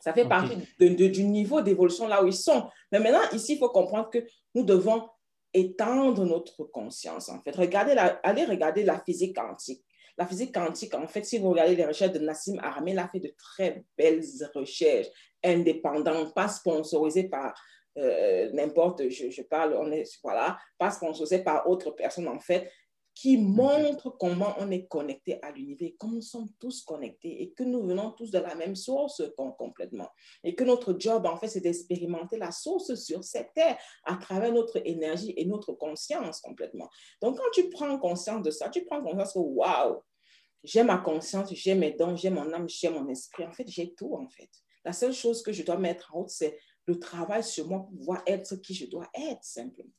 Ça 0.00 0.12
fait 0.12 0.26
partie 0.28 0.56
du 0.80 1.24
niveau 1.24 1.60
d'évolution 1.60 2.08
là 2.08 2.24
où 2.24 2.26
ils 2.26 2.34
sont. 2.34 2.68
Mais 2.90 2.98
maintenant, 2.98 3.22
ici, 3.32 3.54
il 3.54 3.58
faut 3.58 3.68
comprendre 3.68 4.10
que 4.10 4.18
nous 4.52 4.64
devons 4.64 5.08
étendre 5.54 6.24
notre 6.24 6.64
conscience, 6.64 7.28
en 7.28 7.40
fait. 7.40 7.54
Regardez 7.54 7.94
la, 7.94 8.20
allez 8.24 8.44
regarder 8.44 8.82
la 8.82 9.00
physique 9.00 9.36
quantique. 9.36 9.84
La 10.22 10.28
physique 10.28 10.54
quantique, 10.54 10.94
en 10.94 11.08
fait, 11.08 11.24
si 11.24 11.38
vous 11.38 11.50
regardez 11.50 11.74
les 11.74 11.84
recherches 11.84 12.12
de 12.12 12.20
Nassim 12.20 12.56
Aramé, 12.60 12.92
il 12.92 12.98
a 13.00 13.08
fait 13.08 13.18
de 13.18 13.34
très 13.36 13.84
belles 13.98 14.22
recherches 14.54 15.08
indépendantes, 15.42 16.32
pas 16.32 16.46
sponsorisées 16.46 17.28
par 17.28 17.60
euh, 17.98 18.48
n'importe, 18.52 19.08
je, 19.08 19.30
je, 19.30 19.42
parle, 19.42 19.74
on 19.74 19.90
est, 19.90 20.04
voilà, 20.22 20.60
pas 20.78 20.92
sponsorisées 20.92 21.42
par 21.42 21.68
autre 21.68 21.90
personne, 21.90 22.28
en 22.28 22.38
fait, 22.38 22.70
qui 23.16 23.36
montrent 23.36 24.10
comment 24.10 24.54
on 24.60 24.70
est 24.70 24.86
connecté 24.86 25.40
à 25.42 25.50
l'univers, 25.50 25.90
comment 25.98 26.14
nous 26.14 26.22
sommes 26.22 26.48
tous 26.60 26.82
connectés 26.84 27.42
et 27.42 27.50
que 27.50 27.64
nous 27.64 27.84
venons 27.84 28.12
tous 28.12 28.30
de 28.30 28.38
la 28.38 28.54
même 28.54 28.76
source 28.76 29.22
complètement. 29.58 30.08
Et 30.44 30.54
que 30.54 30.62
notre 30.62 30.94
job, 30.96 31.26
en 31.26 31.36
fait, 31.36 31.48
c'est 31.48 31.60
d'expérimenter 31.60 32.38
la 32.38 32.52
source 32.52 32.94
sur 32.94 33.24
cette 33.24 33.52
terre 33.54 33.76
à 34.04 34.14
travers 34.18 34.52
notre 34.52 34.80
énergie 34.86 35.34
et 35.36 35.44
notre 35.46 35.72
conscience 35.72 36.40
complètement. 36.40 36.88
Donc, 37.20 37.38
quand 37.38 37.50
tu 37.52 37.68
prends 37.70 37.98
conscience 37.98 38.42
de 38.42 38.52
ça, 38.52 38.68
tu 38.68 38.84
prends 38.84 39.02
conscience 39.02 39.32
que, 39.32 39.38
waouh, 39.40 40.00
j'ai 40.64 40.82
ma 40.82 40.98
conscience, 40.98 41.52
j'ai 41.52 41.74
mes 41.74 41.92
dons, 41.92 42.16
j'ai 42.16 42.30
mon 42.30 42.52
âme, 42.52 42.68
j'ai 42.68 42.88
mon 42.88 43.08
esprit. 43.08 43.44
En 43.44 43.52
fait, 43.52 43.68
j'ai 43.68 43.94
tout, 43.94 44.14
en 44.14 44.28
fait. 44.28 44.50
La 44.84 44.92
seule 44.92 45.12
chose 45.12 45.42
que 45.42 45.52
je 45.52 45.62
dois 45.62 45.78
mettre 45.78 46.14
en 46.14 46.20
route, 46.20 46.30
c'est 46.30 46.58
le 46.86 46.98
travail 46.98 47.44
sur 47.44 47.68
moi 47.68 47.80
pour 47.80 47.96
pouvoir 47.96 48.22
être 48.26 48.56
qui 48.56 48.74
je 48.74 48.86
dois 48.86 49.08
être, 49.14 49.44
simplement. 49.44 49.92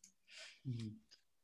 Mmh. 0.66 0.90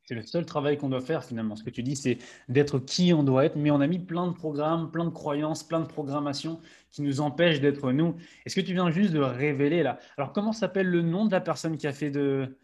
C'est 0.09 0.15
le 0.15 0.23
seul 0.23 0.43
travail 0.43 0.75
qu'on 0.75 0.89
doit 0.89 1.01
faire 1.01 1.23
finalement. 1.23 1.55
Ce 1.55 1.63
que 1.63 1.69
tu 1.69 1.83
dis, 1.83 1.95
c'est 1.95 2.17
d'être 2.47 2.79
qui 2.79 3.13
on 3.13 3.21
doit 3.21 3.45
être, 3.45 3.55
mais 3.55 3.69
on 3.69 3.79
a 3.79 3.85
mis 3.85 3.99
plein 3.99 4.25
de 4.25 4.33
programmes, 4.33 4.89
plein 4.89 5.05
de 5.05 5.11
croyances, 5.11 5.61
plein 5.61 5.81
de 5.81 5.85
programmations 5.85 6.59
qui 6.89 7.03
nous 7.03 7.21
empêchent 7.21 7.61
d'être 7.61 7.91
nous. 7.91 8.15
Est-ce 8.43 8.55
que 8.55 8.61
tu 8.61 8.73
viens 8.73 8.89
juste 8.89 9.13
de 9.13 9.19
révéler 9.19 9.83
là? 9.83 9.99
Alors, 10.17 10.33
comment 10.33 10.51
s'appelle 10.51 10.87
le 10.87 11.03
nom 11.03 11.27
de 11.27 11.31
la 11.31 11.41
personne 11.41 11.77
qui 11.77 11.85
a 11.85 11.93
fait 11.93 12.09
de, 12.09 12.57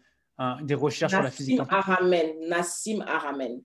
des 0.62 0.74
recherches 0.74 1.12
sur 1.12 1.22
la 1.22 1.30
physique 1.30 1.60
Aramen, 1.68 2.48
Nassim 2.48 3.00
Aramen. 3.02 3.62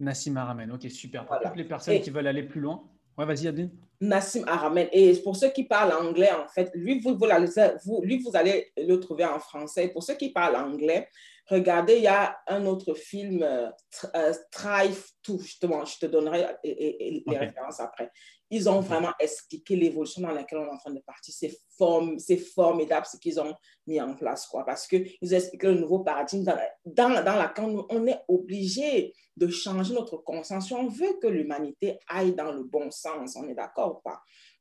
Nassim 0.00 0.36
Aramen, 0.36 0.72
ok, 0.72 0.90
super. 0.90 1.26
Pour 1.26 1.38
toutes 1.40 1.56
les 1.56 1.64
personnes 1.64 2.00
qui 2.00 2.10
veulent 2.10 2.26
aller 2.26 2.42
plus 2.42 2.60
loin. 2.60 2.82
Ouais, 3.18 3.26
vas-y, 3.26 3.46
Adine. 3.48 3.70
Nassim 4.00 4.44
Aramen. 4.46 4.88
Et 4.92 5.14
pour 5.22 5.36
ceux 5.36 5.50
qui 5.50 5.64
parlent 5.64 5.92
anglais, 5.92 6.30
en 6.32 6.48
fait, 6.48 6.70
lui 6.74 7.00
vous, 7.00 7.18
vous, 7.18 8.02
lui, 8.02 8.18
vous 8.18 8.34
allez 8.34 8.72
le 8.78 8.96
trouver 8.96 9.26
en 9.26 9.38
français. 9.38 9.88
Pour 9.88 10.02
ceux 10.02 10.14
qui 10.14 10.30
parlent 10.30 10.56
anglais, 10.56 11.08
regardez, 11.46 11.96
il 11.96 12.02
y 12.02 12.06
a 12.06 12.38
un 12.46 12.66
autre 12.66 12.94
film, 12.94 13.42
euh, 13.42 13.68
euh 14.14 14.32
Strive 14.32 15.02
to, 15.22 15.38
justement, 15.38 15.84
je 15.84 15.98
te 15.98 16.06
donnerai 16.06 16.46
les 16.64 17.24
références 17.26 17.80
après. 17.80 18.10
Ils 18.52 18.68
ont 18.68 18.80
vraiment 18.80 19.12
expliqué 19.20 19.76
l'évolution 19.76 20.22
dans 20.22 20.32
laquelle 20.32 20.58
on 20.58 20.66
est 20.66 20.74
en 20.74 20.78
train 20.78 20.92
de 20.92 21.00
partir. 21.00 21.32
C'est 21.36 21.56
form, 21.78 22.18
formidable 22.54 23.06
ce 23.06 23.16
qu'ils 23.16 23.40
ont 23.40 23.54
mis 23.86 24.00
en 24.00 24.14
place, 24.14 24.46
quoi, 24.46 24.64
parce 24.64 24.88
qu'ils 24.88 25.16
ont 25.22 25.36
expliqué 25.36 25.68
le 25.68 25.74
nouveau 25.74 26.00
paradigme 26.00 26.44
dans, 26.44 26.58
dans, 26.84 27.24
dans 27.24 27.36
laquelle 27.36 27.76
on 27.88 28.06
est 28.06 28.20
obligé 28.28 29.14
de 29.36 29.48
changer 29.48 29.94
notre 29.94 30.16
conscience. 30.18 30.70
On 30.72 30.88
veut 30.88 31.18
que 31.22 31.28
l'humanité 31.28 31.98
aille 32.08 32.34
dans 32.34 32.52
le 32.52 32.64
bon 32.64 32.90
sens, 32.90 33.36
on 33.36 33.48
est 33.48 33.54
d'accord 33.54 33.98
ou 33.98 34.00
pas? 34.00 34.20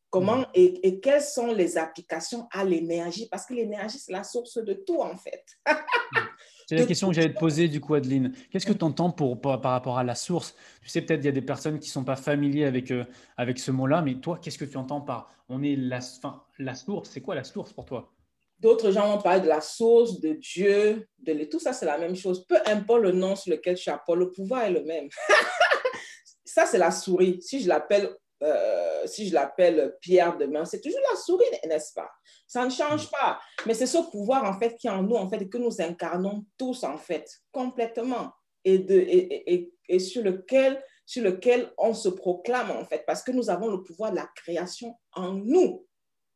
Comment 0.09 0.37
mm. 0.37 0.47
et, 0.55 0.87
et, 0.87 0.99
quelles 0.99 1.21
sont 1.21 1.47
les 1.47 1.77
applications 1.77 2.47
à 2.51 2.63
l'énergie? 2.63 3.27
Parce 3.29 3.45
que 3.45 3.53
l'énergie, 3.53 3.99
c'est 3.99 4.11
la 4.11 4.23
source 4.23 4.57
de 4.57 4.73
tout, 4.73 5.01
en 5.01 5.15
fait. 5.15 5.43
C'est 6.69 6.75
la 6.75 6.85
question 6.85 7.07
que 7.07 7.15
j'allais 7.15 7.33
te 7.33 7.39
poser, 7.39 7.67
du 7.67 7.81
coup, 7.81 7.95
Adeline. 7.95 8.31
Qu'est-ce 8.51 8.67
que 8.67 8.73
tu 8.73 8.83
entends 8.83 9.09
par 9.09 9.71
rapport 9.71 9.97
à 9.97 10.03
la 10.03 10.13
source? 10.13 10.53
Tu 10.83 10.89
sais, 10.89 11.01
peut-être 11.01 11.21
il 11.21 11.25
y 11.25 11.29
a 11.29 11.31
des 11.31 11.41
personnes 11.41 11.79
qui 11.79 11.89
ne 11.89 11.91
sont 11.93 12.03
pas 12.03 12.15
familiers 12.15 12.65
avec, 12.65 12.91
euh, 12.91 13.05
avec 13.37 13.57
ce 13.57 13.71
mot-là, 13.71 14.03
mais 14.03 14.13
toi, 14.19 14.39
qu'est-ce 14.39 14.59
que 14.59 14.65
tu 14.65 14.77
entends 14.77 15.01
par 15.01 15.33
on 15.49 15.63
est 15.63 15.75
la, 15.75 15.99
fin, 15.99 16.43
la 16.59 16.75
source 16.75 17.09
C'est 17.09 17.21
quoi 17.21 17.33
la 17.33 17.43
source 17.43 17.73
pour 17.73 17.85
toi? 17.85 18.13
D'autres 18.59 18.91
gens 18.91 19.11
vont 19.11 19.19
parler 19.19 19.41
de 19.41 19.47
la 19.47 19.61
source, 19.61 20.19
de 20.19 20.33
Dieu, 20.33 21.07
de 21.17 21.43
tout 21.45 21.57
ça, 21.57 21.73
c'est 21.73 21.87
la 21.87 21.97
même 21.97 22.15
chose. 22.15 22.45
Peu 22.45 22.57
importe 22.67 23.01
le 23.01 23.13
nom 23.13 23.35
sur 23.35 23.51
lequel 23.51 23.75
tu 23.75 23.89
apportes, 23.89 24.19
le 24.19 24.29
pouvoir 24.29 24.65
est 24.65 24.71
le 24.71 24.83
même. 24.83 25.09
ça, 26.45 26.67
c'est 26.67 26.77
la 26.77 26.91
souris. 26.91 27.41
Si 27.41 27.61
je 27.61 27.67
l'appelle 27.67 28.11
euh, 28.41 29.05
si 29.05 29.27
je 29.27 29.33
l'appelle 29.33 29.97
Pierre 30.01 30.37
demain, 30.37 30.65
c'est 30.65 30.81
toujours 30.81 31.01
la 31.09 31.17
souris, 31.17 31.45
n'est-ce 31.65 31.93
pas? 31.93 32.09
Ça 32.47 32.65
ne 32.65 32.69
change 32.69 33.07
mm. 33.07 33.11
pas. 33.11 33.39
Mais 33.65 33.73
c'est 33.73 33.87
ce 33.87 33.97
pouvoir, 34.09 34.43
en 34.43 34.57
fait, 34.57 34.75
qui 34.77 34.87
est 34.87 34.91
en 34.91 35.03
nous, 35.03 35.15
en 35.15 35.29
fait, 35.29 35.47
que 35.49 35.57
nous 35.57 35.81
incarnons 35.81 36.45
tous, 36.57 36.83
en 36.83 36.97
fait, 36.97 37.29
complètement. 37.51 38.31
Et, 38.63 38.79
de, 38.79 38.95
et, 38.95 39.53
et, 39.53 39.73
et, 39.87 39.99
sur, 39.99 40.23
lequel, 40.23 40.83
sur 41.05 41.23
lequel 41.23 41.71
on 41.77 41.93
se 41.93 42.09
proclame, 42.09 42.71
en 42.71 42.85
fait, 42.85 43.03
parce 43.05 43.23
que 43.23 43.31
nous 43.31 43.49
avons 43.49 43.67
le 43.67 43.83
pouvoir 43.83 44.11
de 44.11 44.17
la 44.17 44.29
création 44.35 44.95
en 45.13 45.33
nous, 45.33 45.85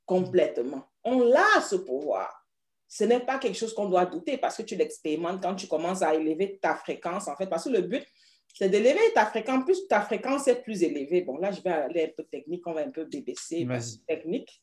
complètement. 0.05 0.83
On 1.03 1.33
a 1.33 1.61
ce 1.61 1.75
pouvoir. 1.75 2.43
Ce 2.87 3.03
n'est 3.03 3.19
pas 3.19 3.39
quelque 3.39 3.57
chose 3.57 3.73
qu'on 3.73 3.89
doit 3.89 4.05
douter 4.05 4.37
parce 4.37 4.55
que 4.55 4.61
tu 4.61 4.75
l'expérimentes 4.75 5.41
quand 5.41 5.55
tu 5.55 5.67
commences 5.67 6.03
à 6.03 6.13
élever 6.13 6.59
ta 6.61 6.75
fréquence, 6.75 7.27
en 7.27 7.35
fait, 7.35 7.47
parce 7.47 7.63
que 7.63 7.69
le 7.69 7.81
but, 7.81 8.05
c'est 8.53 8.69
d'élever 8.69 8.99
ta 9.15 9.25
fréquence. 9.25 9.65
Plus 9.65 9.87
ta 9.87 10.01
fréquence 10.01 10.47
est 10.47 10.61
plus 10.61 10.83
élevée. 10.83 11.21
Bon, 11.21 11.37
là, 11.37 11.51
je 11.51 11.61
vais 11.61 11.71
aller 11.71 12.03
un 12.05 12.13
peu 12.15 12.23
technique, 12.23 12.65
on 12.67 12.73
va 12.73 12.81
un 12.81 12.91
peu 12.91 13.05
baisser. 13.05 13.67
Technique. 14.07 14.61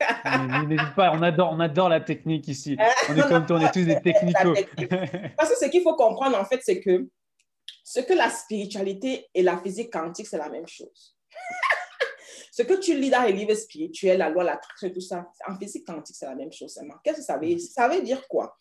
N'hésite 0.69 0.95
pas, 0.95 1.13
on 1.13 1.23
adore, 1.23 1.51
on 1.53 1.61
adore 1.61 1.89
la 1.89 2.01
technique 2.01 2.47
ici. 2.49 2.77
On 3.09 3.17
est 3.17 3.29
comme 3.29 3.47
toi, 3.47 3.59
on 3.59 3.67
est 3.67 3.73
tous 3.73 3.85
des 3.85 4.01
technicos. 4.03 4.55
Parce 5.37 5.51
que 5.51 5.59
ce 5.59 5.69
qu'il 5.69 5.83
faut 5.83 5.97
comprendre, 5.97 6.39
en 6.39 6.45
fait, 6.45 6.61
c'est 6.63 6.81
que 6.81 7.09
ce 7.83 8.01
que 8.01 8.13
la 8.13 8.31
spiritualité 8.31 9.27
et 9.35 9.43
la 9.43 9.59
physique 9.59 9.93
quantique, 9.93 10.29
c'est 10.29 10.39
la 10.39 10.49
même 10.49 10.69
chose. 10.69 11.17
ce 12.53 12.63
que 12.63 12.75
tu 12.75 12.97
lis 12.97 13.11
dans 13.11 13.23
les 13.25 13.33
livres 13.33 13.55
spirituels, 13.55 14.19
la 14.19 14.31
loi, 14.31 14.45
l'attraction, 14.45 14.91
tout 14.91 15.01
ça, 15.01 15.29
en 15.49 15.59
physique 15.59 15.85
quantique, 15.85 16.15
c'est 16.15 16.27
la 16.27 16.37
même 16.37 16.53
chose 16.53 16.79
Qu'est-ce 17.03 17.19
que 17.19 17.25
ça 17.25 17.39
veut 17.39 17.47
dire? 17.47 17.59
Ça 17.61 17.89
veut 17.89 18.03
dire 18.03 18.27
quoi? 18.29 18.57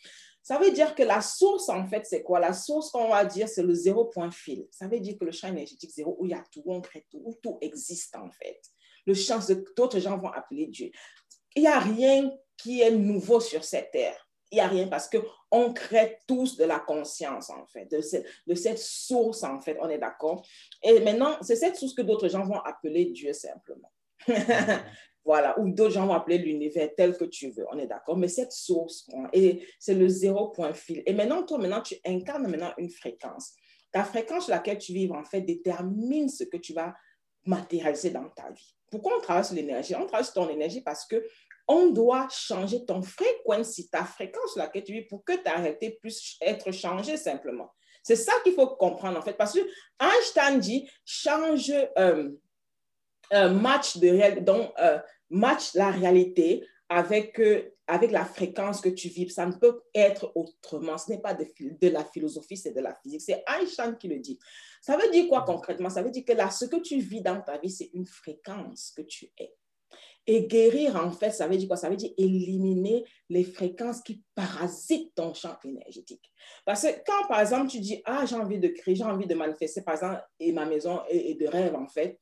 Ça 0.50 0.58
veut 0.58 0.72
dire 0.72 0.96
que 0.96 1.04
la 1.04 1.22
source, 1.22 1.70
en 1.70 1.86
fait, 1.86 2.08
c'est 2.08 2.24
quoi? 2.24 2.40
La 2.40 2.54
source 2.54 2.90
qu'on 2.90 3.10
va 3.10 3.24
dire, 3.24 3.48
c'est 3.48 3.62
le 3.62 3.76
zéro 3.76 4.06
point 4.06 4.32
fil. 4.32 4.66
Ça 4.72 4.88
veut 4.88 5.00
dire 5.00 5.16
que 5.16 5.24
le 5.24 5.32
champ 5.32 5.48
énergétique 5.48 5.92
zéro, 5.92 6.18
où 6.18 6.26
il 6.26 6.32
y 6.32 6.34
a 6.34 6.44
tout, 6.52 6.64
où 6.66 6.74
on 6.74 6.82
crée 6.82 7.06
tout, 7.12 7.22
où 7.24 7.36
tout 7.36 7.60
existe, 7.62 8.16
en 8.16 8.32
fait. 8.32 8.60
Le 9.06 9.14
champ 9.14 9.40
que 9.40 9.54
d'autres 9.76 10.00
gens 10.00 10.18
vont 10.18 10.32
appeler 10.32 10.66
Dieu. 10.66 10.90
Il 11.56 11.62
n'y 11.62 11.68
a 11.68 11.78
rien 11.78 12.32
qui 12.58 12.82
est 12.82 12.90
nouveau 12.90 13.40
sur 13.40 13.64
cette 13.64 13.92
terre. 13.92 14.28
Il 14.50 14.56
n'y 14.56 14.62
a 14.62 14.68
rien 14.68 14.88
parce 14.88 15.08
qu'on 15.08 15.72
crée 15.72 16.18
tous 16.28 16.58
de 16.58 16.66
la 16.66 16.80
conscience, 16.80 17.52
en 17.52 17.68
fait, 17.68 17.86
de 17.86 18.02
cette, 18.02 18.26
de 18.48 18.56
cette 18.56 18.80
source, 18.80 19.44
en 19.44 19.60
fait, 19.60 19.78
on 19.80 19.88
est 19.88 20.00
d'accord? 20.00 20.44
Et 20.82 21.00
maintenant, 21.02 21.38
c'est 21.44 21.58
cette 21.58 21.76
source 21.76 21.94
que 21.94 22.02
d'autres 22.02 22.28
gens 22.28 22.44
vont 22.44 22.60
appeler 22.62 23.06
Dieu 23.06 23.34
simplement. 23.34 23.92
Voilà, 25.26 25.60
ou 25.60 25.70
d'autres 25.70 25.94
gens 25.94 26.08
vont 26.08 26.14
appeler 26.14 26.38
l'univers 26.38 26.90
tel 26.96 27.18
que 27.18 27.26
tu 27.26 27.50
veux, 27.52 27.66
on 27.72 27.78
est 27.78 27.88
d'accord. 27.88 28.18
Mais 28.18 28.28
cette 28.28 28.52
source, 28.52 29.08
et 29.34 29.68
c'est 29.78 29.94
le 29.94 30.08
zéro 30.08 30.50
point 30.50 30.74
fil. 30.74 31.04
Et 31.06 31.14
maintenant, 31.14 31.44
toi, 31.44 31.58
maintenant, 31.58 31.82
tu 31.82 31.96
incarnes 32.06 32.48
maintenant 32.48 32.72
une 32.78 32.90
fréquence. 32.90 33.54
Ta 33.92 34.04
fréquence 34.04 34.46
sur 34.46 34.54
laquelle 34.54 34.78
tu 34.78 34.94
vis, 34.94 35.12
en 35.12 35.24
fait, 35.24 35.42
détermine 35.42 36.30
ce 36.30 36.44
que 36.46 36.58
tu 36.58 36.74
vas 36.74 36.96
matérialiser 37.46 38.12
dans 38.12 38.30
ta 38.30 38.50
vie. 38.52 38.76
Pourquoi 38.90 39.18
on 39.18 39.22
travaille 39.22 39.46
sur 39.46 39.56
l'énergie? 39.56 39.96
On 39.96 40.06
travaille 40.06 40.26
sur 40.26 40.34
ton 40.34 40.50
énergie 40.50 40.82
parce 40.82 41.06
que 41.06 41.24
on 41.68 41.90
doit 41.90 42.28
changer 42.32 42.84
ton 42.84 43.04
fréquence, 43.04 43.80
ta 43.92 44.04
fréquence 44.04 44.54
sur 44.54 44.60
laquelle 44.60 44.84
tu 44.84 44.94
vis 44.94 45.04
pour 45.04 45.24
que 45.24 45.36
ta 45.36 45.54
réalité 45.58 46.00
puisse 46.02 46.36
être 46.42 46.72
changée 46.72 47.16
simplement. 47.16 47.70
C'est 48.02 48.16
ça 48.16 48.32
qu'il 48.44 48.54
faut 48.54 48.68
comprendre 48.76 49.20
en 49.20 49.22
fait, 49.22 49.38
parce 49.38 49.54
que 49.54 49.60
Einstein 50.00 50.60
dit 50.60 50.90
change, 51.06 51.72
euh, 51.98 52.32
un 53.32 53.50
match 53.50 53.98
de 53.98 54.10
réel, 54.10 54.44
donc 54.44 54.72
euh, 54.80 55.00
match 55.30 55.74
la 55.76 55.92
réalité 55.92 56.66
avec, 56.90 57.40
euh, 57.40 57.72
avec 57.88 58.12
la 58.12 58.26
fréquence 58.26 58.82
que 58.82 58.90
tu 58.90 59.10
vis. 59.10 59.30
Ça 59.30 59.46
ne 59.46 59.54
peut 59.54 59.82
être 59.94 60.32
autrement. 60.36 60.98
Ce 60.98 61.12
n'est 61.12 61.22
pas 61.22 61.36
de, 61.36 61.88
la 61.88 62.04
philosophie, 62.04 62.58
c'est 62.58 62.74
de 62.74 62.82
la 62.82 62.96
physique. 62.96 63.22
C'est 63.22 63.44
Einstein 63.48 63.96
qui 63.98 64.08
le 64.08 64.20
dit. 64.20 64.40
Ça 64.82 64.98
veut 64.98 65.10
dire 65.12 65.28
quoi 65.30 65.44
concrètement? 65.44 65.90
Ça 65.90 66.02
veut 66.02 66.12
dire 66.12 66.26
que 66.26 66.34
là, 66.34 66.50
ce 66.50 66.66
que 66.66 66.78
tu 66.78 67.00
vis 67.00 67.22
dans 67.22 67.42
ta 67.42 67.58
vie, 67.60 67.70
c'est 67.70 67.92
une 67.94 68.08
fréquence 68.08 68.92
que 68.96 69.04
tu 69.04 69.32
es. 69.38 69.54
Et 70.28 70.46
guérir, 70.46 70.96
en 70.96 71.12
fait, 71.12 71.32
ça 71.32 71.48
veut 71.48 71.58
dire 71.58 71.68
quoi? 71.68 71.78
Ça 71.78 71.90
veut 71.90 71.96
dire 71.96 72.12
éliminer 72.18 73.04
les 73.30 73.44
fréquences 73.44 74.02
qui 74.02 74.24
parasitent 74.36 75.16
ton 75.16 75.34
champ 75.34 75.58
énergétique. 75.64 76.32
Parce 76.66 76.84
que 76.84 76.90
quand, 77.06 77.28
par 77.28 77.40
exemple, 77.40 77.68
tu 77.68 77.80
dis, 77.80 78.02
ah, 78.06 78.26
j'ai 78.26 78.36
envie 78.36 78.60
de 78.60 78.68
créer, 78.68 78.96
j'ai 78.96 79.04
envie 79.04 79.26
de 79.26 79.34
manifester, 79.34 79.82
par 79.82 79.96
exemple, 79.96 80.22
et 80.40 80.52
ma 80.52 80.66
maison 80.66 81.02
et 81.10 81.34
de 81.34 81.48
rêve, 81.48 81.74
en 81.74 81.88
fait, 81.88 82.20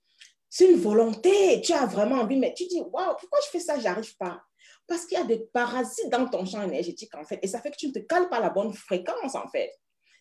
c'est 0.58 0.72
une 0.72 0.80
volonté. 0.80 1.62
Tu 1.62 1.72
as 1.72 1.86
vraiment 1.86 2.16
envie, 2.16 2.36
mais 2.36 2.52
tu 2.52 2.66
dis, 2.66 2.80
waouh, 2.80 3.16
pourquoi 3.20 3.40
je 3.46 3.50
fais 3.52 3.60
ça, 3.60 3.78
j'arrive 3.78 4.18
pas? 4.18 4.42
Parce 4.88 5.06
qu'il 5.06 5.16
y 5.16 5.22
a 5.22 5.24
des 5.24 5.38
parasites 5.54 6.10
dans 6.10 6.28
ton 6.28 6.48
champ 6.48 6.64
énergétique, 6.64 7.14
en 7.14 7.24
fait, 7.24 7.38
et 7.44 7.48
ça 7.48 7.62
fait 7.62 7.70
que 7.70 7.76
tu 7.76 7.90
ne 7.90 7.94
te 7.94 8.00
cales 8.00 8.28
pas 8.28 8.40
la 8.40 8.50
bonne 8.50 8.74
fréquence, 8.74 9.36
en 9.36 9.48
fait. 9.50 9.72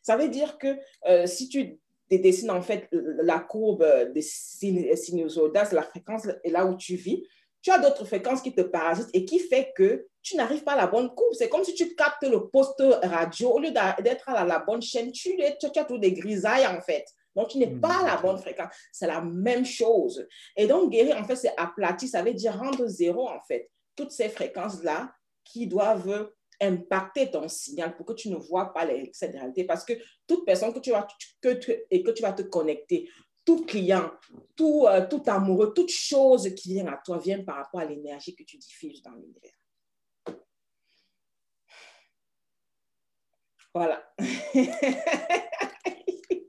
Ça 0.02 0.18
veut 0.18 0.28
dire 0.28 0.58
que 0.58 0.76
euh, 1.08 1.26
si 1.26 1.48
tu 1.48 1.80
dessines, 2.10 2.50
en 2.50 2.60
fait, 2.60 2.86
la 2.92 3.38
courbe 3.38 4.12
des 4.12 4.20
sinusoïdes, 4.20 5.72
la 5.72 5.82
fréquence 5.82 6.26
est 6.44 6.50
là 6.50 6.66
où 6.66 6.76
tu 6.76 6.96
vis, 6.96 7.26
tu 7.62 7.70
as 7.70 7.78
d'autres 7.78 8.04
fréquences 8.04 8.42
qui 8.42 8.54
te 8.54 8.60
parasitent 8.60 9.08
et 9.14 9.24
qui 9.24 9.38
fait 9.38 9.72
que 9.74 10.06
tu 10.20 10.36
n'arrives 10.36 10.64
pas 10.64 10.72
à 10.72 10.76
la 10.76 10.86
bonne 10.86 11.14
courbe. 11.14 11.32
C'est 11.32 11.48
comme 11.48 11.64
si 11.64 11.72
tu 11.72 11.94
captes 11.94 12.24
le 12.24 12.48
poste 12.48 12.82
radio, 13.02 13.52
au 13.52 13.58
lieu 13.58 13.70
d'être 13.70 14.28
à 14.28 14.44
la, 14.44 14.58
bonne 14.58 14.82
chaîne, 14.82 15.10
tu, 15.12 15.34
tu, 15.58 15.78
as 15.78 15.84
tout 15.84 15.96
des 15.96 16.12
grisailles, 16.12 16.66
en 16.66 16.82
fait. 16.82 17.06
Donc, 17.36 17.48
tu 17.48 17.58
n'es 17.58 17.66
hmm, 17.66 17.80
pas 17.80 18.00
à 18.00 18.06
la 18.06 18.16
bonne 18.16 18.38
fréquence. 18.38 18.74
C'est 18.90 19.06
la 19.06 19.20
même 19.20 19.64
chose. 19.64 20.26
Et 20.56 20.66
donc, 20.66 20.90
guérir, 20.90 21.18
en 21.18 21.24
fait, 21.24 21.36
c'est 21.36 21.54
aplatir. 21.56 22.08
Ça 22.08 22.22
veut 22.22 22.32
dire 22.32 22.58
rendre 22.58 22.86
zéro, 22.86 23.28
en 23.28 23.40
fait, 23.46 23.70
toutes 23.94 24.10
ces 24.10 24.30
fréquences-là 24.30 25.12
qui 25.44 25.66
doivent 25.66 26.30
impacter 26.60 27.30
ton 27.30 27.46
signal 27.48 27.94
pour 27.94 28.06
que 28.06 28.14
tu 28.14 28.30
ne 28.30 28.36
vois 28.36 28.72
pas 28.72 28.88
cette 29.12 29.34
réalité. 29.34 29.64
Parce 29.64 29.84
que 29.84 29.92
toute 30.26 30.46
personne 30.46 30.72
que 30.72 30.78
tu 30.78 30.90
vas, 30.90 31.06
que 31.42 31.60
et 31.90 32.02
que 32.02 32.10
tu 32.10 32.22
vas 32.22 32.32
te 32.32 32.42
connecter, 32.42 33.10
tout 33.44 33.64
client, 33.64 34.10
tout, 34.56 34.86
euh, 34.86 35.06
tout 35.06 35.22
amoureux, 35.26 35.72
toute 35.74 35.90
chose 35.90 36.52
qui 36.54 36.74
vient 36.74 36.88
à 36.88 37.00
toi 37.04 37.18
vient 37.18 37.44
par 37.44 37.56
rapport 37.56 37.80
à 37.80 37.84
l'énergie 37.84 38.34
que 38.34 38.42
tu 38.42 38.56
diffuses 38.56 39.02
dans 39.02 39.12
l'univers. 39.12 39.52
Voilà. 43.74 44.02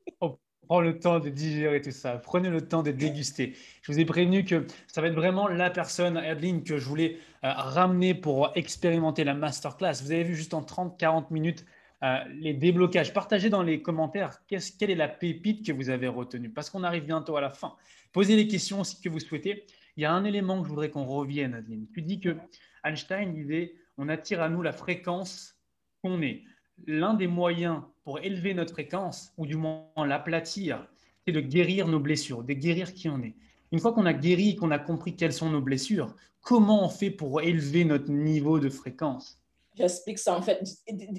Prends 0.68 0.82
le 0.82 1.00
temps 1.00 1.20
de 1.20 1.30
digérer 1.30 1.82
tout 1.82 1.92
ça. 1.92 2.18
Prenez 2.18 2.50
le 2.50 2.62
temps 2.62 2.84
de 2.84 2.92
déguster. 2.92 3.54
Je 3.82 3.92
vous 3.92 4.00
ai 4.00 4.06
prévenu 4.06 4.44
que 4.44 4.68
ça 4.88 5.02
va 5.02 5.08
être 5.08 5.16
vraiment 5.16 5.48
la 5.48 5.70
personne, 5.70 6.18
Adeline, 6.18 6.64
que 6.64 6.78
je 6.78 6.86
voulais 6.86 7.18
euh, 7.46 7.52
ramener 7.54 8.14
pour 8.14 8.52
expérimenter 8.56 9.24
la 9.24 9.34
masterclass. 9.34 10.02
Vous 10.04 10.12
avez 10.12 10.24
vu 10.24 10.36
juste 10.36 10.54
en 10.54 10.62
30-40 10.62 11.28
minutes 11.32 11.66
euh, 12.04 12.18
les 12.40 12.54
déblocages. 12.54 13.14
Partagez 13.14 13.50
dans 13.50 13.64
les 13.64 13.82
commentaires 13.82 14.42
quelle 14.48 14.92
est 14.92 14.96
la 14.96 15.08
pépite 15.08 15.66
que 15.66 15.72
vous 15.72 15.90
avez 15.90 16.08
retenue. 16.08 16.50
Parce 16.50 16.70
qu'on 16.70 16.84
arrive 16.84 17.06
bientôt 17.06 17.38
à 17.38 17.42
la 17.42 17.50
fin. 17.50 17.76
Posez 18.12 18.36
les 18.36 18.48
questions 18.48 18.84
si 18.84 19.00
que 19.02 19.08
vous 19.08 19.20
souhaitez. 19.20 19.66
Il 19.96 20.04
y 20.04 20.06
a 20.06 20.12
un 20.12 20.26
élément 20.26 20.60
que 20.60 20.66
je 20.66 20.70
voudrais 20.70 20.90
qu'on 20.90 21.06
revienne, 21.06 21.54
Adeline. 21.54 21.88
Tu 21.94 22.02
dis 22.02 22.20
que 22.20 22.36
Einstein 22.84 23.34
disait 23.34 23.74
on 23.98 24.10
attire 24.10 24.42
à 24.42 24.50
nous 24.50 24.62
la 24.62 24.74
fréquence 24.74 25.56
qu'on 26.04 26.22
est 26.22 26.44
l'un 26.86 27.14
des 27.14 27.28
moyens 27.28 27.82
pour 28.08 28.20
élever 28.20 28.54
notre 28.54 28.72
fréquence, 28.72 29.34
ou 29.38 29.46
du 29.46 29.58
moins 29.58 29.84
l'aplatir, 29.98 30.88
c'est 31.26 31.34
de 31.34 31.42
guérir 31.42 31.90
nos 31.90 32.00
blessures, 32.00 32.42
de 32.42 32.54
guérir 32.54 32.94
qui 32.94 33.10
on 33.10 33.22
est. 33.22 33.34
Une 33.74 33.82
fois 33.82 33.92
qu'on 33.92 34.06
a 34.06 34.14
guéri, 34.14 34.56
qu'on 34.56 34.72
a 34.72 34.80
compris 34.80 35.18
quelles 35.18 35.34
sont 35.34 35.50
nos 35.50 35.60
blessures, 35.60 36.16
comment 36.40 36.86
on 36.86 36.88
fait 36.88 37.10
pour 37.12 37.42
élever 37.42 37.84
notre 37.84 38.10
niveau 38.10 38.60
de 38.60 38.70
fréquence? 38.70 39.38
J'explique 39.76 40.20
ça 40.20 40.38
en 40.38 40.42
fait. 40.42 40.64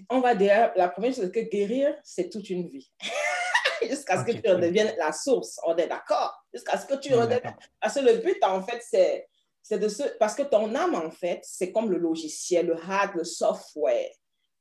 On 0.09 0.21
va 0.21 0.35
dire, 0.35 0.73
la 0.77 0.89
première 0.89 1.13
chose, 1.13 1.25
c'est 1.25 1.31
que 1.31 1.51
guérir, 1.51 1.95
c'est 2.05 2.31
toute 2.31 2.49
une 2.49 2.67
vie. 2.67 2.91
Jusqu'à 3.83 4.25
ce 4.25 4.25
que 4.25 4.39
tu 4.39 4.51
redeviennes 4.51 4.95
la 4.97 5.13
source, 5.13 5.61
on 5.67 5.77
est 5.77 5.89
d'accord. 5.89 6.43
Jusqu'à 6.55 6.79
ce 6.79 6.87
que 6.87 6.99
tu 6.99 7.13
redeviennes. 7.13 7.55
Parce 7.83 7.97
que 7.97 8.01
le 8.01 8.17
but, 8.23 8.43
en 8.43 8.63
fait, 8.63 8.81
c'est 8.83 9.79
de 9.79 9.89
ce, 9.89 10.05
parce 10.19 10.35
que 10.35 10.43
ton 10.43 10.75
âme, 10.75 10.95
en 10.95 11.11
fait, 11.11 11.41
c'est 11.43 11.71
comme 11.71 11.91
le 11.91 11.99
logiciel, 11.99 12.69
le 12.69 12.77
hard, 12.77 13.11
le 13.15 13.25
software 13.25 14.09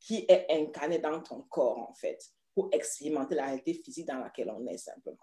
qui 0.07 0.25
est 0.29 0.47
incarné 0.49 0.99
dans 0.99 1.21
ton 1.21 1.41
corps, 1.41 1.79
en 1.79 1.93
fait, 1.93 2.17
pour 2.55 2.69
expérimenter 2.71 3.35
la 3.35 3.47
réalité 3.47 3.73
physique 3.73 4.07
dans 4.07 4.19
laquelle 4.19 4.49
on 4.49 4.65
est 4.67 4.77
simplement. 4.77 5.17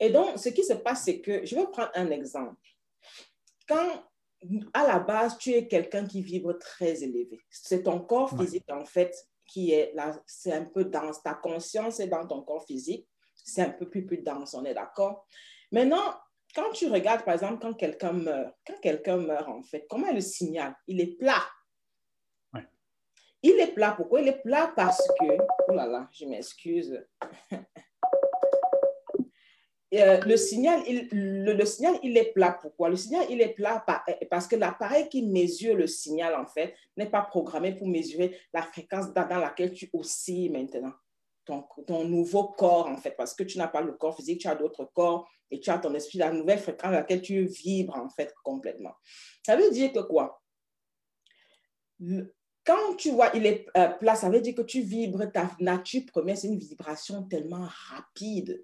Et 0.00 0.08
donc, 0.08 0.38
ce 0.38 0.48
qui 0.48 0.64
se 0.64 0.72
passe, 0.72 1.04
c'est 1.04 1.20
que, 1.20 1.44
je 1.44 1.54
vais 1.54 1.66
prendre 1.66 1.90
un 1.94 2.10
exemple. 2.10 2.56
Quand, 3.68 4.02
à 4.72 4.86
la 4.86 4.98
base, 5.00 5.36
tu 5.36 5.50
es 5.50 5.68
quelqu'un 5.68 6.06
qui 6.06 6.22
vibre 6.22 6.56
très 6.58 7.02
élevé, 7.02 7.38
c'est 7.50 7.82
ton 7.82 8.00
corps 8.00 8.30
physique, 8.30 8.64
en 8.70 8.86
fait, 8.86 9.14
qui 9.46 9.72
est 9.72 9.92
là, 9.94 10.18
c'est 10.26 10.52
un 10.52 10.64
peu 10.64 10.86
dense. 10.86 11.22
Ta 11.22 11.34
conscience 11.34 12.00
est 12.00 12.08
dans 12.08 12.26
ton 12.26 12.40
corps 12.40 12.64
physique, 12.64 13.06
c'est 13.34 13.62
un 13.62 13.70
peu 13.70 13.90
plus, 13.90 14.06
plus 14.06 14.22
dense, 14.22 14.54
on 14.54 14.64
est 14.64 14.74
d'accord? 14.74 15.26
Maintenant, 15.70 16.14
quand 16.54 16.70
tu 16.72 16.88
regardes, 16.88 17.26
par 17.26 17.34
exemple, 17.34 17.58
quand 17.60 17.74
quelqu'un 17.74 18.12
meurt, 18.12 18.54
quand 18.66 18.80
quelqu'un 18.80 19.18
meurt, 19.18 19.48
en 19.48 19.62
fait, 19.62 19.86
comment 19.86 20.06
est 20.06 20.14
le 20.14 20.22
signal? 20.22 20.74
Il 20.86 20.98
est 20.98 21.18
plat. 21.18 21.42
Il 23.42 23.58
est 23.60 23.72
plat. 23.74 23.92
Pourquoi 23.96 24.20
il 24.20 24.28
est 24.28 24.42
plat? 24.42 24.72
Parce 24.74 25.06
que, 25.20 25.36
oh 25.68 25.72
là 25.72 25.86
là, 25.86 26.08
je 26.12 26.24
m'excuse. 26.24 27.04
Euh, 29.94 30.20
le, 30.20 30.36
signal, 30.36 30.82
il, 30.86 31.08
le, 31.10 31.64
signal, 31.64 31.98
il 32.02 32.14
est 32.18 32.32
plat. 32.32 32.58
Pourquoi? 32.60 32.90
Le 32.90 32.96
signal, 32.96 33.24
il 33.30 33.40
est 33.40 33.54
plat 33.54 33.82
parce 34.30 34.46
que 34.46 34.56
l'appareil 34.56 35.08
qui 35.08 35.26
mesure 35.26 35.74
le 35.74 35.86
signal, 35.86 36.34
en 36.34 36.46
fait, 36.46 36.74
n'est 36.96 37.08
pas 37.08 37.22
programmé 37.22 37.74
pour 37.74 37.88
mesurer 37.88 38.38
la 38.52 38.60
fréquence 38.60 39.12
dans, 39.14 39.26
laquelle 39.26 39.72
tu 39.72 39.88
oscilles 39.94 40.50
maintenant. 40.50 40.92
Ton, 41.46 41.64
ton, 41.86 42.04
nouveau 42.04 42.48
corps, 42.48 42.86
en 42.86 42.98
fait, 42.98 43.12
parce 43.12 43.34
que 43.34 43.44
tu 43.44 43.56
n'as 43.56 43.68
pas 43.68 43.80
le 43.80 43.94
corps 43.94 44.14
physique, 44.14 44.42
tu 44.42 44.48
as 44.48 44.54
d'autres 44.54 44.84
corps 44.92 45.26
et 45.50 45.58
tu 45.58 45.70
as 45.70 45.78
ton 45.78 45.94
esprit, 45.94 46.18
la 46.18 46.32
nouvelle 46.32 46.58
fréquence 46.58 46.90
à 46.90 46.90
laquelle 46.90 47.22
tu 47.22 47.46
vibres, 47.46 47.96
en 47.96 48.10
fait, 48.10 48.34
complètement. 48.44 48.92
Ça 49.46 49.56
veut 49.56 49.70
dire 49.70 49.90
que 49.90 50.00
quoi? 50.00 50.42
Quand 52.68 52.96
tu 52.96 53.12
vois, 53.12 53.30
il 53.34 53.46
est 53.46 53.66
euh, 53.76 53.88
plat, 53.88 54.14
ça 54.14 54.28
veut 54.28 54.42
dire 54.42 54.54
que 54.54 54.62
tu 54.62 54.82
vibres, 54.82 55.32
ta 55.32 55.50
nature 55.58 56.02
première, 56.06 56.36
c'est 56.36 56.48
une 56.48 56.58
vibration 56.58 57.22
tellement 57.24 57.66
rapide 57.88 58.62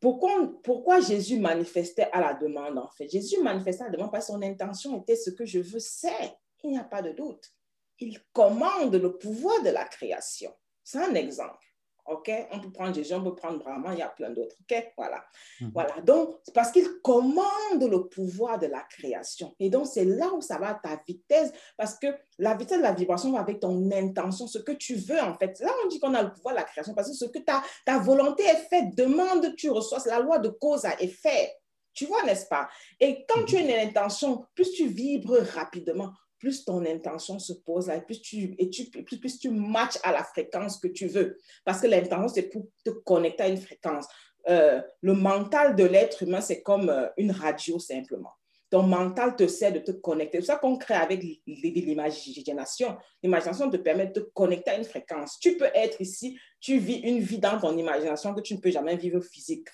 pourquoi, 0.00 0.50
pourquoi 0.64 1.00
Jésus 1.00 1.38
manifestait 1.38 2.08
à 2.12 2.20
la 2.20 2.34
demande, 2.34 2.78
en 2.78 2.88
fait? 2.88 3.08
Jésus 3.08 3.42
manifestait 3.42 3.84
à 3.84 3.86
la 3.86 3.92
demande 3.92 4.10
parce 4.10 4.26
que 4.26 4.32
son 4.32 4.42
intention 4.42 5.00
était 5.02 5.16
ce 5.16 5.30
que 5.30 5.44
je 5.44 5.60
veux, 5.60 5.78
c'est. 5.78 6.38
Il 6.64 6.70
n'y 6.70 6.78
a 6.78 6.84
pas 6.84 7.02
de 7.02 7.12
doute. 7.12 7.52
Il 7.98 8.18
commande 8.32 8.94
le 8.94 9.18
pouvoir 9.18 9.62
de 9.62 9.68
la 9.68 9.84
création. 9.84 10.52
C'est 10.82 10.98
un 10.98 11.14
exemple. 11.14 11.66
OK? 12.10 12.30
On 12.50 12.60
peut 12.60 12.72
prendre 12.72 12.94
Jésus, 12.94 13.14
on 13.14 13.22
peut 13.22 13.34
prendre 13.34 13.58
Brahma, 13.58 13.92
il 13.92 14.00
y 14.00 14.02
a 14.02 14.08
plein 14.08 14.30
d'autres. 14.30 14.56
OK? 14.60 14.92
Voilà. 14.96 15.24
Mhm. 15.60 15.70
Voilà. 15.72 16.00
Donc, 16.00 16.36
c'est 16.42 16.54
parce 16.54 16.72
qu'il 16.72 16.86
commande 17.02 17.44
le 17.78 18.08
pouvoir 18.08 18.58
de 18.58 18.66
la 18.66 18.80
création. 18.80 19.54
Et 19.60 19.70
donc, 19.70 19.86
c'est 19.86 20.04
là 20.04 20.32
où 20.34 20.40
ça 20.40 20.58
va 20.58 20.74
ta 20.74 21.00
vitesse, 21.06 21.52
parce 21.76 21.96
que 21.96 22.08
la 22.38 22.54
vitesse 22.54 22.78
de 22.78 22.82
la 22.82 22.92
vibration 22.92 23.32
va 23.32 23.40
avec 23.40 23.60
ton 23.60 23.90
intention, 23.92 24.46
ce 24.46 24.58
que 24.58 24.72
tu 24.72 24.96
veux, 24.96 25.20
en 25.20 25.34
fait. 25.34 25.60
Là, 25.60 25.70
on 25.84 25.88
dit 25.88 26.00
qu'on 26.00 26.14
a 26.14 26.22
le 26.22 26.32
pouvoir 26.32 26.54
de 26.54 26.60
la 26.60 26.64
création, 26.64 26.94
parce 26.94 27.08
que 27.08 27.14
ce 27.14 27.26
que 27.26 27.38
ta, 27.38 27.62
ta 27.86 27.98
volonté 27.98 28.42
est 28.44 28.68
faite, 28.68 28.94
demande, 28.96 29.54
tu 29.56 29.70
reçois. 29.70 30.00
C'est 30.00 30.10
la 30.10 30.20
loi 30.20 30.38
de 30.38 30.48
cause 30.48 30.84
à 30.84 31.00
effet. 31.00 31.54
Tu 31.92 32.06
vois, 32.06 32.22
n'est-ce 32.22 32.46
pas? 32.46 32.68
Et 32.98 33.24
quand 33.28 33.44
tu 33.44 33.56
as 33.56 33.60
une 33.60 33.88
intention, 33.88 34.44
plus 34.54 34.72
tu 34.72 34.86
vibres 34.86 35.38
rapidement, 35.54 36.10
plus 36.40 36.64
ton 36.64 36.84
intention 36.84 37.38
se 37.38 37.52
pose 37.52 37.86
là, 37.86 38.00
plus 38.00 38.20
tu, 38.20 38.56
et 38.58 38.70
tu, 38.70 38.86
plus, 38.86 39.38
tu 39.38 39.50
matches 39.50 39.98
à 40.02 40.10
la 40.10 40.24
fréquence 40.24 40.78
que 40.78 40.88
tu 40.88 41.06
veux. 41.06 41.38
Parce 41.64 41.80
que 41.80 41.86
l'intention, 41.86 42.28
c'est 42.28 42.48
pour 42.48 42.66
te 42.84 42.90
connecter 42.90 43.44
à 43.44 43.48
une 43.48 43.58
fréquence. 43.58 44.06
Euh, 44.48 44.80
le 45.02 45.12
mental 45.12 45.76
de 45.76 45.84
l'être 45.84 46.22
humain, 46.22 46.40
c'est 46.40 46.62
comme 46.62 46.88
euh, 46.88 47.06
une 47.18 47.30
radio 47.30 47.78
simplement. 47.78 48.32
Ton 48.70 48.84
mental 48.84 49.36
te 49.36 49.46
sert 49.46 49.72
de 49.72 49.80
te 49.80 49.90
connecter. 49.90 50.40
C'est 50.40 50.46
ça 50.46 50.56
qu'on 50.56 50.78
crée 50.78 50.94
avec 50.94 51.22
l'imagination. 51.46 52.96
L'imagination 53.22 53.68
te 53.68 53.76
permet 53.76 54.06
de 54.06 54.20
te 54.20 54.30
connecter 54.32 54.70
à 54.70 54.76
une 54.78 54.84
fréquence. 54.84 55.38
Tu 55.40 55.56
peux 55.56 55.68
être 55.74 56.00
ici, 56.00 56.38
tu 56.60 56.78
vis 56.78 57.00
une 57.00 57.18
vie 57.18 57.38
dans 57.38 57.58
ton 57.58 57.76
imagination 57.76 58.32
que 58.32 58.40
tu 58.40 58.54
ne 58.54 58.60
peux 58.60 58.70
jamais 58.70 58.96
vivre 58.96 59.20
physique. 59.20 59.68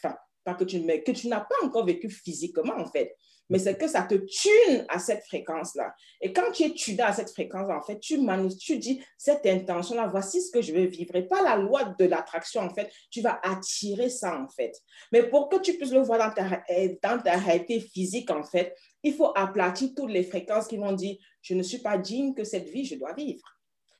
Pas 0.46 0.54
que 0.54 0.64
tu, 0.64 0.80
que 0.80 1.12
tu 1.12 1.28
n'as 1.28 1.40
pas 1.40 1.56
encore 1.62 1.84
vécu 1.84 2.08
physiquement, 2.08 2.78
en 2.78 2.86
fait 2.86 3.14
mais 3.48 3.58
c'est 3.58 3.78
que 3.78 3.86
ça 3.86 4.02
te 4.02 4.14
tune 4.14 4.84
à 4.88 4.98
cette 4.98 5.24
fréquence-là. 5.24 5.94
Et 6.20 6.32
quand 6.32 6.50
tu 6.52 6.64
es 6.64 6.70
tuné 6.70 7.02
à 7.02 7.12
cette 7.12 7.30
fréquence, 7.30 7.68
en 7.70 7.80
fait, 7.80 8.00
tu, 8.00 8.18
tu 8.58 8.78
dis, 8.78 9.02
cette 9.16 9.46
intention-là, 9.46 10.08
voici 10.08 10.42
ce 10.42 10.50
que 10.50 10.62
je 10.62 10.72
veux 10.72 10.86
vivre. 10.86 11.14
Et 11.14 11.22
pas 11.22 11.42
la 11.42 11.56
loi 11.56 11.94
de 11.98 12.04
l'attraction, 12.06 12.62
en 12.62 12.70
fait, 12.70 12.90
tu 13.10 13.20
vas 13.20 13.38
attirer 13.42 14.10
ça, 14.10 14.38
en 14.38 14.48
fait. 14.48 14.72
Mais 15.12 15.22
pour 15.28 15.48
que 15.48 15.58
tu 15.60 15.74
puisses 15.74 15.92
le 15.92 16.00
voir 16.00 16.18
dans 16.18 16.34
ta, 16.34 16.62
dans 17.02 17.22
ta 17.22 17.36
réalité 17.36 17.80
physique, 17.80 18.30
en 18.30 18.42
fait, 18.42 18.74
il 19.02 19.14
faut 19.14 19.32
aplatir 19.36 19.90
toutes 19.96 20.10
les 20.10 20.24
fréquences 20.24 20.66
qui 20.66 20.76
vont 20.76 20.92
dire, 20.92 21.16
je 21.42 21.54
ne 21.54 21.62
suis 21.62 21.78
pas 21.78 21.98
digne 21.98 22.34
que 22.34 22.44
cette 22.44 22.68
vie, 22.68 22.84
je 22.84 22.96
dois 22.96 23.12
vivre. 23.12 23.55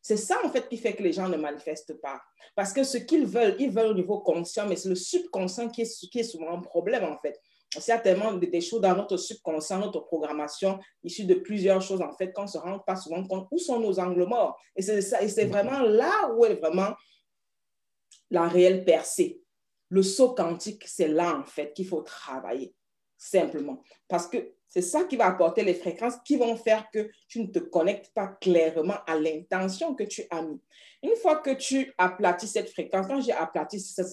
C'est 0.07 0.17
ça, 0.17 0.39
en 0.45 0.51
fait, 0.51 0.69
qui 0.69 0.77
fait 0.77 0.95
que 0.95 1.03
les 1.03 1.13
gens 1.13 1.29
ne 1.29 1.37
manifestent 1.37 2.01
pas. 2.01 2.23
Parce 2.55 2.73
que 2.73 2.85
ce 2.85 2.97
qu'ils 2.97 3.27
veulent, 3.27 3.57
ils 3.59 3.73
veulent 3.73 3.91
au 3.91 3.95
niveau 3.95 4.21
conscient, 4.21 4.65
mais 4.65 4.77
c'est 4.77 4.89
le 4.89 4.95
subconscient 4.95 5.69
qui 5.69 5.83
est, 5.83 6.09
qui 6.09 6.21
est 6.21 6.23
souvent 6.23 6.53
un 6.57 6.61
problème, 6.61 7.03
en 7.03 7.19
fait 7.19 7.41
certainement 7.81 8.33
des 8.33 8.61
choses 8.61 8.81
dans 8.81 8.95
notre 8.95 9.17
subconscient, 9.17 9.81
notre 9.81 9.99
programmation, 10.01 10.79
issue 11.03 11.25
de 11.25 11.35
plusieurs 11.35 11.83
choses, 11.83 12.01
en 12.01 12.13
fait, 12.13 12.33
qu'on 12.33 12.43
ne 12.43 12.47
se 12.47 12.57
rend 12.57 12.79
pas 12.79 12.95
souvent 12.95 13.27
compte 13.27 13.49
où 13.51 13.59
sont 13.59 13.81
nos 13.81 13.99
angles 13.99 14.25
morts. 14.25 14.57
Et 14.77 14.83
c'est 14.83 15.03
c'est 15.03 15.47
vraiment 15.47 15.81
là 15.81 16.33
où 16.33 16.45
est 16.45 16.55
vraiment 16.55 16.95
la 18.31 18.47
réelle 18.47 18.85
percée. 18.85 19.43
Le 19.89 20.05
saut 20.05 20.31
quantique, 20.35 20.85
c'est 20.87 21.09
là, 21.09 21.37
en 21.37 21.45
fait, 21.45 21.73
qu'il 21.75 21.89
faut 21.89 22.03
travailler, 22.03 22.73
simplement. 23.19 23.83
Parce 24.09 24.27
que 24.27 24.53
c'est 24.69 24.83
ça 24.83 25.05
qui 25.05 25.17
va 25.17 25.27
apporter 25.27 25.65
les 25.65 25.75
fréquences 25.75 26.17
qui 26.25 26.37
vont 26.37 26.57
faire 26.57 26.91
que 26.93 27.09
tu 27.29 27.41
ne 27.41 27.47
te 27.47 27.59
connectes 27.59 28.13
pas 28.15 28.27
clairement 28.41 28.99
à 29.07 29.17
l'intention 29.19 29.95
que 29.95 30.05
tu 30.05 30.23
as 30.31 30.43
mis. 30.43 30.61
Une 31.03 31.17
fois 31.17 31.37
que 31.37 31.51
tu 31.55 31.95
aplatis 31.99 32.49
cette 32.49 32.69
fréquence, 32.71 33.07
quand 33.07 33.21
j'ai 33.21 33.33
aplati, 33.33 33.81
ça, 33.81 34.05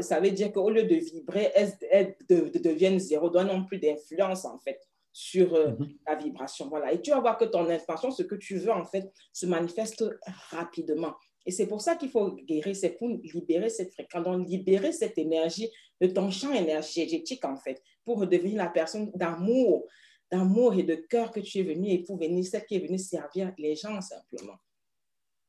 ça, 0.00 0.20
veut 0.20 0.30
dire 0.30 0.52
qu'au 0.52 0.70
lieu 0.70 0.84
de 0.84 0.94
vibrer, 0.96 1.50
elle, 1.54 2.14
devient 2.28 3.00
zéro, 3.00 3.30
donne 3.30 3.48
non 3.48 3.64
plus 3.64 3.78
d'influence 3.78 4.44
en 4.44 4.58
fait 4.58 4.80
sur 5.12 5.54
euh, 5.54 5.72
mhm. 5.72 5.88
la 6.06 6.14
vibration. 6.14 6.68
Voilà. 6.68 6.92
Et 6.92 7.00
tu 7.00 7.10
vas 7.10 7.20
voir 7.20 7.36
que 7.38 7.44
ton 7.44 7.68
intention, 7.68 8.10
ce 8.10 8.22
que 8.22 8.34
tu 8.34 8.56
veux 8.58 8.72
en 8.72 8.84
fait, 8.84 9.12
se 9.32 9.46
manifeste 9.46 10.04
rapidement. 10.50 11.14
Et 11.44 11.50
c'est 11.50 11.66
pour 11.66 11.80
ça 11.80 11.96
qu'il 11.96 12.10
faut 12.10 12.32
guérir, 12.32 12.74
c'est 12.76 12.90
pour 12.90 13.08
libérer 13.08 13.68
cette 13.68 13.92
fréquence, 13.92 14.24
donc 14.24 14.48
libérer 14.48 14.92
cette 14.92 15.18
énergie 15.18 15.68
de 16.02 16.08
ton 16.08 16.30
champ 16.32 16.52
énergétique 16.52 17.44
en 17.44 17.56
fait, 17.56 17.80
pour 18.04 18.26
devenir 18.26 18.56
la 18.56 18.68
personne 18.68 19.12
d'amour, 19.14 19.86
d'amour 20.30 20.74
et 20.74 20.82
de 20.82 20.96
cœur 20.96 21.30
que 21.30 21.38
tu 21.38 21.60
es 21.60 21.62
venu 21.62 21.90
et 21.90 21.98
pour 22.02 22.18
venir, 22.18 22.44
celle 22.44 22.66
qui 22.66 22.74
est 22.74 22.80
venue 22.80 22.98
servir 22.98 23.52
les 23.56 23.76
gens 23.76 24.00
simplement 24.00 24.58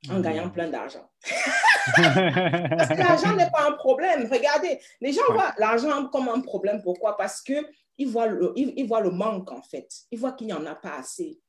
en 0.09 0.19
gagnant 0.19 0.49
plein 0.49 0.69
d'argent. 0.69 1.09
Parce 1.95 2.89
que 2.89 2.97
l'argent 2.97 3.35
n'est 3.35 3.49
pas 3.49 3.67
un 3.67 3.71
problème. 3.71 4.29
Regardez, 4.31 4.79
les 5.01 5.11
gens 5.11 5.23
voient 5.31 5.55
l'argent 5.57 6.07
comme 6.09 6.29
un 6.29 6.41
problème. 6.41 6.81
Pourquoi? 6.83 7.17
Parce 7.17 7.41
qu'ils 7.41 8.07
voient, 8.07 8.27
le, 8.27 8.53
ils, 8.55 8.85
voient 8.85 9.01
le 9.01 9.11
manque, 9.11 9.51
en 9.51 9.61
fait. 9.61 9.89
Ils 10.11 10.19
voient 10.19 10.33
qu'il 10.33 10.47
n'y 10.47 10.53
en 10.53 10.65
a 10.65 10.75
pas 10.75 10.97
assez. 10.97 11.39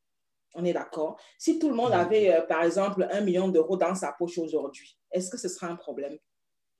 On 0.54 0.64
est 0.64 0.72
d'accord? 0.72 1.20
Si 1.36 1.58
tout 1.58 1.68
le 1.68 1.74
monde 1.74 1.92
avait, 1.92 2.32
euh, 2.32 2.42
par 2.42 2.62
exemple, 2.62 3.06
un 3.10 3.20
million 3.20 3.48
d'euros 3.48 3.76
dans 3.76 3.94
sa 3.94 4.12
poche 4.12 4.38
aujourd'hui, 4.38 4.96
est-ce 5.10 5.28
que 5.30 5.36
ce 5.36 5.48
sera 5.48 5.66
un 5.66 5.76
problème? 5.76 6.16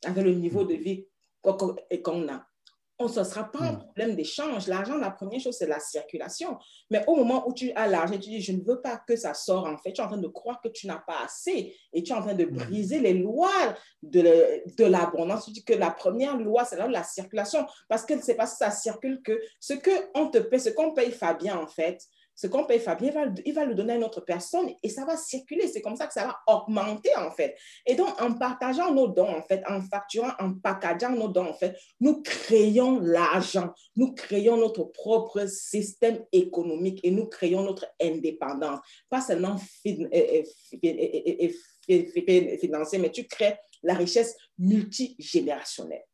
Avec 0.05 0.25
le 0.25 0.33
niveau 0.33 0.64
de 0.64 0.75
vie 0.75 1.07
qu'on 1.53 2.29
a? 2.29 2.47
on, 2.99 3.07
ne 3.07 3.25
sera 3.25 3.45
pas 3.51 3.61
un 3.61 3.73
hmm. 3.73 3.79
problème 3.79 4.15
d'échange. 4.15 4.69
L'argent, 4.69 4.97
la 4.97 5.11
première 5.11 5.41
chose, 5.41 5.57
c'est 5.59 5.67
la 5.67 5.81
circulation. 5.81 6.59
Mais 6.91 7.03
au 7.07 7.17
moment 7.17 7.47
où 7.49 7.53
tu 7.53 7.73
as 7.73 7.89
l'argent, 7.89 8.15
tu 8.15 8.31
dis, 8.31 8.41
je 8.41 8.53
ne 8.53 8.63
veux 8.63 8.81
pas 8.81 9.01
que 9.07 9.17
ça 9.17 9.35
sorte, 9.35 9.67
en 9.67 9.77
fait, 9.79 9.93
tu 9.93 10.01
es 10.01 10.05
en 10.05 10.09
train 10.09 10.19
de 10.19 10.29
croire 10.29 10.61
que 10.63 10.69
tu 10.69 10.87
n'as 10.87 10.99
pas 10.99 11.25
assez 11.25 11.77
et 11.93 12.03
tu 12.03 12.13
es 12.13 12.15
en 12.15 12.23
train 12.23 12.35
de 12.35 12.45
hmm. 12.45 12.55
briser 12.55 13.01
les 13.01 13.15
lois 13.15 13.75
de, 14.03 14.23
de 14.77 14.85
l'abondance. 14.85 15.47
Tu 15.47 15.53
dis 15.53 15.65
que 15.65 15.75
la 15.75 15.91
première 15.91 16.37
loi, 16.37 16.65
c'est 16.65 16.77
la 16.77 17.03
circulation. 17.03 17.67
Parce 17.89 18.05
que 18.05 18.21
c'est 18.21 18.35
parce 18.35 18.53
que 18.53 18.59
ça 18.59 18.71
circule 18.71 19.23
que 19.23 19.41
ce 19.59 19.75
qu'on 19.75 20.31
te 20.31 20.39
paie, 20.39 20.59
ce 20.59 20.71
qu'on 20.71 20.95
paye 20.95 21.11
Fabien, 21.11 21.59
en 21.59 21.67
fait, 21.67 22.01
ce 22.35 22.49
qu'on 22.49 22.64
paye 22.64 22.80
Fabien, 22.80 23.12
il 23.45 23.55
va, 23.55 23.64
le 23.64 23.74
donner 23.74 23.93
à 23.93 23.97
une 23.97 24.05
autre 24.05 24.20
personne 24.20 24.70
et 24.82 24.89
ça 24.89 25.05
va 25.05 25.16
circuler. 25.16 25.68
C'est 25.68 25.80
comme 25.80 25.97
ça 25.97 26.07
que 26.07 26.12
ça 26.12 26.26
va 26.26 26.39
augmenter, 26.47 27.14
en 27.16 27.30
fait. 27.30 27.57
Et 27.87 27.95
donc, 27.95 28.20
en 28.20 28.35
partageant 28.35 28.93
nos 28.93 29.09
dons, 29.09 29.28
en 29.28 29.43
fait, 29.43 29.62
en 29.68 29.80
facturant, 29.80 30.32
en 30.41 30.55
packageant 30.55 31.11
nos 31.11 31.28
dons, 31.28 31.47
en 31.47 31.55
fait, 31.55 31.76
nous 32.01 32.22
créons 32.22 32.99
l'argent, 33.01 33.72
nous 33.97 34.14
créons 34.14 34.57
notre 34.57 34.85
propre 34.85 35.47
système 35.47 36.24
économique 36.32 37.01
et 37.05 37.11
nous 37.11 37.26
créons 37.26 37.62
notre 37.62 37.87
indépendance. 38.01 38.80
Pas 39.09 39.20
seulement 39.20 39.57
financier, 39.82 41.55
mais 42.99 43.11
tu 43.11 43.26
crées 43.26 43.57
la 43.82 43.95
richesse 43.95 44.37
multigénérationnelle. 44.59 46.05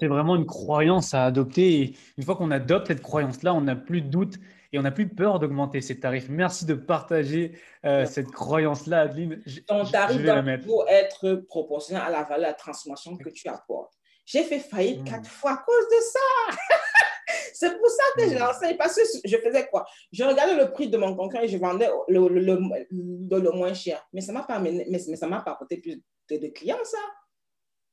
C'est 0.00 0.08
vraiment 0.08 0.36
une 0.36 0.46
croyance 0.46 1.14
à 1.14 1.24
adopter. 1.24 1.80
Et 1.80 1.96
une 2.16 2.24
fois 2.24 2.36
qu'on 2.36 2.50
adopte 2.50 2.88
cette 2.88 3.02
croyance-là, 3.02 3.54
on 3.54 3.60
n'a 3.60 3.76
plus 3.76 4.02
de 4.02 4.08
doute 4.08 4.34
et 4.72 4.78
on 4.78 4.82
n'a 4.82 4.90
plus 4.90 5.08
peur 5.08 5.38
d'augmenter 5.38 5.80
ses 5.80 6.00
tarifs. 6.00 6.28
Merci 6.28 6.66
de 6.66 6.74
partager 6.74 7.52
euh, 7.84 8.04
cette 8.04 8.30
croyance-là, 8.30 9.02
Adeline. 9.02 9.42
Ton 9.66 9.84
tarif 9.84 10.22
doit 10.22 10.90
être 10.90 11.36
proportionnel 11.48 12.02
à 12.04 12.10
la 12.10 12.24
valeur 12.24 12.52
de 12.52 12.56
transformation 12.56 13.16
que 13.16 13.28
tu 13.30 13.48
apportes. 13.48 13.92
J'ai 14.24 14.42
fait 14.42 14.58
faillite 14.58 15.02
hmm. 15.02 15.04
quatre 15.04 15.30
fois 15.30 15.52
à 15.52 15.56
cause 15.58 15.88
de 15.88 16.02
ça. 16.02 16.56
c'est 17.54 17.78
pour 17.78 17.88
ça 17.88 18.02
que 18.16 18.28
je 18.28 18.38
l'enseigne. 18.38 18.76
Parce 18.76 18.96
que 18.96 19.02
je 19.24 19.36
faisais 19.36 19.66
quoi? 19.68 19.86
Je 20.12 20.24
regardais 20.24 20.56
le 20.56 20.72
prix 20.72 20.88
de 20.88 20.96
mon 20.98 21.14
concurrent 21.14 21.44
et 21.44 21.48
je 21.48 21.58
vendais 21.58 21.88
le, 22.08 22.28
le, 22.28 22.40
le, 22.50 23.50
moins 23.52 23.72
cher. 23.72 24.04
Mais 24.12 24.20
ça 24.20 24.32
ne 24.32 24.38
m'a 24.38 24.44
pas, 24.44 24.58
mais, 24.58 24.86
mais 24.90 24.98
ça 24.98 25.26
m'a 25.28 25.40
pas 25.40 25.52
apporté 25.52 25.78
plus 25.78 26.02
de, 26.30 26.48
clients, 26.48 26.76
ça. 26.82 26.98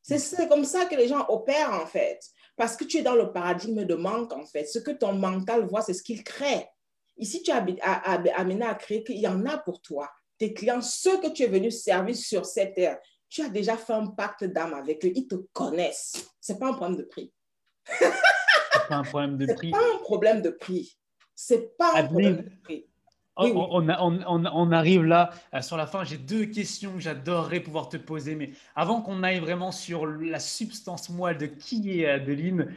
C'est 0.03 0.49
comme 0.49 0.65
ça 0.65 0.85
que 0.85 0.95
les 0.95 1.07
gens 1.07 1.25
opèrent, 1.29 1.73
en 1.73 1.87
fait. 1.87 2.19
Parce 2.55 2.75
que 2.75 2.83
tu 2.83 2.97
es 2.97 3.01
dans 3.01 3.15
le 3.15 3.31
paradigme 3.31 3.85
de 3.85 3.95
manque, 3.95 4.33
en 4.33 4.45
fait. 4.45 4.65
Ce 4.65 4.77
que 4.77 4.91
ton 4.91 5.13
mental 5.13 5.65
voit, 5.65 5.81
c'est 5.81 5.93
ce 5.93 6.03
qu'il 6.03 6.23
crée. 6.23 6.67
Ici, 7.17 7.41
tu 7.41 7.51
as 7.51 7.65
amené 8.35 8.65
à 8.65 8.75
créer 8.75 9.03
qu'il 9.03 9.19
y 9.19 9.27
en 9.27 9.45
a 9.45 9.57
pour 9.57 9.81
toi. 9.81 10.09
Tes 10.37 10.53
clients, 10.53 10.81
ceux 10.81 11.21
que 11.21 11.29
tu 11.29 11.43
es 11.43 11.47
venu 11.47 11.71
servir 11.71 12.15
sur 12.15 12.45
cette 12.45 12.75
terre, 12.75 12.99
tu 13.29 13.41
as 13.41 13.49
déjà 13.49 13.77
fait 13.77 13.93
un 13.93 14.07
pacte 14.07 14.43
d'âme 14.43 14.73
avec 14.73 15.05
eux. 15.05 15.11
Ils 15.15 15.27
te 15.27 15.35
connaissent. 15.53 16.27
Ce 16.41 16.51
n'est 16.51 16.59
pas 16.59 16.67
un 16.67 16.73
problème 16.73 16.97
de 16.97 17.03
prix. 17.03 17.33
Ce 17.87 18.03
n'est 18.03 18.11
pas 18.89 18.95
un 18.97 19.03
problème 19.03 19.37
de 19.37 19.53
prix. 19.53 19.71
Ce 19.71 19.77
pas 19.79 19.95
un 19.95 19.99
problème 19.99 20.41
de 20.41 20.49
prix. 20.49 20.99
C'est 21.35 21.77
pas 21.77 21.93
un 21.95 22.05
problème 22.05 22.37
de 22.37 22.61
prix. 22.63 22.87
On, 23.35 23.87
on, 23.89 24.71
arrive 24.71 25.03
là 25.03 25.31
euh, 25.53 25.61
sur 25.61 25.75
la 25.75 25.87
fin. 25.87 26.03
J'ai 26.03 26.17
deux 26.17 26.45
questions 26.45 26.93
que 26.93 26.99
j'adorerais 26.99 27.61
pouvoir 27.61 27.89
te 27.89 27.97
poser. 27.97 28.35
Mais 28.35 28.51
avant 28.75 29.01
qu'on 29.01 29.23
aille 29.23 29.39
vraiment 29.39 29.71
sur 29.71 30.05
la 30.05 30.39
substance 30.39 31.09
moelle 31.09 31.37
de 31.37 31.47
qui 31.47 32.01
est 32.01 32.07
Adeline, 32.07 32.67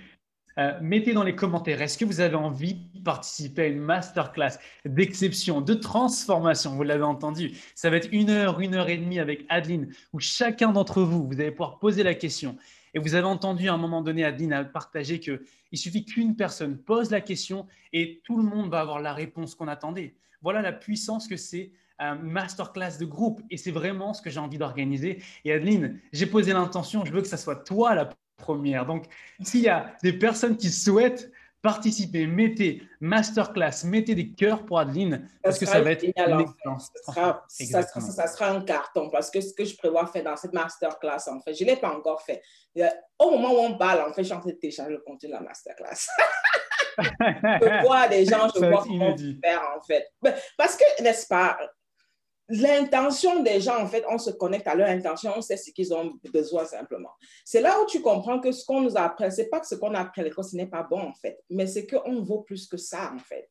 euh, 0.58 0.72
mettez 0.80 1.12
dans 1.12 1.22
les 1.22 1.36
commentaires, 1.36 1.82
est-ce 1.82 1.98
que 1.98 2.06
vous 2.06 2.20
avez 2.20 2.36
envie 2.36 2.74
de 2.94 3.02
participer 3.02 3.62
à 3.62 3.66
une 3.66 3.80
masterclass 3.80 4.58
d'exception, 4.86 5.60
de 5.60 5.74
transformation? 5.74 6.74
Vous 6.74 6.82
l'avez 6.82 7.02
entendu, 7.02 7.52
ça 7.74 7.90
va 7.90 7.96
être 7.96 8.08
une 8.10 8.30
heure, 8.30 8.58
une 8.60 8.74
heure 8.74 8.88
et 8.88 8.96
demie 8.96 9.18
avec 9.18 9.44
Adeline, 9.50 9.92
où 10.14 10.20
chacun 10.20 10.72
d'entre 10.72 11.02
vous, 11.02 11.26
vous 11.26 11.34
allez 11.34 11.50
pouvoir 11.50 11.78
poser 11.78 12.02
la 12.02 12.14
question. 12.14 12.56
Et 12.94 12.98
vous 12.98 13.14
avez 13.14 13.26
entendu 13.26 13.68
à 13.68 13.74
un 13.74 13.76
moment 13.76 14.00
donné 14.00 14.24
Adeline 14.24 14.70
partager 14.72 15.20
qu'il 15.20 15.38
suffit 15.74 16.06
qu'une 16.06 16.34
personne 16.34 16.78
pose 16.78 17.10
la 17.10 17.20
question 17.20 17.66
et 17.92 18.22
tout 18.24 18.38
le 18.38 18.42
monde 18.42 18.70
va 18.70 18.80
avoir 18.80 19.00
la 19.00 19.12
réponse 19.12 19.54
qu'on 19.54 19.68
attendait. 19.68 20.14
Voilà 20.46 20.62
la 20.62 20.72
puissance 20.72 21.26
que 21.26 21.36
c'est 21.36 21.72
un 21.98 22.14
masterclass 22.14 22.98
de 23.00 23.04
groupe. 23.04 23.42
Et 23.50 23.56
c'est 23.56 23.72
vraiment 23.72 24.14
ce 24.14 24.22
que 24.22 24.30
j'ai 24.30 24.38
envie 24.38 24.58
d'organiser. 24.58 25.20
Et 25.44 25.52
Adeline, 25.52 25.98
j'ai 26.12 26.26
posé 26.26 26.52
l'intention, 26.52 27.04
je 27.04 27.10
veux 27.10 27.20
que 27.20 27.26
ça 27.26 27.36
soit 27.36 27.64
toi 27.64 27.96
la 27.96 28.10
première. 28.36 28.86
Donc, 28.86 29.06
s'il 29.40 29.62
y 29.62 29.68
a 29.68 29.96
des 30.04 30.12
personnes 30.12 30.56
qui 30.56 30.70
souhaitent 30.70 31.32
participer, 31.62 32.28
mettez 32.28 32.80
masterclass, 33.00 33.82
mettez 33.86 34.14
des 34.14 34.30
cœurs 34.30 34.64
pour 34.64 34.78
Adeline, 34.78 35.28
parce 35.42 35.58
que 35.58 35.66
ça 35.66 35.80
va 35.80 35.90
être 35.90 36.04
une. 36.04 36.12
Ça 37.48 38.28
sera, 38.28 38.50
un 38.50 38.60
carton, 38.60 39.10
parce 39.10 39.32
que 39.32 39.40
ce 39.40 39.52
que 39.52 39.64
je 39.64 39.76
prévois 39.76 40.06
faire 40.06 40.22
dans 40.22 40.36
cette 40.36 40.52
masterclass, 40.52 41.26
en 41.26 41.40
fait, 41.40 41.54
je 41.54 41.64
ne 41.64 41.70
l'ai 41.70 41.76
pas 41.76 41.92
encore 41.92 42.22
fait. 42.22 42.40
Au 43.18 43.32
moment 43.32 43.52
où 43.52 43.58
on 43.64 43.76
parle, 43.76 44.08
en 44.08 44.12
fait, 44.12 44.22
je 44.22 44.28
suis 44.28 44.36
en 44.36 44.40
train 44.40 44.50
de 44.50 44.54
télécharger 44.54 44.92
le 44.92 45.02
contenu 45.04 45.28
de 45.28 45.34
la 45.34 45.40
masterclass. 45.40 46.06
je 46.98 47.86
vois 47.86 48.08
des 48.08 48.24
gens, 48.24 48.48
je 48.54 48.60
vois 48.60 48.82
comment 48.82 49.16
faire, 49.16 49.62
en 49.76 49.82
fait? 49.82 50.08
Parce 50.56 50.76
que, 50.76 51.02
n'est-ce 51.02 51.26
pas, 51.26 51.58
l'intention 52.48 53.42
des 53.42 53.60
gens, 53.60 53.82
en 53.82 53.86
fait, 53.86 54.04
on 54.08 54.18
se 54.18 54.30
connecte 54.30 54.66
à 54.66 54.74
leur 54.74 54.88
intention, 54.88 55.32
on 55.36 55.42
sait 55.42 55.56
ce 55.56 55.70
qu'ils 55.72 55.92
ont 55.92 56.18
besoin 56.32 56.64
simplement. 56.64 57.10
C'est 57.44 57.60
là 57.60 57.80
où 57.80 57.86
tu 57.86 58.00
comprends 58.00 58.40
que 58.40 58.52
ce 58.52 58.64
qu'on 58.64 58.82
nous 58.82 58.96
apprend, 58.96 59.30
c'est 59.30 59.48
pas 59.48 59.60
que 59.60 59.66
ce 59.66 59.74
qu'on 59.74 59.94
apprend 59.94 60.22
à 60.22 60.24
l'école, 60.24 60.44
ce 60.44 60.56
n'est 60.56 60.66
pas 60.66 60.82
bon, 60.82 61.00
en 61.00 61.14
fait, 61.14 61.38
mais 61.50 61.66
c'est 61.66 61.86
qu'on 61.86 62.22
vaut 62.22 62.42
plus 62.42 62.68
que 62.68 62.76
ça, 62.76 63.12
en 63.14 63.18
fait. 63.18 63.48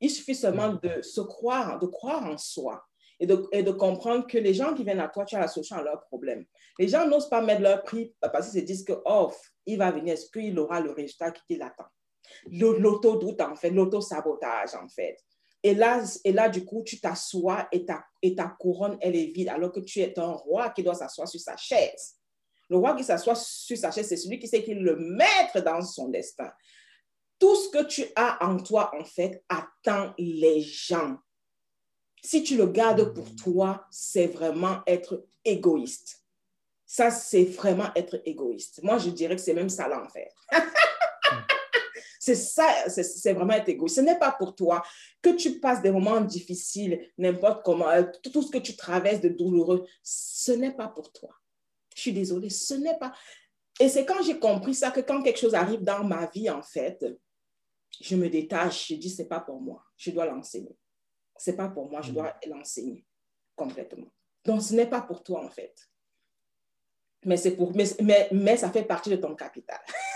Il 0.00 0.10
suffit 0.10 0.34
seulement 0.34 0.74
de 0.74 1.00
se 1.02 1.20
croire, 1.20 1.78
de 1.78 1.86
croire 1.86 2.24
en 2.26 2.36
soi 2.36 2.84
et 3.18 3.26
de, 3.26 3.48
et 3.52 3.62
de 3.62 3.70
comprendre 3.70 4.26
que 4.26 4.36
les 4.36 4.52
gens 4.52 4.74
qui 4.74 4.84
viennent 4.84 5.00
à 5.00 5.08
toi, 5.08 5.24
tu 5.24 5.36
as 5.36 5.40
la 5.40 5.48
solution 5.48 5.76
à 5.76 5.82
leurs 5.82 6.02
problèmes. 6.02 6.44
Les 6.78 6.88
gens 6.88 7.06
n'osent 7.06 7.30
pas 7.30 7.40
mettre 7.40 7.62
leur 7.62 7.82
prix 7.82 8.14
parce 8.20 8.50
qu'ils 8.50 8.60
se 8.60 8.66
disent 8.66 8.84
que, 8.84 8.92
oh, 9.06 9.32
il 9.64 9.78
va 9.78 9.90
venir, 9.90 10.12
est-ce 10.12 10.30
qu'il 10.30 10.58
aura 10.58 10.80
le 10.80 10.90
résultat 10.90 11.30
qu'il 11.30 11.62
attend? 11.62 11.86
L'auto-doute, 12.50 13.40
en 13.40 13.56
fait, 13.56 13.70
l'auto-sabotage, 13.70 14.74
en 14.74 14.88
fait. 14.88 15.18
Et 15.62 15.74
là, 15.74 16.02
et 16.24 16.32
là, 16.32 16.48
du 16.48 16.64
coup, 16.64 16.82
tu 16.84 17.00
t'assois 17.00 17.66
et 17.72 17.84
ta, 17.84 18.04
et 18.22 18.34
ta 18.34 18.46
couronne, 18.46 18.98
elle 19.00 19.16
est 19.16 19.26
vide, 19.26 19.48
alors 19.48 19.72
que 19.72 19.80
tu 19.80 20.00
es 20.00 20.18
un 20.18 20.32
roi 20.32 20.70
qui 20.70 20.82
doit 20.82 20.94
s'asseoir 20.94 21.26
sur 21.26 21.40
sa 21.40 21.56
chaise. 21.56 22.16
Le 22.68 22.76
roi 22.76 22.94
qui 22.94 23.04
s'assoit 23.04 23.34
sur 23.34 23.76
sa 23.76 23.90
chaise, 23.90 24.08
c'est 24.08 24.16
celui 24.16 24.38
qui 24.38 24.48
sait 24.48 24.62
qu'il 24.62 24.78
le 24.78 24.96
maître 24.96 25.60
dans 25.60 25.82
son 25.82 26.08
destin. 26.08 26.52
Tout 27.38 27.54
ce 27.54 27.68
que 27.68 27.84
tu 27.84 28.04
as 28.16 28.44
en 28.44 28.58
toi, 28.58 28.90
en 28.98 29.04
fait, 29.04 29.44
attend 29.48 30.14
les 30.18 30.60
gens. 30.60 31.16
Si 32.22 32.42
tu 32.42 32.56
le 32.56 32.66
gardes 32.66 33.12
pour 33.14 33.36
toi, 33.36 33.86
c'est 33.90 34.26
vraiment 34.26 34.80
être 34.86 35.26
égoïste. 35.44 36.24
Ça, 36.84 37.10
c'est 37.10 37.44
vraiment 37.44 37.90
être 37.94 38.20
égoïste. 38.24 38.82
Moi, 38.82 38.98
je 38.98 39.10
dirais 39.10 39.36
que 39.36 39.42
c'est 39.42 39.54
même 39.54 39.68
ça 39.68 39.88
l'enfer. 39.88 40.30
C'est 42.26 42.34
ça, 42.34 42.88
c'est 42.88 43.34
vraiment 43.34 43.52
être 43.52 43.68
égoïste. 43.68 43.94
Ce 43.94 44.00
n'est 44.00 44.18
pas 44.18 44.32
pour 44.32 44.56
toi 44.56 44.82
que 45.22 45.30
tu 45.36 45.60
passes 45.60 45.80
des 45.80 45.92
moments 45.92 46.20
difficiles, 46.20 47.08
n'importe 47.18 47.64
comment, 47.64 47.88
euh, 47.88 48.02
tout 48.32 48.42
ce 48.42 48.50
que 48.50 48.58
tu 48.58 48.74
traverses 48.74 49.20
de 49.20 49.28
douloureux, 49.28 49.86
ce 50.02 50.50
n'est 50.50 50.74
pas 50.74 50.88
pour 50.88 51.12
toi. 51.12 51.30
Je 51.94 52.00
suis 52.00 52.12
désolée, 52.12 52.50
ce 52.50 52.74
n'est 52.74 52.98
pas. 52.98 53.14
Et 53.78 53.88
c'est 53.88 54.04
quand 54.04 54.24
j'ai 54.24 54.40
compris 54.40 54.74
ça 54.74 54.90
que 54.90 54.98
quand 54.98 55.22
quelque 55.22 55.38
chose 55.38 55.54
arrive 55.54 55.84
dans 55.84 56.02
ma 56.02 56.26
vie, 56.26 56.50
en 56.50 56.62
fait, 56.62 57.06
je 58.00 58.16
me 58.16 58.28
détache, 58.28 58.88
je 58.88 58.96
dis, 58.96 59.10
c'est 59.10 59.28
pas 59.28 59.38
pour 59.38 59.60
moi, 59.60 59.84
je 59.96 60.10
dois 60.10 60.26
l'enseigner. 60.26 60.76
C'est 61.36 61.54
pas 61.54 61.68
pour 61.68 61.88
moi, 61.88 62.00
je 62.02 62.10
dois 62.10 62.34
l'enseigner 62.48 63.06
complètement. 63.54 64.08
Donc, 64.44 64.62
ce 64.62 64.74
n'est 64.74 64.90
pas 64.90 65.00
pour 65.00 65.22
toi, 65.22 65.44
en 65.44 65.50
fait. 65.50 65.78
Mais, 67.24 67.36
pour, 67.52 67.72
mais, 67.76 67.84
mais, 68.02 68.28
mais 68.32 68.56
ça 68.56 68.72
fait 68.72 68.82
partie 68.82 69.10
de 69.10 69.16
ton 69.16 69.36
capital. 69.36 69.78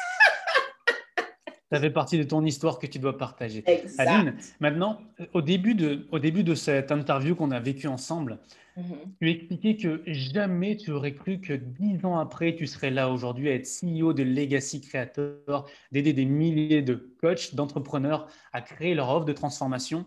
Ça 1.73 1.79
fait 1.79 1.91
partie 1.91 2.19
de 2.19 2.25
ton 2.25 2.45
histoire 2.45 2.81
que 2.81 2.87
tu 2.87 2.99
dois 2.99 3.17
partager. 3.17 3.65
Aline, 3.99 4.35
maintenant, 4.59 5.01
au 5.35 5.41
début 5.41 5.75
de, 5.75 6.07
au 6.11 6.19
début 6.19 6.43
de 6.43 6.57
cette 6.57 6.91
interview 6.91 7.37
qu'on 7.37 7.53
a 7.53 7.61
vécue 7.61 7.87
ensemble, 7.87 8.41
mm-hmm. 8.77 8.83
tu 9.21 9.31
expliquais 9.31 9.77
que 9.77 10.03
jamais 10.07 10.77
tu 10.77 10.91
aurais 10.91 11.15
cru 11.15 11.41
que 11.41 11.53
dix 11.53 12.05
ans 12.05 12.19
après, 12.19 12.57
tu 12.57 12.67
serais 12.67 12.91
là 12.91 13.09
aujourd'hui 13.09 13.49
à 13.51 13.55
être 13.55 13.69
CEO 13.69 14.13
de 14.13 14.25
Legacy 14.25 14.81
Creator, 14.81 15.71
d'aider 15.93 16.13
des 16.13 16.25
milliers 16.25 16.83
de 16.83 16.95
coachs, 17.21 17.55
d'entrepreneurs 17.55 18.27
à 18.53 18.63
créer 18.63 18.95
leur 18.95 19.09
offre 19.09 19.27
de 19.27 19.33
transformation. 19.33 20.07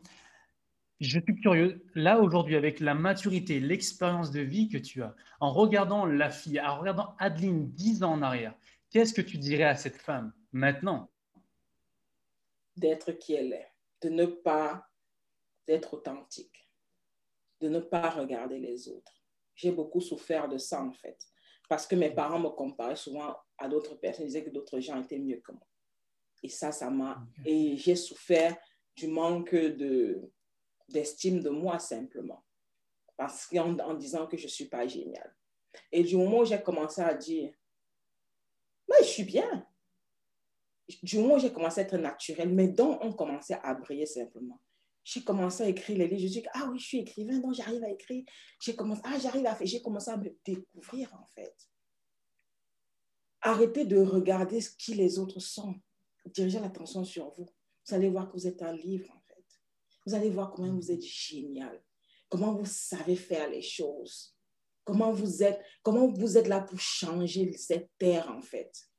Je 1.00 1.20
suis 1.20 1.36
curieux, 1.36 1.86
là 1.96 2.20
aujourd'hui, 2.20 2.58
avec 2.58 2.82
la 2.82 2.94
maturité, 2.94 3.62
l'expérience 3.62 4.32
de 4.32 4.42
vie 4.42 4.68
que 4.68 4.78
tu 4.78 5.02
as, 5.02 5.16
en 5.40 5.52
regardant 5.52 6.06
la 6.06 6.30
fille, 6.30 6.60
en 6.60 6.78
regardant 6.78 7.16
Adeline 7.20 7.70
dix 7.72 8.04
ans 8.04 8.12
en 8.12 8.22
arrière, 8.22 8.54
qu'est-ce 8.90 9.14
que 9.14 9.22
tu 9.22 9.38
dirais 9.38 9.64
à 9.64 9.76
cette 9.76 9.98
femme 9.98 10.34
maintenant? 10.52 11.10
D'être 12.76 13.12
qui 13.14 13.34
elle 13.34 13.54
est, 13.54 13.72
de 14.02 14.10
ne 14.10 14.26
pas 14.26 14.86
être 15.68 15.94
authentique, 15.96 16.70
de 17.62 17.70
ne 17.70 17.80
pas 17.80 18.10
regarder 18.10 18.60
les 18.60 18.88
autres. 18.90 19.24
J'ai 19.56 19.72
beaucoup 19.72 20.02
souffert 20.02 20.50
de 20.50 20.58
ça, 20.58 20.82
en 20.82 20.92
fait, 20.92 21.18
parce 21.70 21.88
que 21.88 21.96
mes 21.96 22.12
parents 22.12 22.40
me 22.40 22.50
comparaient 22.50 22.96
souvent 22.96 23.36
à 23.58 23.68
d'autres 23.68 23.96
personnes, 23.96 24.26
ils 24.26 24.30
disaient 24.30 24.44
que 24.44 24.50
d'autres 24.50 24.80
gens 24.80 25.02
étaient 25.02 25.20
mieux 25.20 25.40
que 25.40 25.52
moi. 25.52 25.68
Et 26.42 26.50
ça, 26.50 26.72
ça 26.72 26.90
m'a... 26.90 27.26
Et 27.46 27.78
j'ai 27.78 27.96
souffert 27.96 28.58
du 28.96 29.08
manque 29.08 29.56
de, 29.56 30.30
d'estime 30.90 31.42
de 31.42 31.50
moi, 31.50 31.80
simplement, 31.80 32.44
parce 33.16 33.48
qu'en 33.48 33.78
en 33.80 33.94
disant 33.94 34.28
que 34.28 34.38
je 34.38 34.44
ne 34.44 34.50
suis 34.50 34.68
pas 34.68 34.86
géniale. 34.88 35.34
Et 35.92 36.04
du 36.04 36.18
moment 36.18 36.40
où 36.40 36.46
j'ai 36.46 36.62
commencé 36.62 37.02
à 37.02 37.14
dire, 37.14 37.54
mais 38.90 38.98
je 39.00 39.10
suis 39.10 39.24
bien, 39.24 39.66
du 41.02 41.18
moment 41.20 41.36
où 41.36 41.40
j'ai 41.40 41.54
commencé 41.54 41.82
à 41.82 41.84
être 41.84 41.98
naturel, 41.98 42.54
mes 42.54 42.68
dons 42.68 43.00
ont 43.02 43.14
commencé 43.14 43.56
à 43.62 43.74
briller 43.74 44.06
simplement. 44.06 44.60
J'ai 45.04 45.24
commencé 45.24 45.64
à 45.64 45.68
écrire 45.68 45.98
les 45.98 46.08
livres. 46.08 46.22
Je 46.22 46.40
dis, 46.40 46.46
ah 46.54 46.70
oui, 46.72 46.80
je 46.80 46.86
suis 46.86 47.00
écrivain, 47.00 47.40
donc 47.40 47.54
j'arrive 47.54 47.84
à 47.84 47.90
écrire. 47.90 48.24
J'ai 48.62 48.76
commencé, 48.76 49.02
ah, 49.04 49.20
j'arrive 49.20 49.46
à 49.46 49.56
faire. 49.56 49.68
J'ai 49.68 49.82
commencé 49.82 50.10
à 50.10 50.18
me 50.18 50.30
découvrir, 50.46 51.14
en 51.14 51.26
fait. 51.36 51.54
Arrêtez 53.42 53.86
de 53.86 53.98
regarder 53.98 54.62
ce 54.62 54.72
qui 54.72 54.94
les 54.94 55.20
autres 55.20 55.42
sont. 55.42 55.76
Dirigez 56.26 56.60
l'attention 56.60 57.04
sur 57.04 57.30
vous. 57.32 57.50
Vous 57.86 57.94
allez 57.94 58.10
voir 58.10 58.30
que 58.30 58.38
vous 58.38 58.48
êtes 58.48 58.62
un 58.62 58.72
livre, 58.74 59.12
en 59.12 59.20
fait. 59.28 59.44
Vous 60.06 60.14
allez 60.14 60.30
voir 60.30 60.54
comment 60.54 60.74
vous 60.74 60.92
êtes 60.92 61.04
génial. 61.04 61.84
Comment 62.30 62.54
vous 62.54 62.66
savez 62.66 63.18
faire 63.18 63.50
les 63.50 63.62
choses. 63.62 64.34
Comment 64.86 65.12
vous 65.12 65.44
êtes, 65.44 65.62
comment 65.82 66.08
vous 66.08 66.38
êtes 66.38 66.48
là 66.48 66.62
pour 66.62 66.80
changer 66.80 67.52
cette 67.54 67.90
terre, 67.98 68.30
en 68.32 68.42
fait. 68.42 68.90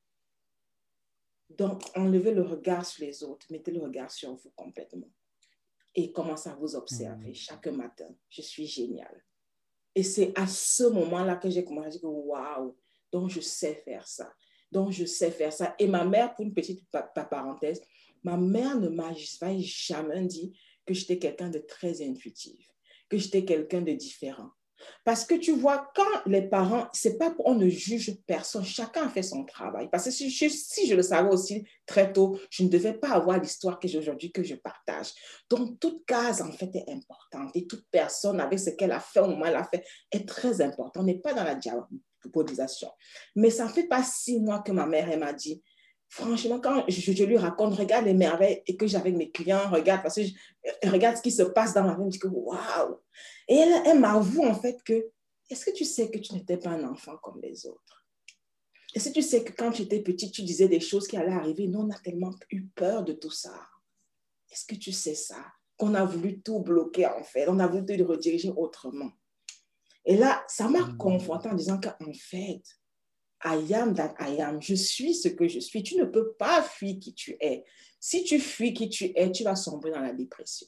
Donc, 1.50 1.82
enlevez 1.94 2.32
le 2.32 2.42
regard 2.42 2.84
sur 2.84 3.04
les 3.04 3.22
autres, 3.22 3.46
mettez 3.50 3.70
le 3.70 3.80
regard 3.80 4.10
sur 4.10 4.34
vous 4.34 4.50
complètement. 4.56 5.10
Et 5.94 6.10
commencez 6.12 6.48
à 6.48 6.54
vous 6.54 6.74
observer 6.74 7.30
mm. 7.30 7.34
chaque 7.34 7.66
matin. 7.68 8.08
Je 8.28 8.42
suis 8.42 8.66
génial. 8.66 9.24
Et 9.94 10.02
c'est 10.02 10.32
à 10.36 10.46
ce 10.46 10.84
moment-là 10.84 11.36
que 11.36 11.48
j'ai 11.48 11.64
commencé 11.64 11.86
à 11.86 11.90
dire, 11.90 12.04
waouh, 12.04 12.76
donc 13.12 13.30
je 13.30 13.40
sais 13.40 13.76
faire 13.84 14.06
ça. 14.08 14.32
Donc 14.72 14.90
je 14.90 15.04
sais 15.04 15.30
faire 15.30 15.52
ça. 15.52 15.76
Et 15.78 15.86
ma 15.86 16.04
mère, 16.04 16.34
pour 16.34 16.44
une 16.44 16.52
petite 16.52 16.84
parenthèse, 17.30 17.80
ma 18.24 18.36
mère 18.36 18.76
ne 18.80 18.88
m'a 18.88 19.12
jamais 19.14 20.26
dit 20.26 20.58
que 20.84 20.94
j'étais 20.94 21.18
quelqu'un 21.18 21.48
de 21.48 21.60
très 21.60 22.02
intuitif, 22.02 22.68
que 23.08 23.16
j'étais 23.16 23.44
quelqu'un 23.44 23.82
de 23.82 23.92
différent. 23.92 24.50
Parce 25.04 25.24
que 25.24 25.34
tu 25.34 25.52
vois, 25.52 25.90
quand 25.94 26.22
les 26.26 26.42
parents, 26.42 26.88
c'est 26.92 27.18
pas 27.18 27.34
on 27.44 27.54
ne 27.54 27.68
juge 27.68 28.16
personne, 28.26 28.64
chacun 28.64 29.08
fait 29.08 29.22
son 29.22 29.44
travail. 29.44 29.88
Parce 29.90 30.04
que 30.04 30.10
si 30.10 30.30
je, 30.30 30.94
le 30.94 31.02
savais 31.02 31.28
aussi 31.28 31.64
très 31.86 32.12
tôt, 32.12 32.38
je 32.50 32.64
ne 32.64 32.68
devais 32.68 32.94
pas 32.94 33.10
avoir 33.10 33.40
l'histoire 33.40 33.78
que 33.78 33.88
j'ai 33.88 33.98
aujourd'hui, 33.98 34.32
que 34.32 34.42
je 34.42 34.54
partage. 34.54 35.12
Donc, 35.48 35.78
toute 35.80 36.04
case, 36.06 36.42
en 36.42 36.52
fait, 36.52 36.70
est 36.74 36.90
importante. 36.90 37.50
Et 37.54 37.66
toute 37.66 37.86
personne, 37.90 38.40
avec 38.40 38.58
ce 38.58 38.70
qu'elle 38.70 38.92
a 38.92 39.00
fait 39.00 39.20
au 39.20 39.28
moment 39.28 39.42
où 39.42 39.46
elle 39.46 39.56
a 39.56 39.64
fait, 39.64 39.84
est 40.10 40.28
très 40.28 40.60
importante. 40.60 41.02
On 41.02 41.04
n'est 41.04 41.20
pas 41.20 41.34
dans 41.34 41.44
la 41.44 41.54
diabolisation. 41.54 42.90
Mais 43.36 43.50
ça 43.50 43.68
fait 43.68 43.86
pas 43.86 44.02
six 44.02 44.40
mois 44.40 44.60
que 44.60 44.72
ma 44.72 44.86
mère, 44.86 45.10
elle 45.10 45.20
m'a 45.20 45.32
dit, 45.32 45.62
franchement, 46.08 46.60
quand 46.60 46.84
je, 46.88 47.24
lui 47.24 47.36
raconte, 47.36 47.74
regarde 47.74 48.04
les 48.04 48.14
merveilles 48.14 48.62
et 48.66 48.76
que 48.76 48.86
j'ai 48.86 48.96
avec 48.96 49.14
mes 49.14 49.30
clients, 49.30 49.70
regarde, 49.70 50.02
parce 50.02 50.16
que 50.16 50.88
regarde 50.88 51.16
ce 51.16 51.22
qui 51.22 51.32
se 51.32 51.42
passe 51.42 51.74
dans 51.74 51.84
ma 51.84 51.94
vie, 51.94 52.04
je 52.04 52.10
dis 52.10 52.18
que 52.18 52.28
waouh! 52.28 53.00
Et 53.48 53.56
elle, 53.56 53.82
elle 53.86 53.98
m'avoue 53.98 54.44
en 54.44 54.54
fait 54.54 54.82
que, 54.84 55.10
est-ce 55.50 55.66
que 55.66 55.72
tu 55.72 55.84
sais 55.84 56.10
que 56.10 56.18
tu 56.18 56.34
n'étais 56.34 56.56
pas 56.56 56.70
un 56.70 56.84
enfant 56.84 57.16
comme 57.18 57.40
les 57.42 57.66
autres? 57.66 58.06
Est-ce 58.94 59.08
que 59.08 59.14
tu 59.14 59.22
sais 59.22 59.42
que 59.42 59.52
quand 59.52 59.72
tu 59.72 59.82
étais 59.82 60.00
petite, 60.00 60.32
tu 60.32 60.42
disais 60.42 60.68
des 60.68 60.80
choses 60.80 61.08
qui 61.08 61.16
allaient 61.16 61.32
arriver? 61.32 61.66
Nous, 61.66 61.80
on 61.80 61.90
a 61.90 61.98
tellement 61.98 62.32
eu 62.50 62.62
peur 62.76 63.02
de 63.02 63.12
tout 63.12 63.30
ça. 63.30 63.54
Est-ce 64.50 64.64
que 64.66 64.76
tu 64.76 64.92
sais 64.92 65.16
ça? 65.16 65.44
Qu'on 65.76 65.94
a 65.94 66.04
voulu 66.04 66.40
tout 66.40 66.60
bloquer 66.60 67.06
en 67.06 67.24
fait, 67.24 67.48
on 67.48 67.58
a 67.58 67.66
voulu 67.66 67.84
te 67.84 68.02
rediriger 68.02 68.52
autrement. 68.56 69.10
Et 70.04 70.16
là, 70.16 70.44
ça 70.48 70.68
m'a 70.68 70.80
mmh. 70.80 70.96
confronté 70.98 71.48
en 71.48 71.54
disant 71.54 71.80
qu'en 71.80 72.12
fait, 72.12 72.62
I 73.44 73.74
am 73.74 73.94
that 73.94 74.14
I 74.18 74.40
am. 74.40 74.60
Je 74.60 74.74
suis 74.74 75.14
ce 75.14 75.28
que 75.28 75.46
je 75.46 75.60
suis. 75.60 75.82
Tu 75.82 75.96
ne 75.96 76.04
peux 76.04 76.32
pas 76.38 76.62
fuir 76.62 76.98
qui 76.98 77.14
tu 77.14 77.36
es. 77.40 77.64
Si 78.00 78.24
tu 78.24 78.38
fuis 78.38 78.72
qui 78.72 78.88
tu 78.88 79.12
es, 79.14 79.30
tu 79.30 79.44
vas 79.44 79.56
sombrer 79.56 79.90
dans 79.90 80.00
la 80.00 80.12
dépression. 80.12 80.66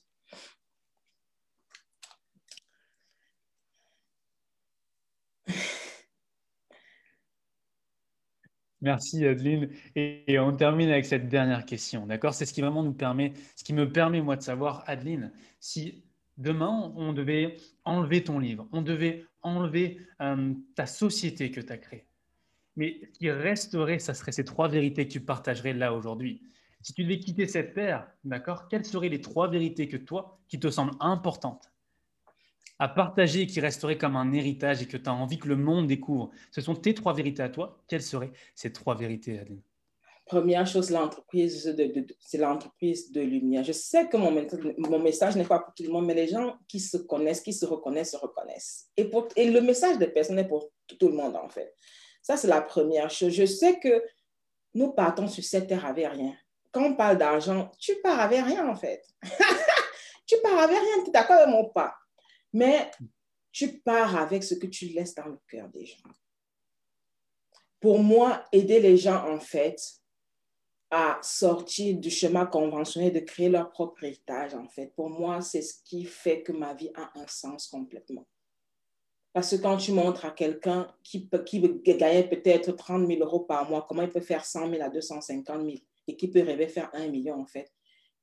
Merci 8.82 9.26
Adeline. 9.26 9.70
Et, 9.94 10.38
on 10.38 10.54
termine 10.54 10.90
avec 10.90 11.06
cette 11.06 11.28
dernière 11.28 11.64
question, 11.64 12.06
d'accord? 12.06 12.34
C'est 12.34 12.46
ce 12.46 12.52
qui 12.52 12.60
vraiment 12.60 12.82
nous 12.82 12.92
permet, 12.92 13.32
ce 13.56 13.64
qui 13.64 13.72
me 13.72 13.90
permet 13.90 14.20
moi 14.20 14.36
de 14.36 14.42
savoir, 14.42 14.84
Adeline, 14.86 15.32
si 15.58 16.04
demain 16.36 16.92
on 16.94 17.12
devait 17.12 17.56
enlever 17.84 18.22
ton 18.22 18.38
livre, 18.38 18.68
on 18.72 18.82
devait 18.82 19.24
enlever 19.42 20.00
euh, 20.20 20.52
ta 20.74 20.86
société 20.86 21.50
que 21.50 21.60
tu 21.60 21.72
as 21.72 21.78
créée, 21.78 22.06
mais 22.76 23.00
ce 23.02 23.18
qui 23.18 23.30
resterait, 23.30 23.98
ça 23.98 24.14
serait 24.14 24.32
ces 24.32 24.44
trois 24.44 24.68
vérités 24.68 25.06
que 25.06 25.12
tu 25.12 25.20
partagerais 25.20 25.72
là 25.72 25.92
aujourd'hui. 25.94 26.42
Si 26.82 26.92
tu 26.92 27.02
devais 27.02 27.18
quitter 27.18 27.48
cette 27.48 27.74
terre, 27.74 28.06
d'accord, 28.24 28.68
quelles 28.68 28.84
seraient 28.84 29.08
les 29.08 29.20
trois 29.20 29.48
vérités 29.48 29.88
que 29.88 29.96
toi, 29.96 30.38
qui 30.48 30.60
te 30.60 30.70
semblent 30.70 30.96
importantes 31.00 31.72
à 32.78 32.88
partager 32.88 33.40
et 33.40 33.46
qui 33.46 33.58
resteraient 33.58 33.96
comme 33.96 34.16
un 34.16 34.32
héritage 34.34 34.82
et 34.82 34.86
que 34.86 34.98
tu 34.98 35.08
as 35.08 35.14
envie 35.14 35.38
que 35.38 35.48
le 35.48 35.56
monde 35.56 35.86
découvre? 35.86 36.30
Ce 36.52 36.60
sont 36.60 36.74
tes 36.74 36.94
trois 36.94 37.14
vérités 37.14 37.42
à 37.42 37.48
toi. 37.48 37.82
Quelles 37.88 38.02
seraient 38.02 38.32
ces 38.54 38.72
trois 38.72 38.94
vérités, 38.94 39.38
Adeline? 39.38 39.62
Première 40.26 40.66
chose, 40.66 40.90
l'entreprise, 40.90 41.74
c'est 42.18 42.38
l'entreprise 42.38 43.12
de 43.12 43.20
lumière. 43.20 43.62
Je 43.62 43.72
sais 43.72 44.08
que 44.08 44.16
mon, 44.16 44.98
message 44.98 45.36
n'est 45.36 45.44
pas 45.44 45.60
pour 45.60 45.72
tout 45.72 45.84
le 45.84 45.90
monde, 45.90 46.04
mais 46.04 46.14
les 46.14 46.26
gens 46.26 46.56
qui 46.66 46.80
se 46.80 46.96
connaissent, 46.96 47.40
qui 47.40 47.52
se 47.52 47.64
reconnaissent, 47.64 48.10
se 48.10 48.16
reconnaissent. 48.16 48.90
Et 48.96 49.50
le 49.50 49.60
message 49.60 49.98
des 49.98 50.08
personnes 50.08 50.40
est 50.40 50.48
pour 50.48 50.68
tout 50.86 51.08
le 51.08 51.14
monde, 51.14 51.36
en 51.36 51.48
fait. 51.48 51.74
Ça, 52.26 52.36
c'est 52.36 52.48
la 52.48 52.60
première 52.60 53.08
chose. 53.08 53.32
Je 53.32 53.46
sais 53.46 53.78
que 53.78 54.02
nous 54.74 54.90
partons 54.90 55.28
sur 55.28 55.44
cette 55.44 55.68
terre 55.68 55.86
avec 55.86 56.08
rien. 56.08 56.36
Quand 56.72 56.82
on 56.82 56.96
parle 56.96 57.18
d'argent, 57.18 57.70
tu 57.78 57.94
pars 58.02 58.18
avec 58.18 58.44
rien, 58.44 58.68
en 58.68 58.74
fait. 58.74 59.00
tu 60.26 60.34
pars 60.42 60.58
avec 60.58 60.76
rien, 60.76 61.04
tu 61.04 61.10
es 61.10 61.12
d'accord 61.12 61.36
avec 61.36 61.50
mon 61.50 61.68
pas. 61.68 61.94
Mais 62.52 62.90
tu 63.52 63.78
pars 63.78 64.16
avec 64.16 64.42
ce 64.42 64.56
que 64.56 64.66
tu 64.66 64.86
laisses 64.86 65.14
dans 65.14 65.26
le 65.26 65.38
cœur 65.48 65.68
des 65.68 65.86
gens. 65.86 66.02
Pour 67.78 68.00
moi, 68.00 68.42
aider 68.50 68.80
les 68.80 68.96
gens, 68.96 69.24
en 69.32 69.38
fait, 69.38 69.80
à 70.90 71.20
sortir 71.22 71.96
du 71.96 72.10
chemin 72.10 72.44
conventionnel, 72.44 73.12
de 73.12 73.20
créer 73.20 73.50
leur 73.50 73.70
propre 73.70 74.02
héritage, 74.02 74.52
en 74.52 74.66
fait, 74.66 74.92
pour 74.96 75.10
moi, 75.10 75.42
c'est 75.42 75.62
ce 75.62 75.74
qui 75.84 76.04
fait 76.04 76.42
que 76.42 76.50
ma 76.50 76.74
vie 76.74 76.90
a 76.96 77.08
un 77.20 77.26
sens 77.28 77.68
complètement. 77.68 78.26
Parce 79.36 79.54
que 79.54 79.60
quand 79.60 79.76
tu 79.76 79.92
montres 79.92 80.24
à 80.24 80.30
quelqu'un 80.30 80.90
qui, 81.02 81.28
qui 81.44 81.60
gagner 81.60 82.26
peut-être 82.26 82.72
30 82.72 83.06
000 83.06 83.20
euros 83.20 83.40
par 83.40 83.68
mois, 83.68 83.84
comment 83.86 84.00
il 84.00 84.08
peut 84.08 84.22
faire 84.22 84.42
100 84.42 84.70
000 84.70 84.82
à 84.82 84.88
250 84.88 85.62
000 85.62 85.76
et 86.08 86.16
qui 86.16 86.28
peut 86.28 86.40
rêver 86.40 86.68
faire 86.68 86.88
1 86.94 87.08
million, 87.08 87.38
en 87.38 87.44
fait, 87.44 87.70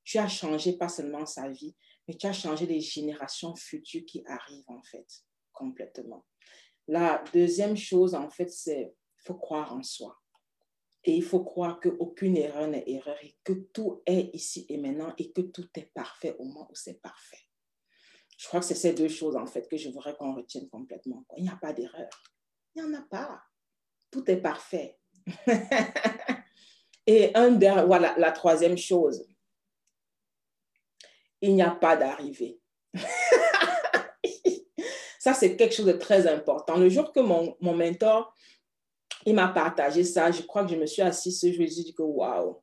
tu 0.02 0.18
as 0.18 0.26
changé 0.26 0.72
pas 0.72 0.88
seulement 0.88 1.24
sa 1.24 1.48
vie, 1.48 1.76
mais 2.08 2.14
tu 2.14 2.26
as 2.26 2.32
changé 2.32 2.66
les 2.66 2.80
générations 2.80 3.54
futures 3.54 4.04
qui 4.04 4.24
arrivent, 4.26 4.64
en 4.66 4.82
fait, 4.82 5.06
complètement. 5.52 6.24
La 6.88 7.22
deuxième 7.32 7.76
chose, 7.76 8.16
en 8.16 8.28
fait, 8.28 8.50
c'est 8.50 8.92
qu'il 9.16 9.22
faut 9.22 9.34
croire 9.34 9.72
en 9.72 9.84
soi. 9.84 10.20
Et 11.04 11.14
il 11.14 11.22
faut 11.22 11.44
croire 11.44 11.78
qu'aucune 11.78 12.36
erreur 12.36 12.66
n'est 12.66 12.90
erreur 12.90 13.18
et 13.22 13.36
que 13.44 13.52
tout 13.52 14.02
est 14.04 14.34
ici 14.34 14.66
et 14.68 14.78
maintenant 14.78 15.14
et 15.16 15.30
que 15.30 15.42
tout 15.42 15.68
est 15.76 15.92
parfait 15.94 16.34
au 16.40 16.44
moment 16.44 16.66
où 16.68 16.74
c'est 16.74 17.00
parfait. 17.00 17.46
Je 18.36 18.48
crois 18.48 18.60
que 18.60 18.66
c'est 18.66 18.74
ces 18.74 18.92
deux 18.92 19.08
choses, 19.08 19.36
en 19.36 19.46
fait, 19.46 19.68
que 19.68 19.76
je 19.76 19.88
voudrais 19.88 20.14
qu'on 20.16 20.34
retienne 20.34 20.68
complètement. 20.68 21.24
Il 21.36 21.44
n'y 21.44 21.50
a 21.50 21.58
pas 21.60 21.72
d'erreur. 21.72 22.08
Il 22.74 22.82
n'y 22.82 22.88
en 22.90 22.98
a 22.98 23.02
pas. 23.02 23.42
Tout 24.10 24.28
est 24.30 24.36
parfait. 24.36 24.98
Et 27.06 27.34
un 27.34 27.50
voilà, 27.84 28.14
la 28.18 28.32
troisième 28.32 28.78
chose, 28.78 29.26
il 31.40 31.54
n'y 31.54 31.62
a 31.62 31.70
pas 31.70 31.96
d'arrivée. 31.96 32.60
ça, 35.18 35.34
c'est 35.34 35.56
quelque 35.56 35.74
chose 35.74 35.86
de 35.86 35.92
très 35.92 36.26
important. 36.26 36.76
Le 36.76 36.88
jour 36.88 37.12
que 37.12 37.20
mon, 37.20 37.56
mon 37.60 37.76
mentor, 37.76 38.34
il 39.26 39.34
m'a 39.34 39.48
partagé 39.48 40.04
ça, 40.04 40.30
je 40.30 40.42
crois 40.42 40.64
que 40.64 40.70
je 40.70 40.76
me 40.76 40.86
suis 40.86 41.02
assise, 41.02 41.40
je 41.40 41.60
me 41.60 41.66
suis 41.66 41.84
dit 41.84 41.94
que 41.94 42.02
waouh, 42.02 42.62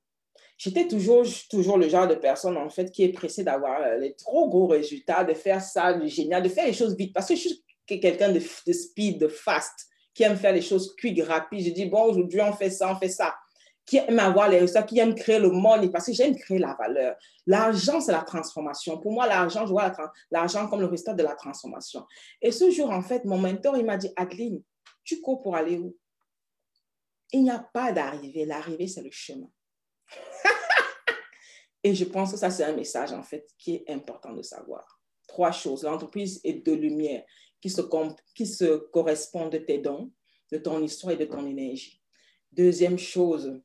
j'étais 0.62 0.88
toujours, 0.88 1.26
toujours 1.50 1.78
le 1.80 1.90
genre 1.90 2.08
de 2.08 2.14
personne, 2.14 2.56
en 2.56 2.70
fait, 2.70 2.92
qui 2.92 3.04
est 3.04 3.12
pressée 3.12 3.44
d'avoir 3.44 3.82
euh, 3.82 3.98
les 3.98 4.14
trop 4.14 4.48
gros 4.48 4.68
résultats, 4.68 5.24
de 5.24 5.34
faire 5.34 5.60
ça, 5.60 5.94
de 5.94 6.06
génial, 6.06 6.44
de 6.44 6.50
faire 6.50 6.68
les 6.68 6.74
choses 6.74 6.96
vite. 6.96 7.14
Parce 7.16 7.28
que 7.30 7.36
je 7.36 7.42
suis 7.42 7.64
quelqu'un 7.88 8.32
de, 8.32 8.40
de, 8.68 8.74
speed, 8.74 9.20
de 9.20 9.28
fast, 9.28 9.88
qui 10.14 10.22
aime 10.22 10.38
faire 10.38 10.54
les 10.54 10.62
choses 10.62 10.96
quick, 10.96 11.20
rapides. 11.24 11.66
Je 11.66 11.72
dis, 11.72 11.88
bon, 11.88 12.04
aujourd'hui, 12.04 12.42
on 12.42 12.54
fait 12.54 12.70
ça, 12.70 12.92
on 12.92 12.96
fait 12.96 13.10
ça. 13.10 13.34
Qui 13.88 13.98
aime 13.98 14.20
avoir 14.20 14.50
les 14.50 14.60
résultats, 14.60 14.84
qui 14.84 15.00
aime 15.00 15.16
créer 15.16 15.40
le 15.40 15.50
money, 15.50 15.90
parce 15.90 16.06
que 16.06 16.14
j'aime 16.14 16.36
créer 16.36 16.60
la 16.60 16.76
valeur. 16.76 17.16
L'argent, 17.48 18.00
c'est 18.00 18.12
la 18.12 18.22
transformation. 18.22 19.00
Pour 19.00 19.14
moi, 19.14 19.26
l'argent, 19.26 19.66
je 19.66 19.72
vois 19.72 19.92
l'argent 20.30 20.68
comme 20.68 20.82
le 20.82 20.86
résultat 20.86 21.16
de 21.16 21.24
la 21.24 21.34
transformation. 21.34 22.06
Et 22.40 22.52
ce 22.52 22.70
jour, 22.70 22.92
en 22.92 23.02
fait, 23.02 23.26
mon 23.26 23.40
mentor, 23.40 23.78
il 23.78 23.86
m'a 23.86 23.98
dit, 23.98 24.12
Adeline, 24.16 24.62
tu 25.04 25.22
cours 25.22 25.42
pour 25.42 25.56
aller 25.56 25.80
où? 25.80 25.98
Il 27.32 27.42
n'y 27.42 27.50
a 27.50 27.68
pas 27.74 27.92
d'arrivée. 27.92 28.46
L'arrivée, 28.46 28.88
c'est 28.88 29.02
le 29.02 29.10
chemin. 29.10 29.50
Et 31.84 31.96
je 31.96 32.06
pense 32.06 32.32
que 32.32 32.38
ça, 32.38 32.50
c'est 32.50 32.64
un 32.64 32.76
message, 32.76 33.12
en 33.12 33.24
fait, 33.24 33.48
qui 33.58 33.76
est 33.76 33.90
important 33.90 34.34
de 34.34 34.42
savoir. 34.42 35.02
Trois 35.28 35.52
choses. 35.52 35.84
L'entreprise 35.84 36.40
est 36.44 36.66
de 36.66 36.74
lumière 36.74 37.24
qui 37.62 37.70
se, 37.70 37.82
qui 38.36 38.46
se 38.46 38.78
correspond 38.90 39.48
de 39.48 39.58
tes 39.58 39.78
dons, 39.78 40.12
de 40.52 40.58
ton 40.58 40.82
histoire 40.82 41.14
et 41.14 41.18
de 41.18 41.26
ton 41.26 41.46
énergie. 41.46 42.02
Deuxième 42.52 43.00
chose, 43.00 43.62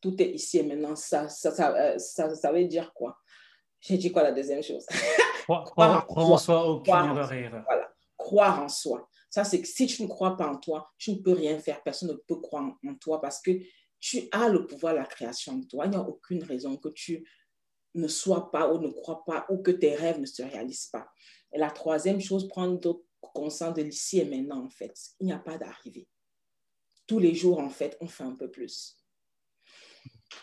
tout 0.00 0.20
est 0.22 0.30
ici 0.30 0.58
et 0.58 0.62
maintenant. 0.62 0.96
Ça, 0.96 1.28
ça, 1.28 1.50
ça, 1.50 1.74
euh, 1.76 1.98
ça, 1.98 2.34
ça 2.34 2.52
veut 2.52 2.64
dire 2.64 2.92
quoi? 2.94 3.18
J'ai 3.80 3.96
dit 3.96 4.12
quoi 4.12 4.22
la 4.22 4.32
deuxième 4.32 4.62
chose? 4.62 4.86
Croire, 5.46 6.06
en 6.08 6.38
soi, 6.38 6.64
aucune 6.64 6.94
erreur. 6.94 7.62
Voilà, 7.66 7.92
croire 8.16 8.62
en 8.62 8.68
soi. 8.68 9.08
Ça, 9.28 9.42
c'est 9.42 9.60
que 9.60 9.66
si 9.66 9.86
tu 9.86 10.02
ne 10.02 10.08
crois 10.08 10.36
pas 10.36 10.46
en 10.46 10.56
toi, 10.56 10.92
tu 10.96 11.10
ne 11.12 11.16
peux 11.16 11.32
rien 11.32 11.58
faire. 11.58 11.82
Personne 11.82 12.10
ne 12.10 12.14
peut 12.14 12.36
croire 12.36 12.72
en 12.86 12.94
toi 12.94 13.20
parce 13.20 13.40
que 13.40 13.50
tu 14.00 14.22
as 14.32 14.48
le 14.48 14.66
pouvoir 14.66 14.94
de 14.94 14.98
la 14.98 15.06
création 15.06 15.58
de 15.58 15.66
toi. 15.66 15.84
Il 15.84 15.90
n'y 15.90 15.96
a 15.96 16.00
aucune 16.00 16.42
raison 16.42 16.76
que 16.76 16.88
tu 16.88 17.28
ne 17.94 18.08
sois 18.08 18.50
pas 18.50 18.72
ou 18.72 18.78
ne 18.78 18.88
crois 18.88 19.24
pas 19.24 19.46
ou 19.50 19.58
que 19.58 19.70
tes 19.70 19.94
rêves 19.94 20.20
ne 20.20 20.26
se 20.26 20.42
réalisent 20.42 20.86
pas. 20.86 21.12
Et 21.52 21.58
la 21.58 21.70
troisième 21.70 22.20
chose, 22.20 22.48
prendre 22.48 22.78
conscience 23.20 23.74
de 23.74 23.82
l'ici 23.82 24.18
et 24.20 24.24
maintenant, 24.24 24.64
en 24.64 24.70
fait. 24.70 24.96
Il 25.20 25.26
n'y 25.26 25.32
a 25.32 25.38
pas 25.38 25.58
d'arrivée. 25.58 26.08
Tous 27.06 27.18
les 27.18 27.34
jours, 27.34 27.58
en 27.58 27.70
fait, 27.70 27.96
on 28.00 28.06
fait 28.06 28.24
un 28.24 28.34
peu 28.34 28.50
plus. 28.50 28.96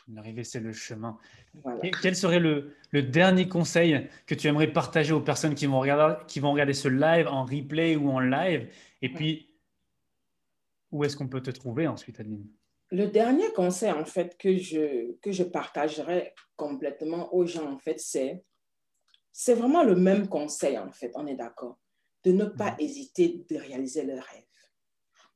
L'arrivée, 0.09 0.43
c'est 0.43 0.59
le 0.59 0.73
chemin. 0.73 1.17
quel 2.01 2.15
serait 2.15 2.39
le, 2.39 2.75
le, 2.91 3.03
dernier 3.03 3.47
conseil 3.47 4.09
que 4.25 4.35
tu 4.35 4.47
aimerais 4.47 4.71
partager 4.71 5.13
aux 5.13 5.21
personnes 5.21 5.55
qui 5.55 5.65
vont, 5.65 5.79
regarder, 5.79 6.23
qui 6.27 6.41
vont 6.41 6.51
regarder 6.51 6.73
ce 6.73 6.89
live 6.89 7.27
en 7.27 7.45
replay 7.45 7.95
ou 7.95 8.09
en 8.09 8.19
live? 8.19 8.69
Et 9.01 9.09
puis, 9.09 9.57
où 10.91 11.03
est-ce 11.03 11.15
qu'on 11.15 11.27
peut 11.27 11.41
te 11.41 11.51
trouver 11.51 11.87
ensuite, 11.87 12.19
Adeline? 12.19 12.47
Le 12.89 13.07
dernier 13.07 13.51
conseil, 13.53 13.91
en 13.91 14.05
fait, 14.05 14.37
que 14.37 14.57
je, 14.57 15.13
que 15.21 15.31
je 15.31 15.43
partagerai 15.43 16.33
complètement 16.55 17.33
aux 17.33 17.45
gens, 17.45 17.71
en 17.71 17.77
fait, 17.77 17.99
c'est, 17.99 18.43
c'est 19.31 19.55
vraiment 19.55 19.83
le 19.83 19.95
même 19.95 20.27
conseil, 20.29 20.77
en 20.77 20.91
fait, 20.91 21.11
on 21.15 21.27
est 21.27 21.35
d'accord, 21.35 21.77
de 22.23 22.31
ne 22.31 22.45
pas 22.45 22.71
mhm. 22.71 22.79
hésiter 22.79 23.45
de 23.49 23.57
réaliser 23.57 24.03
le 24.03 24.13
rêve. 24.13 24.43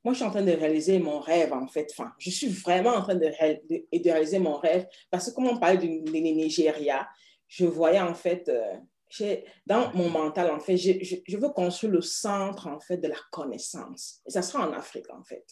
Moi, 0.03 0.13
je 0.13 0.19
suis 0.19 0.25
en 0.25 0.31
train 0.31 0.41
de 0.41 0.51
réaliser 0.51 0.97
mon 0.97 1.19
rêve, 1.19 1.53
en 1.53 1.67
fait. 1.67 1.87
Enfin, 1.91 2.11
je 2.17 2.31
suis 2.31 2.47
vraiment 2.47 2.91
en 2.91 3.03
train 3.03 3.15
de, 3.15 3.27
de, 3.27 4.09
réaliser 4.09 4.39
mon 4.39 4.55
rêve 4.55 4.87
parce 5.11 5.29
que, 5.29 5.35
comme 5.35 5.47
on 5.47 5.57
parlait 5.57 5.77
du 5.77 5.89
Nigeria, 5.89 7.07
je 7.47 7.65
voyais, 7.65 7.99
en 7.99 8.15
fait, 8.15 8.49
euh, 8.49 9.35
dans 9.67 9.93
mon 9.93 10.09
mental, 10.09 10.49
en 10.49 10.59
fait, 10.59 10.77
je, 10.77 11.21
je, 11.27 11.37
veux 11.37 11.49
construire 11.49 11.93
le 11.93 12.01
centre, 12.01 12.67
en 12.67 12.79
fait, 12.79 12.97
de 12.97 13.09
la 13.09 13.17
connaissance. 13.31 14.21
Et 14.25 14.31
ça 14.31 14.41
sera 14.41 14.67
en 14.67 14.73
Afrique, 14.73 15.09
en 15.11 15.23
fait. 15.23 15.45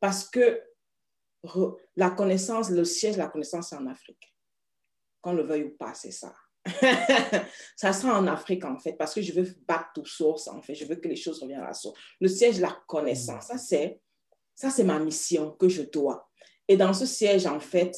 Parce 0.00 0.28
que 0.28 0.60
la 1.96 2.10
connaissance, 2.10 2.70
le 2.70 2.84
siège 2.84 3.14
de 3.14 3.18
la 3.18 3.28
connaissance, 3.28 3.72
en 3.72 3.86
Afrique. 3.86 4.34
Qu'on 5.20 5.32
le 5.32 5.42
veuille 5.42 5.64
ou 5.64 5.76
pas, 5.76 5.94
c'est 5.94 6.10
ça. 6.10 6.34
ça 7.76 7.92
sera 7.92 8.18
en 8.18 8.26
Afrique, 8.26 8.64
en 8.64 8.78
fait, 8.78 8.92
parce 8.92 9.14
que 9.14 9.22
je 9.22 9.32
veux 9.32 9.54
back 9.66 9.92
to 9.94 10.04
source, 10.04 10.48
en 10.48 10.60
fait. 10.60 10.74
Je 10.74 10.84
veux 10.84 10.96
que 10.96 11.08
les 11.08 11.16
choses 11.16 11.40
reviennent 11.40 11.60
à 11.60 11.68
la 11.68 11.74
source. 11.74 11.98
Le 12.20 12.28
siège 12.28 12.56
de 12.56 12.62
la 12.62 12.78
connaissance, 12.86 13.46
ça, 13.46 13.58
c'est, 13.58 14.00
ça, 14.54 14.70
c'est 14.70 14.84
ma 14.84 14.98
mission 14.98 15.52
que 15.52 15.68
je 15.68 15.82
dois. 15.82 16.30
Et 16.68 16.76
dans 16.76 16.92
ce 16.92 17.06
siège, 17.06 17.46
en 17.46 17.60
fait, 17.60 17.96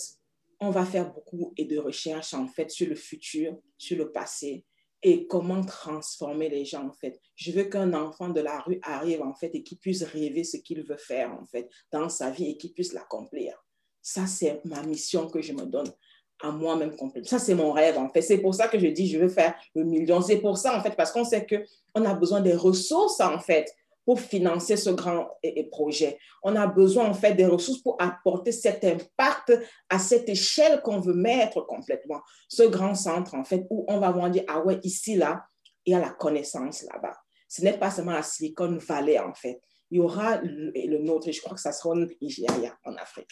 on 0.61 0.71
va 0.71 0.85
faire 0.85 1.13
beaucoup 1.13 1.53
de 1.59 1.79
recherches, 1.79 2.35
en 2.35 2.47
fait, 2.47 2.71
sur 2.71 2.89
le 2.89 2.95
futur, 2.95 3.59
sur 3.77 3.99
le 3.99 4.13
passé, 4.13 4.65
et 5.03 5.27
comment 5.27 5.65
transformer 5.65 6.49
les 6.49 6.65
gens, 6.65 6.87
en 6.87 6.93
fait? 6.93 7.21
Je 7.35 7.51
veux 7.53 7.65
qu'un 7.65 7.93
enfant 7.93 8.29
de 8.29 8.41
la 8.41 8.61
rue 8.61 8.79
arrive, 8.83 9.23
en 9.23 9.35
fait, 9.35 9.55
et 9.55 9.63
qu'il 9.63 9.79
puisse 9.79 10.03
rêver 10.03 10.45
ce 10.45 10.57
qu'il 10.59 10.83
veut 10.85 10.97
faire, 10.97 11.33
en 11.33 11.45
fait, 11.45 11.69
dans 11.91 12.09
sa 12.09 12.31
vie 12.31 12.51
et 12.51 12.57
qu'il 12.57 12.73
puisse 12.73 12.93
l'accomplir. 12.93 13.55
Ça, 14.01 14.27
c'est 14.27 14.65
ma 14.65 14.83
mission 14.83 15.29
que 15.29 15.43
je 15.43 15.53
me 15.53 15.65
donne 15.65 15.93
à 16.41 16.51
moi-même 16.51 16.97
complètement. 16.97 17.29
Ça, 17.29 17.39
c'est 17.39 17.55
mon 17.55 17.73
rêve, 17.73 17.99
en 17.99 18.09
fait. 18.09 18.23
C'est 18.23 18.39
pour 18.39 18.55
ça 18.55 18.69
que 18.69 18.79
je 18.79 18.87
dis, 18.89 19.09
je 19.09 19.19
veux 19.19 19.29
faire 19.29 19.55
le 19.75 19.85
million. 19.85 20.21
C'est 20.21 20.39
pour 20.39 20.59
ça, 20.59 20.77
en 20.77 20.83
fait, 20.83 20.97
parce 20.97 21.13
qu'on 21.13 21.25
sait 21.25 21.47
qu'on 21.47 22.05
a 22.05 22.15
besoin 22.15 22.41
des 22.41 22.55
ressources, 22.55 23.21
en 23.21 23.39
fait, 23.39 23.73
pour 24.05 24.21
financer 24.21 24.77
ce 24.77 24.91
grand 24.91 25.29
projet. 25.71 26.19
On 26.43 26.57
a 26.57 26.67
besoin, 26.67 27.09
en 27.09 27.15
fait, 27.15 27.35
des 27.35 27.47
ressources 27.47 27.83
pour 27.83 27.97
apporter 28.01 28.53
cet 28.53 28.85
impact 28.85 29.53
à 29.89 29.99
cette 29.99 30.29
échelle 30.29 30.83
qu'on 30.83 31.01
veut 31.01 31.15
mettre 31.15 31.61
complètement. 31.67 32.21
Ce 32.49 32.63
grand 32.65 32.95
centre, 32.95 33.35
en 33.35 33.45
fait, 33.45 33.65
où 33.71 33.85
on 33.89 33.99
va 33.99 34.11
voir 34.11 34.31
dire, 34.31 34.45
ah 34.49 34.61
ouais, 34.61 34.81
ici, 34.83 35.15
là, 35.15 35.45
il 35.85 35.93
y 35.93 35.95
a 35.95 36.01
la 36.01 36.11
connaissance 36.11 36.83
là-bas. 36.83 37.17
Ce 37.49 37.63
n'est 37.63 37.79
pas 37.79 37.91
seulement 37.91 38.13
la 38.13 38.23
Silicon 38.23 38.79
Valley, 38.79 39.19
en 39.19 39.35
fait. 39.35 39.61
Il 39.91 39.99
y 39.99 40.01
aura 40.01 40.41
le, 40.41 40.73
le 40.75 40.99
nôtre, 40.99 41.29
et 41.29 41.33
je 41.33 41.41
crois 41.41 41.55
que 41.55 41.61
ça 41.61 41.73
sera 41.73 41.91
en 41.91 42.07
Nigeria, 42.21 42.77
en 42.85 42.95
Afrique. 42.97 43.31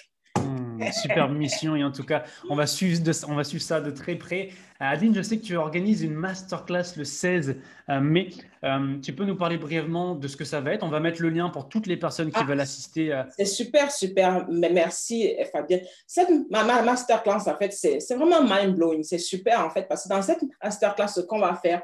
Hmm, 0.81 0.93
super 0.93 1.29
mission 1.29 1.77
et 1.77 1.85
en 1.85 1.93
tout 1.93 2.05
cas, 2.05 2.25
on 2.49 2.57
va 2.57 2.67
suivre, 2.67 3.03
on 3.29 3.35
va 3.35 3.45
suivre 3.45 3.63
ça 3.63 3.81
de 3.81 3.91
très 3.91 4.15
près. 4.15 4.49
Euh, 4.81 4.87
Adeline, 4.87 5.15
je 5.15 5.23
sais 5.23 5.39
que 5.39 5.45
tu 5.45 5.57
organises 5.57 6.03
une 6.03 6.15
masterclass 6.15 6.97
le 6.97 7.05
16 7.05 7.57
euh, 7.91 8.01
mai. 8.01 8.31
Euh, 8.65 8.97
tu 9.03 9.13
peux 9.13 9.25
nous 9.25 9.37
parler 9.37 9.59
brièvement 9.59 10.15
de 10.15 10.27
ce 10.27 10.37
que 10.37 10.45
ça 10.45 10.61
va 10.61 10.73
être 10.73 10.83
On 10.83 10.89
va 10.89 11.01
mettre 11.01 11.21
le 11.21 11.29
lien 11.29 11.51
pour 11.51 11.69
toutes 11.69 11.87
les 11.87 11.99
personnes 11.99 12.31
qui 12.31 12.41
ah, 12.41 12.45
veulent 12.45 12.61
assister. 12.61 13.23
C'est 13.37 13.45
super, 13.45 13.91
super. 13.91 14.47
Merci, 14.49 15.35
Fabien. 15.53 15.81
Cette 16.07 16.31
ma, 16.51 16.83
masterclass, 16.83 17.47
en 17.47 17.57
fait, 17.57 17.73
c'est 17.73 18.15
vraiment 18.15 18.43
mind-blowing. 18.43 19.03
C'est 19.03 19.19
super, 19.19 19.65
en 19.65 19.71
fait, 19.71 19.87
parce 19.87 20.05
que 20.05 20.09
dans 20.09 20.23
cette 20.23 20.43
masterclass, 20.63 21.09
ce 21.09 21.21
qu'on 21.21 21.41
va 21.41 21.55
faire, 21.55 21.83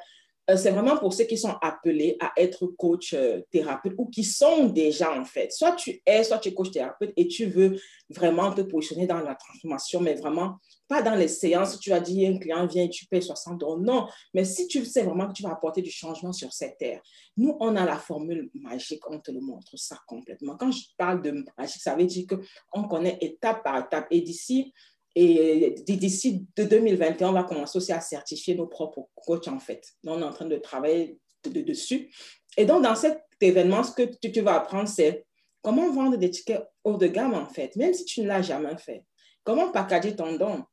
c'est 0.54 0.70
vraiment 0.70 0.96
pour 0.96 1.12
ceux 1.12 1.24
qui 1.24 1.36
sont 1.36 1.56
appelés 1.60 2.16
à 2.20 2.32
être 2.36 2.66
coach 2.78 3.14
euh, 3.14 3.40
thérapeute 3.50 3.94
ou 3.98 4.06
qui 4.06 4.22
sont 4.22 4.66
déjà 4.66 5.12
en 5.18 5.24
fait. 5.24 5.50
Soit 5.50 5.72
tu 5.72 6.00
es, 6.06 6.22
soit 6.22 6.38
tu 6.38 6.50
es 6.50 6.54
coach 6.54 6.70
thérapeute 6.70 7.12
et 7.16 7.26
tu 7.26 7.46
veux 7.46 7.80
vraiment 8.10 8.52
te 8.52 8.60
positionner 8.60 9.08
dans 9.08 9.18
la 9.18 9.34
transformation, 9.34 10.00
mais 10.00 10.14
vraiment 10.14 10.58
pas 10.88 11.02
dans 11.02 11.16
les 11.16 11.26
séances 11.26 11.80
tu 11.80 11.90
vas 11.90 11.98
dire 11.98 12.32
un 12.32 12.38
client 12.38 12.64
vient 12.66 12.84
et 12.84 12.90
tu 12.90 13.06
payes 13.06 13.22
60 13.22 13.60
euros. 13.62 13.78
Non, 13.78 14.06
mais 14.34 14.44
si 14.44 14.68
tu 14.68 14.84
sais 14.84 15.02
vraiment 15.02 15.26
que 15.26 15.32
tu 15.32 15.42
vas 15.42 15.50
apporter 15.50 15.82
du 15.82 15.90
changement 15.90 16.32
sur 16.32 16.52
cette 16.52 16.78
terre, 16.78 17.00
nous, 17.36 17.56
on 17.58 17.74
a 17.74 17.84
la 17.84 17.96
formule 17.96 18.48
magique, 18.54 19.02
on 19.10 19.18
te 19.18 19.32
le 19.32 19.40
montre 19.40 19.76
ça 19.76 19.98
complètement. 20.06 20.56
Quand 20.56 20.70
je 20.70 20.84
parle 20.96 21.22
de 21.22 21.44
magique, 21.58 21.82
ça 21.82 21.96
veut 21.96 22.04
dire 22.04 22.26
qu'on 22.72 22.84
connaît 22.84 23.18
étape 23.20 23.64
par 23.64 23.84
étape. 23.84 24.06
Et 24.10 24.20
d'ici 24.20 24.72
et 25.18 25.74
d'ici 25.86 26.46
de 26.54 26.64
2021, 26.64 27.30
on 27.30 27.32
va 27.32 27.44
commencer 27.44 27.78
aussi 27.78 27.90
à 27.90 28.02
certifier 28.02 28.54
nos 28.54 28.66
propres 28.66 29.08
coachs, 29.14 29.48
en 29.48 29.58
fait. 29.58 29.82
on 30.04 30.20
est 30.20 30.24
en 30.24 30.32
train 30.32 30.44
de 30.44 30.58
travailler 30.58 31.18
dessus. 31.42 32.14
Et 32.58 32.66
donc, 32.66 32.82
dans 32.82 32.94
cet 32.94 33.22
événement, 33.40 33.82
ce 33.82 33.92
que 33.92 34.02
tu, 34.02 34.42
vas 34.42 34.56
apprendre, 34.56 34.90
c'est 34.90 35.24
comment 35.62 35.90
vendre 35.90 36.18
des 36.18 36.30
tickets 36.30 36.62
haut 36.84 36.98
de 36.98 37.06
gamme, 37.06 37.32
en 37.32 37.46
fait, 37.46 37.74
même 37.76 37.94
si 37.94 38.04
tu 38.04 38.20
ne 38.20 38.26
l'as 38.26 38.42
jamais 38.42 38.76
fait. 38.76 39.04
Comment 39.42 39.70
packager 39.72 40.14
ton 40.14 40.36
don 40.36 40.64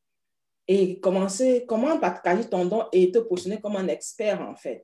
et 0.67 0.99
commencer, 0.99 1.63
comment 1.65 1.97
packager 1.97 2.49
ton 2.49 2.65
don 2.65 2.83
et 2.91 3.11
te 3.11 3.19
positionner 3.19 3.61
comme 3.61 3.77
un 3.77 3.87
expert, 3.87 4.41
en 4.41 4.55
fait. 4.55 4.83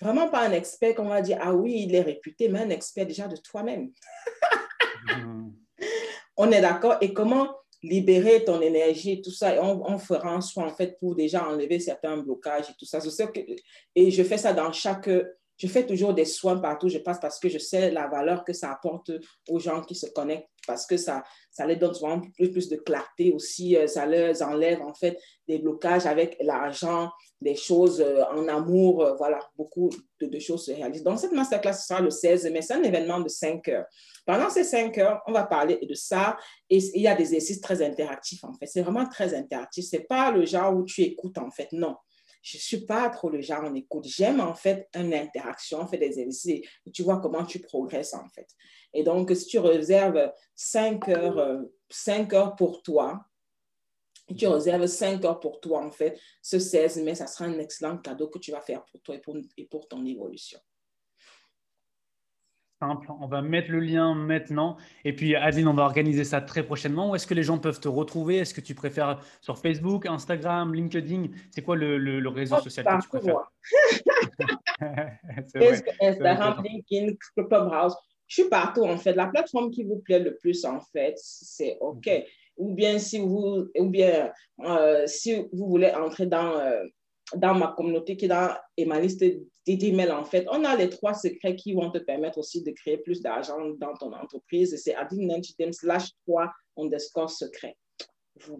Vraiment 0.00 0.28
pas 0.28 0.48
un 0.48 0.52
expert 0.52 0.96
qu'on 0.96 1.08
va 1.08 1.22
dire, 1.22 1.38
ah 1.40 1.54
oui, 1.54 1.84
il 1.86 1.94
est 1.94 2.02
réputé, 2.02 2.48
mais 2.48 2.58
un 2.58 2.70
expert 2.70 3.06
déjà 3.06 3.28
de 3.28 3.36
toi-même. 3.36 3.92
On 6.36 6.50
est 6.50 6.60
d'accord. 6.60 6.96
Et 7.00 7.14
comment 7.14 7.56
libérer 7.88 8.44
ton 8.44 8.60
énergie 8.60 9.12
et 9.12 9.20
tout 9.22 9.30
ça. 9.30 9.54
Et 9.54 9.58
on, 9.60 9.98
fera 9.98 10.30
un 10.30 10.40
soin, 10.40 10.66
en 10.66 10.74
fait, 10.74 10.98
pour 10.98 11.14
déjà 11.14 11.48
enlever 11.48 11.78
certains 11.78 12.16
blocages 12.18 12.70
et 12.70 12.74
tout 12.78 12.84
ça. 12.84 13.00
Que, 13.00 13.40
et 13.94 14.10
je 14.10 14.22
fais 14.22 14.38
ça 14.38 14.52
dans 14.52 14.72
chaque... 14.72 15.10
Je 15.58 15.68
fais 15.68 15.86
toujours 15.86 16.12
des 16.12 16.26
soins 16.26 16.58
partout 16.58 16.90
je 16.90 16.98
passe 16.98 17.18
parce 17.18 17.38
que 17.38 17.48
je 17.48 17.56
sais 17.56 17.90
la 17.90 18.08
valeur 18.08 18.44
que 18.44 18.52
ça 18.52 18.70
apporte 18.72 19.10
aux 19.48 19.58
gens 19.58 19.80
qui 19.80 19.94
se 19.94 20.04
connectent 20.04 20.50
parce 20.66 20.84
que 20.84 20.98
ça, 20.98 21.24
ça 21.50 21.64
les 21.64 21.76
donne 21.76 21.94
souvent 21.94 22.20
plus, 22.36 22.68
de 22.68 22.76
clarté 22.76 23.32
aussi. 23.32 23.74
Euh, 23.74 23.86
ça 23.86 24.04
leur 24.04 24.34
enlève, 24.42 24.82
en 24.82 24.92
fait, 24.92 25.18
des 25.48 25.58
blocages 25.58 26.04
avec 26.04 26.36
l'argent, 26.42 27.10
des 27.40 27.54
choses 27.54 28.02
euh, 28.02 28.22
en 28.34 28.48
amour. 28.48 29.02
Euh, 29.02 29.14
voilà, 29.14 29.38
beaucoup 29.56 29.88
de, 30.20 30.26
de, 30.26 30.38
choses 30.38 30.66
se 30.66 30.72
réalisent. 30.72 31.04
Donc, 31.04 31.18
cette 31.18 31.32
masterclass 31.32 31.72
sera 31.72 32.02
le 32.02 32.10
16 32.10 32.50
mais 32.52 32.60
c'est 32.60 32.74
un 32.74 32.82
événement 32.82 33.20
de 33.20 33.28
5 33.28 33.66
heures. 33.68 33.86
Pendant 34.26 34.50
ces 34.50 34.64
cinq 34.64 34.98
heures, 34.98 35.22
on 35.26 35.32
va 35.32 35.44
parler 35.44 35.78
de 35.80 35.94
ça 35.94 36.36
et 36.68 36.78
il 36.78 37.00
y 37.00 37.06
a 37.06 37.14
des 37.14 37.34
exercices 37.34 37.60
très 37.60 37.80
interactifs 37.80 38.42
en 38.42 38.52
fait. 38.52 38.66
C'est 38.66 38.82
vraiment 38.82 39.08
très 39.08 39.32
interactif. 39.34 39.86
C'est 39.88 40.06
pas 40.06 40.32
le 40.32 40.44
genre 40.44 40.74
où 40.76 40.84
tu 40.84 41.02
écoutes 41.02 41.38
en 41.38 41.50
fait. 41.50 41.68
Non, 41.70 41.96
je 42.42 42.58
suis 42.58 42.84
pas 42.84 43.08
trop 43.08 43.30
le 43.30 43.40
genre 43.40 43.62
on 43.64 43.74
écoute. 43.74 44.04
J'aime 44.06 44.40
en 44.40 44.54
fait 44.54 44.88
une 44.94 45.14
interaction, 45.14 45.80
on 45.82 45.86
fait 45.86 45.98
des 45.98 46.18
exercices 46.18 46.68
et 46.84 46.90
tu 46.90 47.04
vois 47.04 47.20
comment 47.20 47.44
tu 47.44 47.60
progresses 47.60 48.14
en 48.14 48.28
fait. 48.28 48.48
Et 48.92 49.04
donc, 49.04 49.30
si 49.34 49.46
tu 49.46 49.58
réserves 49.60 50.32
cinq 50.56 51.08
heures, 51.08 51.64
5 51.88 52.32
euh, 52.32 52.36
heures 52.36 52.56
pour 52.56 52.82
toi, 52.82 53.24
tu 54.36 54.46
réserves 54.48 54.86
5 54.86 55.24
heures 55.24 55.38
pour 55.38 55.60
toi, 55.60 55.84
en 55.84 55.90
fait, 55.92 56.18
ce 56.42 56.58
16 56.58 56.98
mai, 57.02 57.14
ça 57.14 57.28
sera 57.28 57.44
un 57.44 57.58
excellent 57.58 57.98
cadeau 57.98 58.28
que 58.28 58.40
tu 58.40 58.50
vas 58.50 58.60
faire 58.60 58.84
pour 58.84 59.00
toi 59.02 59.14
et 59.14 59.20
pour, 59.20 59.36
et 59.56 59.64
pour 59.66 59.86
ton 59.86 60.04
évolution 60.04 60.58
simple. 62.80 63.06
On 63.20 63.26
va 63.26 63.42
mettre 63.42 63.70
le 63.70 63.80
lien 63.80 64.14
maintenant. 64.14 64.76
Et 65.04 65.14
puis, 65.14 65.34
Adeline, 65.34 65.68
on 65.68 65.74
va 65.74 65.84
organiser 65.84 66.24
ça 66.24 66.40
très 66.40 66.62
prochainement. 66.62 67.10
Où 67.10 67.14
est-ce 67.14 67.26
que 67.26 67.34
les 67.34 67.42
gens 67.42 67.58
peuvent 67.58 67.80
te 67.80 67.88
retrouver? 67.88 68.36
Est-ce 68.36 68.54
que 68.54 68.60
tu 68.60 68.74
préfères 68.74 69.20
sur 69.40 69.58
Facebook, 69.58 70.06
Instagram, 70.06 70.74
LinkedIn? 70.74 71.28
C'est 71.50 71.62
quoi 71.62 71.76
le, 71.76 72.28
réseau 72.28 72.58
social 72.58 72.84
que 72.84 73.02
tu 73.02 73.08
préfères? 73.08 73.50
Instagram, 76.02 76.62
LinkedIn, 76.64 77.14
Clubhouse? 77.34 77.94
Je 78.26 78.42
suis 78.42 78.50
partout, 78.50 78.84
en 78.84 78.96
fait. 78.96 79.14
La 79.14 79.26
plateforme 79.26 79.70
qui 79.70 79.84
vous 79.84 79.98
plaît 79.98 80.18
le 80.18 80.36
plus, 80.36 80.64
en 80.64 80.80
fait, 80.80 81.14
c'est 81.16 81.78
OK. 81.80 82.10
Ou 82.56 82.74
bien 82.74 82.98
si 82.98 83.18
vous, 83.18 83.68
ou 83.78 83.88
bien, 83.88 84.32
euh, 84.64 85.06
si 85.06 85.46
vous 85.52 85.68
voulez 85.68 85.92
entrer 85.92 86.26
dans... 86.26 86.58
Euh, 86.58 86.82
dans 87.34 87.54
ma 87.54 87.74
communauté 87.76 88.16
qui 88.16 88.26
est 88.26 88.28
dans 88.28 88.54
ma 88.86 89.00
liste 89.66 89.80
d'emails, 89.80 90.12
en 90.12 90.24
fait, 90.24 90.46
on 90.50 90.64
a 90.64 90.76
les 90.76 90.88
trois 90.88 91.14
secrets 91.14 91.56
qui 91.56 91.74
vont 91.74 91.90
te 91.90 91.98
permettre 91.98 92.38
aussi 92.38 92.62
de 92.62 92.70
créer 92.72 92.98
plus 92.98 93.20
d'argent 93.20 93.58
dans 93.78 93.94
ton 93.94 94.12
entreprise. 94.12 94.80
C'est 94.82 94.94
adinanchitem 94.94 95.72
slash 95.72 96.10
3 96.26 96.52
underscore 96.76 97.30
secret. 97.30 97.76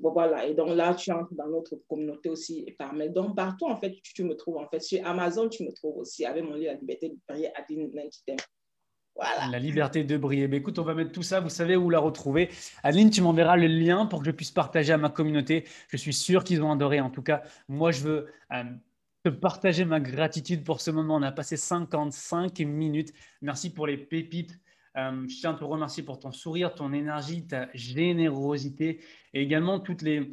Voilà, 0.01 0.47
et 0.47 0.55
donc 0.55 0.71
là, 0.71 0.95
tu 0.95 1.13
entres 1.13 1.35
dans 1.35 1.49
notre 1.49 1.77
communauté 1.89 2.31
aussi 2.31 2.65
par 2.79 2.95
mail. 2.95 3.13
Donc, 3.13 3.37
partout, 3.37 3.67
en 3.67 3.77
fait, 3.77 3.95
tu, 4.03 4.25
me 4.25 4.35
trouves. 4.35 4.57
En 4.57 4.67
fait, 4.69 4.81
sur 4.81 5.07
Amazon, 5.07 5.51
tu 5.51 5.65
me 5.65 5.73
trouves 5.73 5.99
aussi 5.99 6.25
avec 6.25 6.45
mon 6.45 6.55
livre 6.55 6.73
La 6.73 6.79
liberté 6.79 7.11
de 7.11 7.19
prier, 7.27 7.51
Adine 7.55 7.91
la 9.51 9.59
liberté 9.59 10.05
de 10.05 10.17
briller. 10.17 10.49
Mais 10.49 10.59
écoute, 10.59 10.79
on 10.79 10.83
va 10.83 10.95
mettre 10.95 11.13
tout 11.13 11.23
ça. 11.23 11.41
Vous 11.41 11.49
savez 11.49 11.77
où 11.77 11.91
la 11.91 11.99
retrouver. 11.99 12.51
Adeline, 12.83 13.11
tu 13.11 13.23
m'enverras 13.23 13.57
le 13.57 13.67
lien 13.67 14.07
pour 14.07 14.21
que 14.21 14.27
je 14.27 14.31
puisse 14.31 14.51
partager 14.51 14.93
à 14.93 14.99
ma 14.99 15.09
communauté. 15.09 15.65
Je 15.89 15.97
suis 15.97 16.13
sûr 16.13 16.45
qu'ils 16.45 16.63
ont 16.63 16.71
adoré. 16.71 17.01
En 17.01 17.11
tout 17.11 17.23
cas, 17.23 17.43
moi, 17.69 17.93
je 17.93 18.03
veux 18.03 18.27
euh, 18.53 18.63
partager 19.29 19.85
ma 19.85 20.01
gratitude 20.01 20.64
pour 20.64 20.81
ce 20.81 20.91
moment. 20.91 21.16
On 21.16 21.22
a 21.22 21.33
passé 21.33 21.57
55 21.57 22.59
minutes. 22.61 23.12
Merci 23.43 23.72
pour 23.72 23.87
les 23.87 23.97
pépites. 23.97 24.59
Euh, 24.97 25.27
je 25.29 25.41
tiens 25.41 25.51
à 25.51 25.55
te 25.55 25.64
remercier 25.64 26.03
pour 26.03 26.18
ton 26.18 26.33
sourire, 26.33 26.74
ton 26.74 26.93
énergie, 26.93 27.47
ta 27.47 27.68
générosité 27.74 29.01
et 29.35 29.43
également 29.43 29.79
toutes 29.79 30.03
les, 30.03 30.31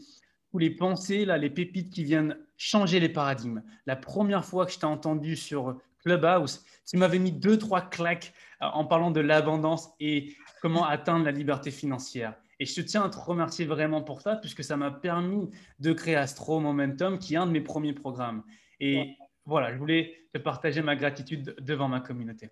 toutes 0.52 0.62
les 0.62 0.70
pensées, 0.70 1.26
là, 1.26 1.38
les 1.38 1.50
pépites 1.50 1.92
qui 1.92 2.04
viennent 2.04 2.38
changer 2.56 3.00
les 3.00 3.10
paradigmes. 3.10 3.62
La 3.86 3.96
première 3.96 4.46
fois 4.46 4.66
que 4.66 4.72
je 4.72 4.80
t'ai 4.80 4.86
entendu 4.86 5.36
sur 5.36 5.78
Clubhouse, 6.04 6.64
tu 6.90 6.98
m'avais 6.98 7.20
mis 7.20 7.32
deux, 7.32 7.58
trois 7.58 7.82
claques 7.82 8.34
euh, 8.62 8.68
en 8.68 8.86
parlant 8.86 9.12
de 9.12 9.20
l'abondance 9.20 9.90
et 10.00 10.36
comment 10.62 10.86
atteindre 10.86 11.26
la 11.26 11.32
liberté 11.32 11.72
financière. 11.72 12.36
Et 12.60 12.66
je 12.66 12.82
tiens 12.82 13.04
à 13.04 13.10
te 13.10 13.18
remercier 13.18 13.66
vraiment 13.66 14.02
pour 14.02 14.22
ça, 14.22 14.38
puisque 14.38 14.64
ça 14.64 14.78
m'a 14.78 14.92
permis 14.92 15.50
de 15.80 15.92
créer 15.92 16.16
Astro 16.16 16.62
Momentum, 16.62 17.20
qui 17.20 17.34
est 17.34 17.38
un 17.38 17.48
de 17.48 17.52
mes 17.52 17.62
premiers 17.62 17.94
programmes. 17.94 18.44
Et 18.86 19.18
voilà, 19.46 19.74
je 19.74 19.78
voulais 19.78 20.28
te 20.34 20.40
partager 20.40 20.82
ma 20.82 20.96
gratitude 20.96 21.56
devant 21.60 21.88
ma 21.88 22.00
communauté. 22.00 22.50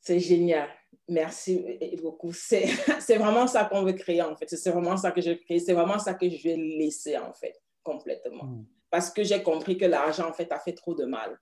C'est 0.00 0.20
génial. 0.20 0.68
Merci 1.08 1.64
beaucoup. 2.02 2.32
C'est 2.32 3.16
vraiment 3.16 3.46
ça 3.46 3.64
qu'on 3.64 3.82
veut 3.82 3.92
créer, 3.92 4.22
en 4.22 4.36
fait. 4.36 4.48
C'est 4.48 4.70
vraiment 4.70 4.96
ça 4.96 5.10
que 5.10 5.20
je 5.20 5.32
crée. 5.32 5.58
C'est 5.58 5.72
vraiment 5.72 5.98
ça 5.98 6.14
que 6.14 6.28
je 6.28 6.42
vais 6.42 6.56
laisser, 6.56 7.16
en 7.18 7.32
fait 7.32 7.54
complètement. 7.88 8.44
Hmm. 8.44 8.64
Parce 8.90 9.10
que 9.10 9.22
j'ai 9.24 9.42
compris 9.42 9.76
que 9.78 9.84
l'argent, 9.84 10.28
en 10.28 10.32
fait, 10.32 10.50
a 10.52 10.58
fait 10.58 10.74
trop 10.74 10.94
de 10.94 11.04
mal. 11.04 11.38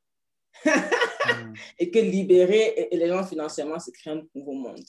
Hmm. 0.64 1.54
Et 1.78 1.90
que 1.90 1.98
libérer 1.98 2.88
les 2.92 3.08
gens 3.08 3.24
financièrement, 3.24 3.78
c'est 3.78 3.92
créer 3.92 4.14
un 4.14 4.22
nouveau 4.34 4.52
monde. 4.52 4.84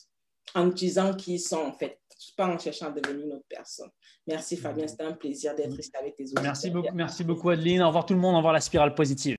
En 0.53 0.69
utilisant 0.69 1.13
qui 1.13 1.35
ils 1.35 1.39
sont, 1.39 1.57
en 1.57 1.73
fait, 1.73 1.99
pas 2.36 2.47
en 2.47 2.57
cherchant 2.57 2.88
à 2.88 2.91
devenir 2.91 3.26
une 3.26 3.34
autre 3.34 3.45
personne. 3.49 3.89
Merci 4.28 4.57
Fabien, 4.57 4.88
c'était 4.88 5.03
un 5.03 5.13
plaisir 5.13 5.55
d'être 5.55 5.78
ici 5.80 5.91
avec 5.99 6.15
tes 6.15 6.26
autres. 6.32 6.41
Merci 6.41 6.70
beaucoup, 6.70 6.93
merci 6.93 7.24
beaucoup 7.24 7.49
Adeline. 7.49 7.82
Au 7.82 7.88
revoir 7.88 8.05
tout 8.05 8.13
le 8.13 8.20
monde, 8.20 8.34
au 8.34 8.38
revoir 8.38 8.53
la 8.53 8.61
spirale 8.61 8.95
positive. 8.95 9.36